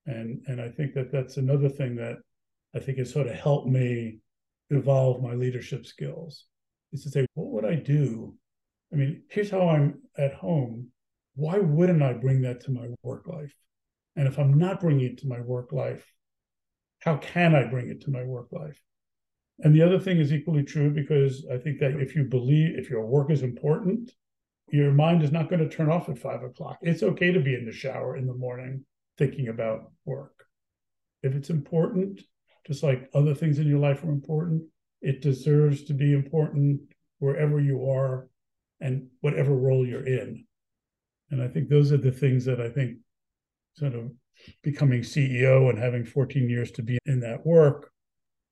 And 0.05 0.41
and 0.47 0.61
I 0.61 0.69
think 0.69 0.93
that 0.93 1.11
that's 1.11 1.37
another 1.37 1.69
thing 1.69 1.95
that 1.97 2.17
I 2.73 2.79
think 2.79 2.97
has 2.97 3.11
sort 3.11 3.27
of 3.27 3.35
helped 3.35 3.67
me 3.67 4.19
evolve 4.69 5.21
my 5.21 5.33
leadership 5.33 5.85
skills 5.85 6.45
is 6.91 7.03
to 7.03 7.09
say, 7.09 7.25
what 7.33 7.47
would 7.51 7.65
I 7.65 7.75
do? 7.75 8.35
I 8.91 8.95
mean, 8.95 9.23
here's 9.29 9.51
how 9.51 9.69
I'm 9.69 10.01
at 10.17 10.33
home. 10.33 10.87
Why 11.35 11.59
wouldn't 11.59 12.03
I 12.03 12.13
bring 12.13 12.41
that 12.41 12.61
to 12.61 12.71
my 12.71 12.87
work 13.03 13.27
life? 13.27 13.53
And 14.15 14.27
if 14.27 14.37
I'm 14.37 14.57
not 14.57 14.79
bringing 14.79 15.05
it 15.05 15.19
to 15.19 15.27
my 15.27 15.39
work 15.39 15.71
life, 15.71 16.05
how 16.99 17.17
can 17.17 17.55
I 17.55 17.65
bring 17.65 17.89
it 17.89 18.01
to 18.01 18.11
my 18.11 18.23
work 18.23 18.47
life? 18.51 18.81
And 19.59 19.75
the 19.75 19.81
other 19.81 19.99
thing 19.99 20.17
is 20.17 20.33
equally 20.33 20.63
true 20.63 20.89
because 20.89 21.45
I 21.51 21.57
think 21.57 21.79
that 21.79 21.99
if 21.99 22.15
you 22.15 22.23
believe, 22.23 22.77
if 22.77 22.89
your 22.89 23.05
work 23.05 23.29
is 23.29 23.43
important, 23.43 24.11
your 24.71 24.91
mind 24.91 25.23
is 25.23 25.31
not 25.31 25.49
going 25.49 25.61
to 25.61 25.69
turn 25.69 25.89
off 25.89 26.09
at 26.09 26.19
five 26.19 26.43
o'clock. 26.43 26.77
It's 26.81 27.03
okay 27.03 27.31
to 27.31 27.39
be 27.39 27.55
in 27.55 27.65
the 27.65 27.71
shower 27.71 28.17
in 28.17 28.27
the 28.27 28.33
morning 28.33 28.85
thinking 29.17 29.49
about 29.49 29.91
work. 30.05 30.45
If 31.23 31.35
it's 31.35 31.49
important, 31.49 32.21
just 32.65 32.83
like 32.83 33.09
other 33.13 33.33
things 33.33 33.59
in 33.59 33.67
your 33.67 33.79
life 33.79 34.03
are 34.03 34.11
important, 34.11 34.63
it 35.01 35.21
deserves 35.21 35.83
to 35.85 35.93
be 35.93 36.13
important 36.13 36.81
wherever 37.19 37.59
you 37.59 37.89
are 37.89 38.27
and 38.81 39.07
whatever 39.21 39.53
role 39.55 39.85
you're 39.85 40.05
in. 40.05 40.45
And 41.31 41.41
I 41.41 41.47
think 41.47 41.69
those 41.69 41.91
are 41.91 41.97
the 41.97 42.11
things 42.11 42.45
that 42.45 42.59
I 42.59 42.69
think 42.69 42.97
sort 43.75 43.93
of 43.93 44.11
becoming 44.63 45.01
CEO 45.01 45.69
and 45.69 45.77
having 45.77 46.05
14 46.05 46.49
years 46.49 46.71
to 46.71 46.81
be 46.81 46.97
in 47.05 47.19
that 47.21 47.45
work 47.45 47.91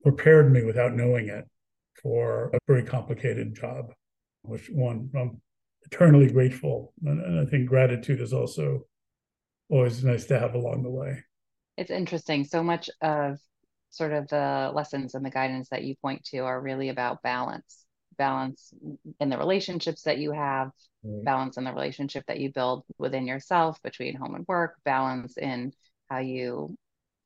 prepared 0.03 0.51
me 0.51 0.63
without 0.63 0.93
knowing 0.93 1.29
it 1.29 1.45
for 2.01 2.51
a 2.53 2.59
very 2.67 2.83
complicated 2.83 3.55
job, 3.55 3.93
which 4.43 4.69
one 4.69 5.09
I'm 5.15 5.41
eternally 5.91 6.31
grateful. 6.31 6.93
And, 7.03 7.39
I 7.39 7.49
think 7.49 7.67
gratitude 7.67 8.21
is 8.21 8.33
also 8.33 8.81
always 9.69 10.03
nice 10.03 10.25
to 10.25 10.39
have 10.39 10.53
along 10.53 10.83
the 10.83 10.89
way. 10.89 11.23
It's 11.77 11.91
interesting. 11.91 12.43
So 12.45 12.63
much 12.63 12.89
of 13.01 13.39
sort 13.89 14.13
of 14.13 14.27
the 14.27 14.71
lessons 14.73 15.15
and 15.15 15.25
the 15.25 15.29
guidance 15.29 15.69
that 15.69 15.83
you 15.83 15.95
point 15.95 16.23
to 16.25 16.39
are 16.39 16.61
really 16.61 16.89
about 16.89 17.21
balance 17.21 17.85
balance 18.17 18.73
in 19.19 19.29
the 19.29 19.37
relationships 19.37 20.03
that 20.03 20.17
you 20.17 20.31
have 20.31 20.71
right. 21.03 21.23
balance 21.25 21.57
in 21.57 21.63
the 21.63 21.73
relationship 21.73 22.25
that 22.27 22.39
you 22.39 22.51
build 22.51 22.83
within 22.97 23.27
yourself 23.27 23.81
between 23.83 24.15
home 24.15 24.35
and 24.35 24.45
work 24.47 24.75
balance 24.83 25.37
in 25.37 25.71
how 26.09 26.19
you 26.19 26.75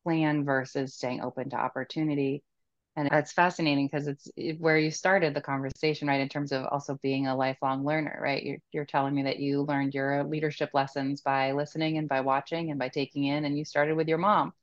plan 0.03 0.43
versus 0.45 0.95
staying 0.95 1.21
open 1.21 1.49
to 1.49 1.55
opportunity. 1.55 2.43
And 2.97 3.07
it's 3.11 3.31
fascinating 3.31 3.87
because 3.87 4.07
it's 4.07 4.29
where 4.59 4.77
you 4.77 4.91
started 4.91 5.33
the 5.33 5.41
conversation 5.41 6.09
right 6.09 6.19
in 6.19 6.27
terms 6.29 6.51
of 6.51 6.65
also 6.65 6.99
being 7.01 7.27
a 7.27 7.35
lifelong 7.35 7.85
learner 7.85 8.19
right? 8.21 8.43
You're, 8.43 8.57
you're 8.73 8.85
telling 8.85 9.15
me 9.15 9.23
that 9.23 9.39
you 9.39 9.61
learned 9.61 9.93
your 9.93 10.23
leadership 10.25 10.71
lessons 10.73 11.21
by 11.21 11.53
listening 11.53 11.97
and 11.97 12.09
by 12.09 12.21
watching 12.21 12.69
and 12.69 12.79
by 12.79 12.89
taking 12.89 13.25
in 13.25 13.45
and 13.45 13.57
you 13.57 13.63
started 13.63 13.95
with 13.95 14.09
your 14.09 14.17
mom 14.17 14.53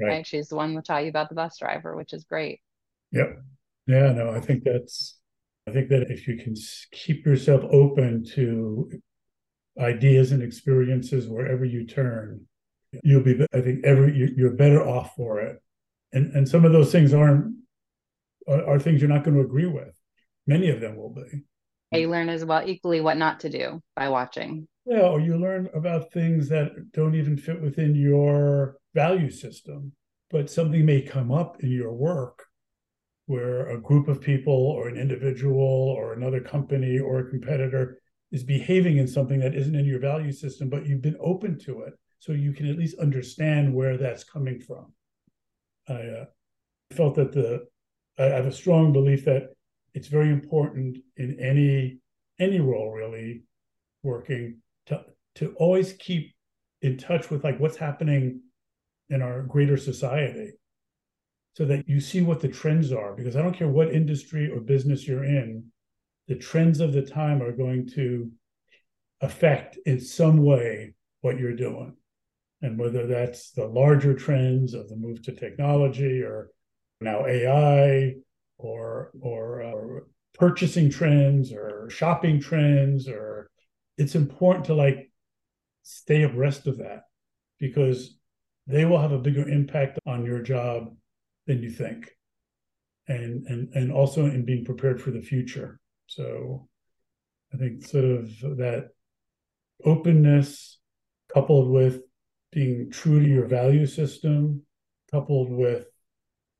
right, 0.00 0.08
right? 0.08 0.26
she's 0.26 0.48
the 0.48 0.56
one 0.56 0.72
who 0.72 0.80
taught 0.80 1.04
you 1.04 1.08
about 1.08 1.28
the 1.28 1.34
bus 1.34 1.58
driver 1.58 1.96
which 1.96 2.12
is 2.12 2.24
great 2.24 2.60
yep 3.10 3.38
yeah 3.86 4.12
no 4.12 4.30
i 4.30 4.40
think 4.40 4.64
that's 4.64 5.18
I 5.66 5.70
think 5.70 5.88
that 5.88 6.10
if 6.10 6.28
you 6.28 6.36
can 6.36 6.54
keep 6.92 7.24
yourself 7.24 7.62
open 7.70 8.24
to 8.34 8.90
ideas 9.78 10.32
and 10.32 10.42
experiences 10.42 11.26
wherever 11.26 11.64
you 11.64 11.86
turn, 11.86 12.46
you'll 13.02 13.22
be. 13.22 13.46
I 13.52 13.60
think 13.60 13.84
every 13.84 14.34
you're 14.36 14.52
better 14.52 14.86
off 14.86 15.14
for 15.16 15.40
it. 15.40 15.62
And 16.12 16.32
and 16.34 16.48
some 16.48 16.64
of 16.64 16.72
those 16.72 16.92
things 16.92 17.14
aren't 17.14 17.56
are, 18.46 18.64
are 18.66 18.78
things 18.78 19.00
you're 19.00 19.10
not 19.10 19.24
going 19.24 19.36
to 19.36 19.42
agree 19.42 19.66
with. 19.66 19.98
Many 20.46 20.68
of 20.68 20.80
them 20.80 20.96
will 20.96 21.14
be. 21.14 21.44
You 21.98 22.10
learn 22.10 22.28
as 22.28 22.44
well 22.44 22.62
equally 22.66 23.00
what 23.00 23.16
not 23.16 23.40
to 23.40 23.48
do 23.48 23.80
by 23.96 24.08
watching. 24.08 24.68
Yeah, 24.84 25.02
or 25.02 25.20
you 25.20 25.38
learn 25.38 25.70
about 25.74 26.12
things 26.12 26.48
that 26.50 26.92
don't 26.92 27.14
even 27.14 27.38
fit 27.38 27.62
within 27.62 27.94
your 27.94 28.76
value 28.94 29.30
system, 29.30 29.92
but 30.30 30.50
something 30.50 30.84
may 30.84 31.02
come 31.02 31.30
up 31.32 31.62
in 31.62 31.70
your 31.70 31.92
work 31.92 32.44
where 33.26 33.70
a 33.70 33.80
group 33.80 34.08
of 34.08 34.20
people 34.20 34.52
or 34.52 34.88
an 34.88 34.96
individual 34.96 35.94
or 35.96 36.12
another 36.12 36.40
company 36.40 36.98
or 36.98 37.20
a 37.20 37.30
competitor 37.30 37.98
is 38.32 38.44
behaving 38.44 38.98
in 38.98 39.08
something 39.08 39.40
that 39.40 39.54
isn't 39.54 39.74
in 39.74 39.84
your 39.86 40.00
value 40.00 40.32
system, 40.32 40.68
but 40.68 40.86
you've 40.86 41.02
been 41.02 41.16
open 41.20 41.58
to 41.58 41.82
it. 41.82 41.94
So 42.18 42.32
you 42.32 42.52
can 42.52 42.66
at 42.66 42.78
least 42.78 42.98
understand 42.98 43.74
where 43.74 43.96
that's 43.96 44.24
coming 44.24 44.60
from. 44.60 44.92
I, 45.88 45.94
uh, 45.94 46.24
felt 46.94 47.16
that 47.16 47.32
the 47.32 47.66
I 48.18 48.24
have 48.24 48.46
a 48.46 48.52
strong 48.52 48.92
belief 48.92 49.24
that 49.24 49.48
it's 49.92 50.08
very 50.08 50.30
important 50.30 50.98
in 51.16 51.38
any 51.40 51.98
any 52.38 52.60
role 52.60 52.90
really 52.92 53.42
working 54.02 54.58
to 54.86 55.04
to 55.36 55.54
always 55.56 55.92
keep 55.94 56.34
in 56.82 56.96
touch 56.96 57.30
with 57.30 57.44
like 57.44 57.58
what's 57.58 57.76
happening 57.76 58.40
in 59.10 59.22
our 59.22 59.42
greater 59.42 59.76
society 59.76 60.52
so 61.54 61.64
that 61.64 61.88
you 61.88 62.00
see 62.00 62.20
what 62.20 62.40
the 62.40 62.48
trends 62.48 62.92
are 62.92 63.14
because 63.14 63.36
i 63.36 63.42
don't 63.42 63.56
care 63.56 63.68
what 63.68 63.92
industry 63.92 64.50
or 64.50 64.60
business 64.60 65.06
you're 65.06 65.24
in 65.24 65.64
the 66.28 66.34
trends 66.34 66.80
of 66.80 66.92
the 66.92 67.02
time 67.02 67.42
are 67.42 67.52
going 67.52 67.86
to 67.86 68.30
affect 69.20 69.78
in 69.86 70.00
some 70.00 70.38
way 70.38 70.94
what 71.20 71.38
you're 71.38 71.56
doing. 71.56 71.96
And 72.62 72.78
whether 72.78 73.06
that's 73.06 73.50
the 73.50 73.66
larger 73.66 74.14
trends 74.14 74.72
of 74.72 74.88
the 74.88 74.96
move 74.96 75.22
to 75.22 75.32
technology 75.32 76.22
or 76.22 76.50
now 77.00 77.26
ai 77.26 78.14
or 78.58 79.10
or, 79.20 80.06
purchasing 80.36 80.90
trends 80.90 81.52
or 81.52 81.88
shopping 81.90 82.40
trends 82.40 83.06
or 83.06 83.48
it's 83.96 84.16
important 84.16 84.64
to 84.64 84.74
like 84.74 85.12
stay 85.84 86.24
abreast 86.24 86.66
of 86.66 86.78
that 86.78 87.04
because 87.60 88.16
they 88.66 88.84
will 88.84 89.00
have 89.00 89.12
a 89.12 89.18
bigger 89.18 89.48
impact 89.48 89.98
on 90.06 90.24
your 90.24 90.40
job 90.40 90.94
than 91.46 91.62
you 91.62 91.70
think. 91.70 92.10
And 93.06 93.46
and 93.46 93.68
and 93.74 93.92
also 93.92 94.24
in 94.26 94.44
being 94.44 94.64
prepared 94.64 95.00
for 95.00 95.10
the 95.10 95.20
future. 95.22 95.78
So 96.06 96.68
i 97.52 97.56
think 97.56 97.86
sort 97.86 98.04
of 98.04 98.40
that 98.40 98.88
openness 99.84 100.80
coupled 101.32 101.70
with 101.70 102.00
being 102.50 102.90
true 102.90 103.20
to 103.20 103.28
your 103.28 103.46
value 103.46 103.86
system 103.86 104.62
coupled 105.10 105.50
with 105.50 105.86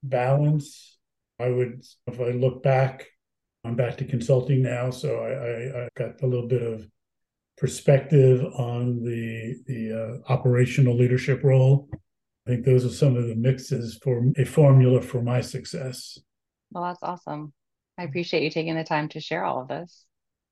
balance. 0.02 0.98
I 1.40 1.48
would 1.48 1.82
if 2.06 2.20
i 2.20 2.30
look 2.30 2.62
back 2.62 3.06
i'm 3.64 3.76
back 3.76 3.96
to 3.98 4.04
consulting 4.04 4.62
now. 4.62 4.90
So 4.90 5.08
i 5.18 5.30
i, 5.30 5.84
I 5.84 5.88
got 5.96 6.22
a 6.22 6.26
little 6.26 6.46
bit 6.46 6.62
of 6.62 6.86
perspective 7.56 8.44
on 8.56 9.02
the 9.02 9.56
the 9.66 9.92
uh, 9.92 10.32
operational 10.32 10.96
leadership 10.96 11.42
role 11.44 11.88
I 12.46 12.50
think 12.50 12.64
those 12.66 12.84
are 12.84 12.90
some 12.90 13.16
of 13.16 13.26
the 13.26 13.34
mixes 13.34 13.98
for 14.02 14.22
a 14.36 14.44
formula 14.44 15.00
for 15.00 15.22
my 15.22 15.40
success. 15.40 16.18
Well, 16.70 16.84
that's 16.84 17.02
awesome. 17.02 17.54
I 17.96 18.04
appreciate 18.04 18.42
you 18.42 18.50
taking 18.50 18.74
the 18.74 18.84
time 18.84 19.08
to 19.10 19.20
share 19.20 19.44
all 19.44 19.62
of 19.62 19.68
this. 19.68 20.04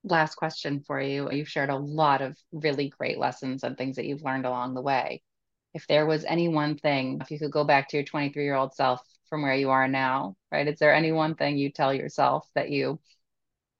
Last 0.03 0.35
question 0.35 0.83
for 0.87 0.99
you. 0.99 1.31
You've 1.31 1.49
shared 1.49 1.69
a 1.69 1.77
lot 1.77 2.21
of 2.21 2.35
really 2.51 2.89
great 2.89 3.19
lessons 3.19 3.63
and 3.63 3.77
things 3.77 3.97
that 3.97 4.05
you've 4.05 4.23
learned 4.23 4.45
along 4.45 4.73
the 4.73 4.81
way. 4.81 5.21
If 5.75 5.85
there 5.87 6.05
was 6.05 6.25
any 6.25 6.47
one 6.47 6.77
thing, 6.77 7.19
if 7.21 7.29
you 7.29 7.37
could 7.37 7.51
go 7.51 7.63
back 7.63 7.89
to 7.89 7.97
your 7.97 8.05
23 8.05 8.43
year 8.43 8.55
old 8.55 8.73
self 8.73 9.01
from 9.29 9.43
where 9.43 9.55
you 9.55 9.69
are 9.69 9.87
now, 9.87 10.35
right? 10.51 10.67
Is 10.67 10.79
there 10.79 10.93
any 10.93 11.11
one 11.11 11.35
thing 11.35 11.57
you 11.57 11.71
tell 11.71 11.93
yourself 11.93 12.47
that 12.55 12.69
you 12.71 12.99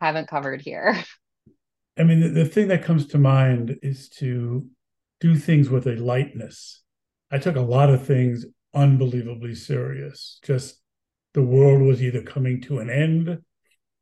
haven't 0.02 0.28
covered 0.28 0.62
here? 0.62 0.96
I 1.98 2.04
mean, 2.04 2.22
the, 2.22 2.30
the 2.30 2.46
thing 2.46 2.68
that 2.70 2.84
comes 2.84 3.08
to 3.08 3.18
mind 3.18 3.78
is 3.82 4.10
to 4.18 4.68
do 5.20 5.36
things 5.38 5.70
with 5.70 5.88
a 5.88 5.96
lightness 5.96 6.84
I 7.34 7.40
took 7.40 7.56
a 7.56 7.62
lot 7.62 7.90
of 7.90 8.06
things 8.06 8.46
unbelievably 8.76 9.56
serious. 9.56 10.40
Just 10.44 10.80
the 11.34 11.42
world 11.42 11.82
was 11.82 12.04
either 12.04 12.22
coming 12.22 12.62
to 12.62 12.78
an 12.78 12.92
end 12.92 13.40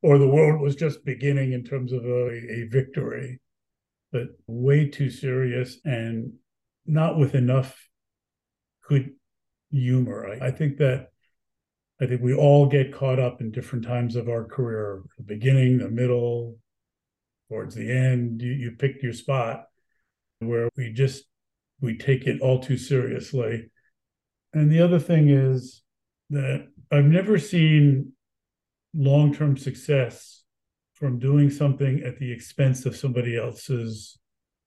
or 0.01 0.17
the 0.17 0.27
world 0.27 0.59
was 0.59 0.75
just 0.75 1.05
beginning 1.05 1.53
in 1.53 1.63
terms 1.63 1.93
of 1.93 2.03
a, 2.03 2.27
a 2.27 2.67
victory, 2.69 3.39
but 4.11 4.27
way 4.47 4.89
too 4.89 5.09
serious 5.09 5.77
and 5.85 6.33
not 6.85 7.17
with 7.17 7.33
enough 7.33 7.87
good 8.89 9.11
humor. 9.69 10.27
I, 10.27 10.47
I 10.47 10.51
think 10.51 10.75
that 10.79 11.07
I 12.01 12.07
think 12.07 12.21
we 12.21 12.33
all 12.33 12.65
get 12.65 12.93
caught 12.93 13.19
up 13.19 13.39
in 13.39 13.51
different 13.51 13.85
times 13.85 14.17
of 14.17 14.27
our 14.27 14.43
career, 14.43 15.03
the 15.17 15.23
beginning, 15.23 15.77
the 15.77 15.89
middle, 15.89 16.57
towards 17.51 17.75
the 17.75 17.91
end. 17.91 18.41
You, 18.41 18.51
you 18.51 18.71
pick 18.71 19.03
your 19.03 19.13
spot 19.13 19.65
where 20.39 20.69
we 20.77 20.91
just 20.93 21.25
we 21.81 21.97
take 21.97 22.25
it 22.25 22.41
all 22.41 22.59
too 22.59 22.77
seriously. 22.77 23.69
And 24.53 24.71
the 24.71 24.81
other 24.81 24.99
thing 24.99 25.29
is 25.29 25.81
that 26.29 26.67
I've 26.91 27.05
never 27.05 27.37
seen 27.37 28.13
long 28.93 29.33
term 29.33 29.57
success 29.57 30.43
from 30.93 31.19
doing 31.19 31.49
something 31.49 32.03
at 32.05 32.19
the 32.19 32.31
expense 32.31 32.85
of 32.85 32.95
somebody 32.95 33.37
else's 33.37 34.17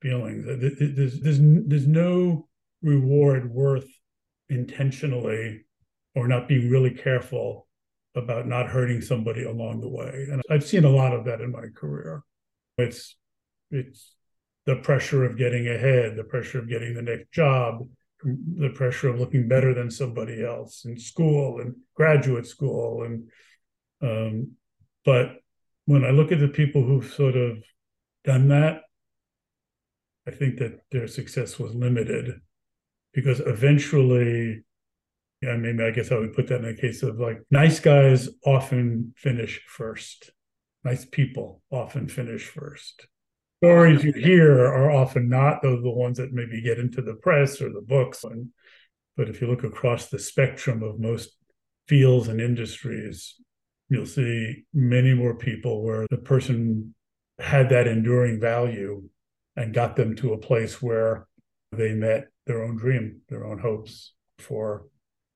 feelings. 0.02 0.44
There's, 0.44 1.20
there's, 1.20 1.38
there's 1.66 1.86
no 1.86 2.48
reward 2.82 3.50
worth 3.50 3.88
intentionally 4.50 5.64
or 6.14 6.28
not 6.28 6.48
being 6.48 6.70
really 6.70 6.90
careful 6.90 7.66
about 8.14 8.46
not 8.46 8.68
hurting 8.68 9.00
somebody 9.00 9.44
along 9.44 9.80
the 9.80 9.88
way. 9.88 10.26
And 10.30 10.42
I've 10.50 10.64
seen 10.64 10.84
a 10.84 10.90
lot 10.90 11.14
of 11.14 11.24
that 11.24 11.40
in 11.40 11.50
my 11.50 11.66
career. 11.74 12.22
It's 12.78 13.16
it's 13.70 14.14
the 14.66 14.76
pressure 14.76 15.24
of 15.24 15.36
getting 15.36 15.68
ahead, 15.68 16.16
the 16.16 16.24
pressure 16.24 16.58
of 16.58 16.68
getting 16.68 16.94
the 16.94 17.02
next 17.02 17.30
job, 17.32 17.86
the 18.24 18.70
pressure 18.70 19.08
of 19.08 19.20
looking 19.20 19.48
better 19.48 19.74
than 19.74 19.90
somebody 19.90 20.44
else 20.44 20.84
in 20.84 20.98
school 20.98 21.60
and 21.60 21.74
graduate 21.94 22.46
school. 22.46 23.02
And 23.02 23.28
um, 24.02 24.52
but 25.04 25.36
when 25.86 26.04
I 26.04 26.10
look 26.10 26.32
at 26.32 26.40
the 26.40 26.48
people 26.48 26.82
who've 26.82 27.12
sort 27.12 27.36
of 27.36 27.58
done 28.24 28.48
that, 28.48 28.82
I 30.26 30.30
think 30.30 30.58
that 30.58 30.80
their 30.90 31.06
success 31.06 31.58
was 31.58 31.74
limited 31.74 32.40
because 33.12 33.40
eventually, 33.40 34.64
yeah, 35.42 35.56
maybe 35.56 35.84
I 35.84 35.90
guess 35.90 36.10
I 36.10 36.18
would 36.18 36.34
put 36.34 36.48
that 36.48 36.64
in 36.64 36.70
a 36.70 36.76
case 36.76 37.02
of 37.02 37.18
like 37.18 37.42
nice 37.50 37.80
guys 37.80 38.28
often 38.46 39.12
finish 39.16 39.60
first. 39.68 40.30
Nice 40.84 41.04
people 41.04 41.62
often 41.70 42.08
finish 42.08 42.44
first 42.44 43.06
stories 43.64 44.04
you 44.04 44.12
hear 44.12 44.66
are 44.66 44.90
often 44.90 45.26
not 45.26 45.62
those 45.62 45.82
the 45.82 45.90
ones 45.90 46.18
that 46.18 46.34
maybe 46.34 46.60
get 46.60 46.78
into 46.78 47.00
the 47.00 47.14
press 47.14 47.62
or 47.62 47.70
the 47.70 47.80
books. 47.80 48.22
And, 48.22 48.50
but 49.16 49.30
if 49.30 49.40
you 49.40 49.46
look 49.46 49.64
across 49.64 50.08
the 50.08 50.18
spectrum 50.18 50.82
of 50.82 51.00
most 51.00 51.30
fields 51.88 52.28
and 52.28 52.42
industries, 52.42 53.36
you'll 53.88 54.04
see 54.04 54.64
many 54.74 55.14
more 55.14 55.34
people 55.34 55.82
where 55.82 56.06
the 56.10 56.18
person 56.18 56.94
had 57.38 57.70
that 57.70 57.86
enduring 57.86 58.38
value 58.38 59.02
and 59.56 59.72
got 59.72 59.96
them 59.96 60.14
to 60.16 60.34
a 60.34 60.38
place 60.38 60.82
where 60.82 61.26
they 61.72 61.94
met 61.94 62.26
their 62.46 62.62
own 62.62 62.76
dream, 62.76 63.22
their 63.30 63.46
own 63.46 63.58
hopes 63.58 64.12
for 64.38 64.86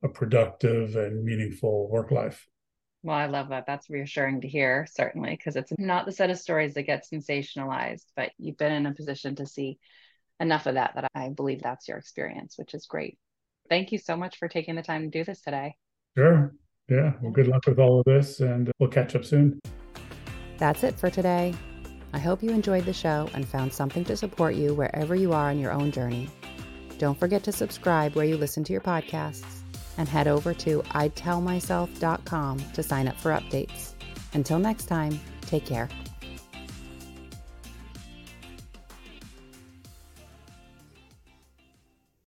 a 0.03 0.09
productive 0.09 0.97
and 0.97 1.25
meaningful 1.25 1.89
work 1.91 2.11
life. 2.11 2.47
Well, 3.03 3.17
I 3.17 3.27
love 3.27 3.51
that. 3.51 3.65
That's 3.67 3.89
reassuring 3.89 4.41
to 4.41 4.49
hear, 4.49 4.87
certainly, 4.91 5.31
because 5.31 5.57
it's 5.57 5.73
not 5.79 6.05
the 6.05 6.13
set 6.13 6.31
of 6.31 6.39
stories 6.39 6.75
that 6.75 6.83
get 6.83 7.07
sensationalized, 7.11 8.05
but 8.17 8.33
you've 8.39 8.57
been 8.57 8.73
in 8.73 8.87
a 8.87 8.95
position 8.95 9.37
to 9.37 9.47
see 9.47 9.79
enough 10.41 10.67
of 10.67 10.75
that 10.75 10.93
that 10.95 11.11
I 11.15 11.29
believe 11.29 11.63
that's 11.63 11.87
your 11.87 11.99
experience, 11.99 12.59
which 12.59 12.75
is 12.75 12.87
great. 12.87 13.19
Thank 13.69 13.93
you 13.93 13.99
so 13.99 14.17
much 14.17 14.39
for 14.39 14.49
taking 14.49 14.75
the 14.75 14.83
time 14.83 15.03
to 15.03 15.09
do 15.09 15.25
this 15.25 15.41
today. 15.41 15.77
Sure. 16.17 16.55
Yeah. 16.89 17.13
Well, 17.23 17.33
good 17.33 17.49
luck 17.49 17.67
with 17.67 17.79
all 17.79 18.01
of 18.01 18.05
this, 18.05 18.41
and 18.41 18.71
we'll 18.81 18.91
catch 18.91 19.15
up 19.15 19.25
soon. 19.25 19.61
That's 20.57 20.83
it 20.83 20.99
for 20.99 21.11
today. 21.11 21.55
I 22.13 22.19
hope 22.19 22.43
you 22.43 22.51
enjoyed 22.51 22.85
the 22.85 22.93
show 22.93 23.29
and 23.35 23.47
found 23.47 23.73
something 23.73 24.05
to 24.07 24.17
support 24.17 24.55
you 24.55 24.75
wherever 24.75 25.15
you 25.15 25.33
are 25.35 25.51
on 25.51 25.61
your 25.61 25.73
own 25.73 25.93
journey. 25.93 26.31
Don't 26.97 27.19
forget 27.19 27.45
to 27.45 27.53
subscribe 27.53 28.17
where 28.17 28.25
you 28.25 28.37
listen 28.37 28.65
to 28.65 28.73
your 28.73 28.81
podcasts 28.81 29.59
and 29.99 30.09
head 30.09 30.27
over 30.27 30.55
to 30.55 30.81
idtellmyself.com 30.83 32.59
to 32.73 32.83
sign 32.83 33.09
up 33.09 33.17
for 33.21 33.33
updates. 33.33 33.93
Until 34.33 34.59
next 34.59 34.87
time, 34.87 35.21
take 35.43 35.67
care. 35.67 35.89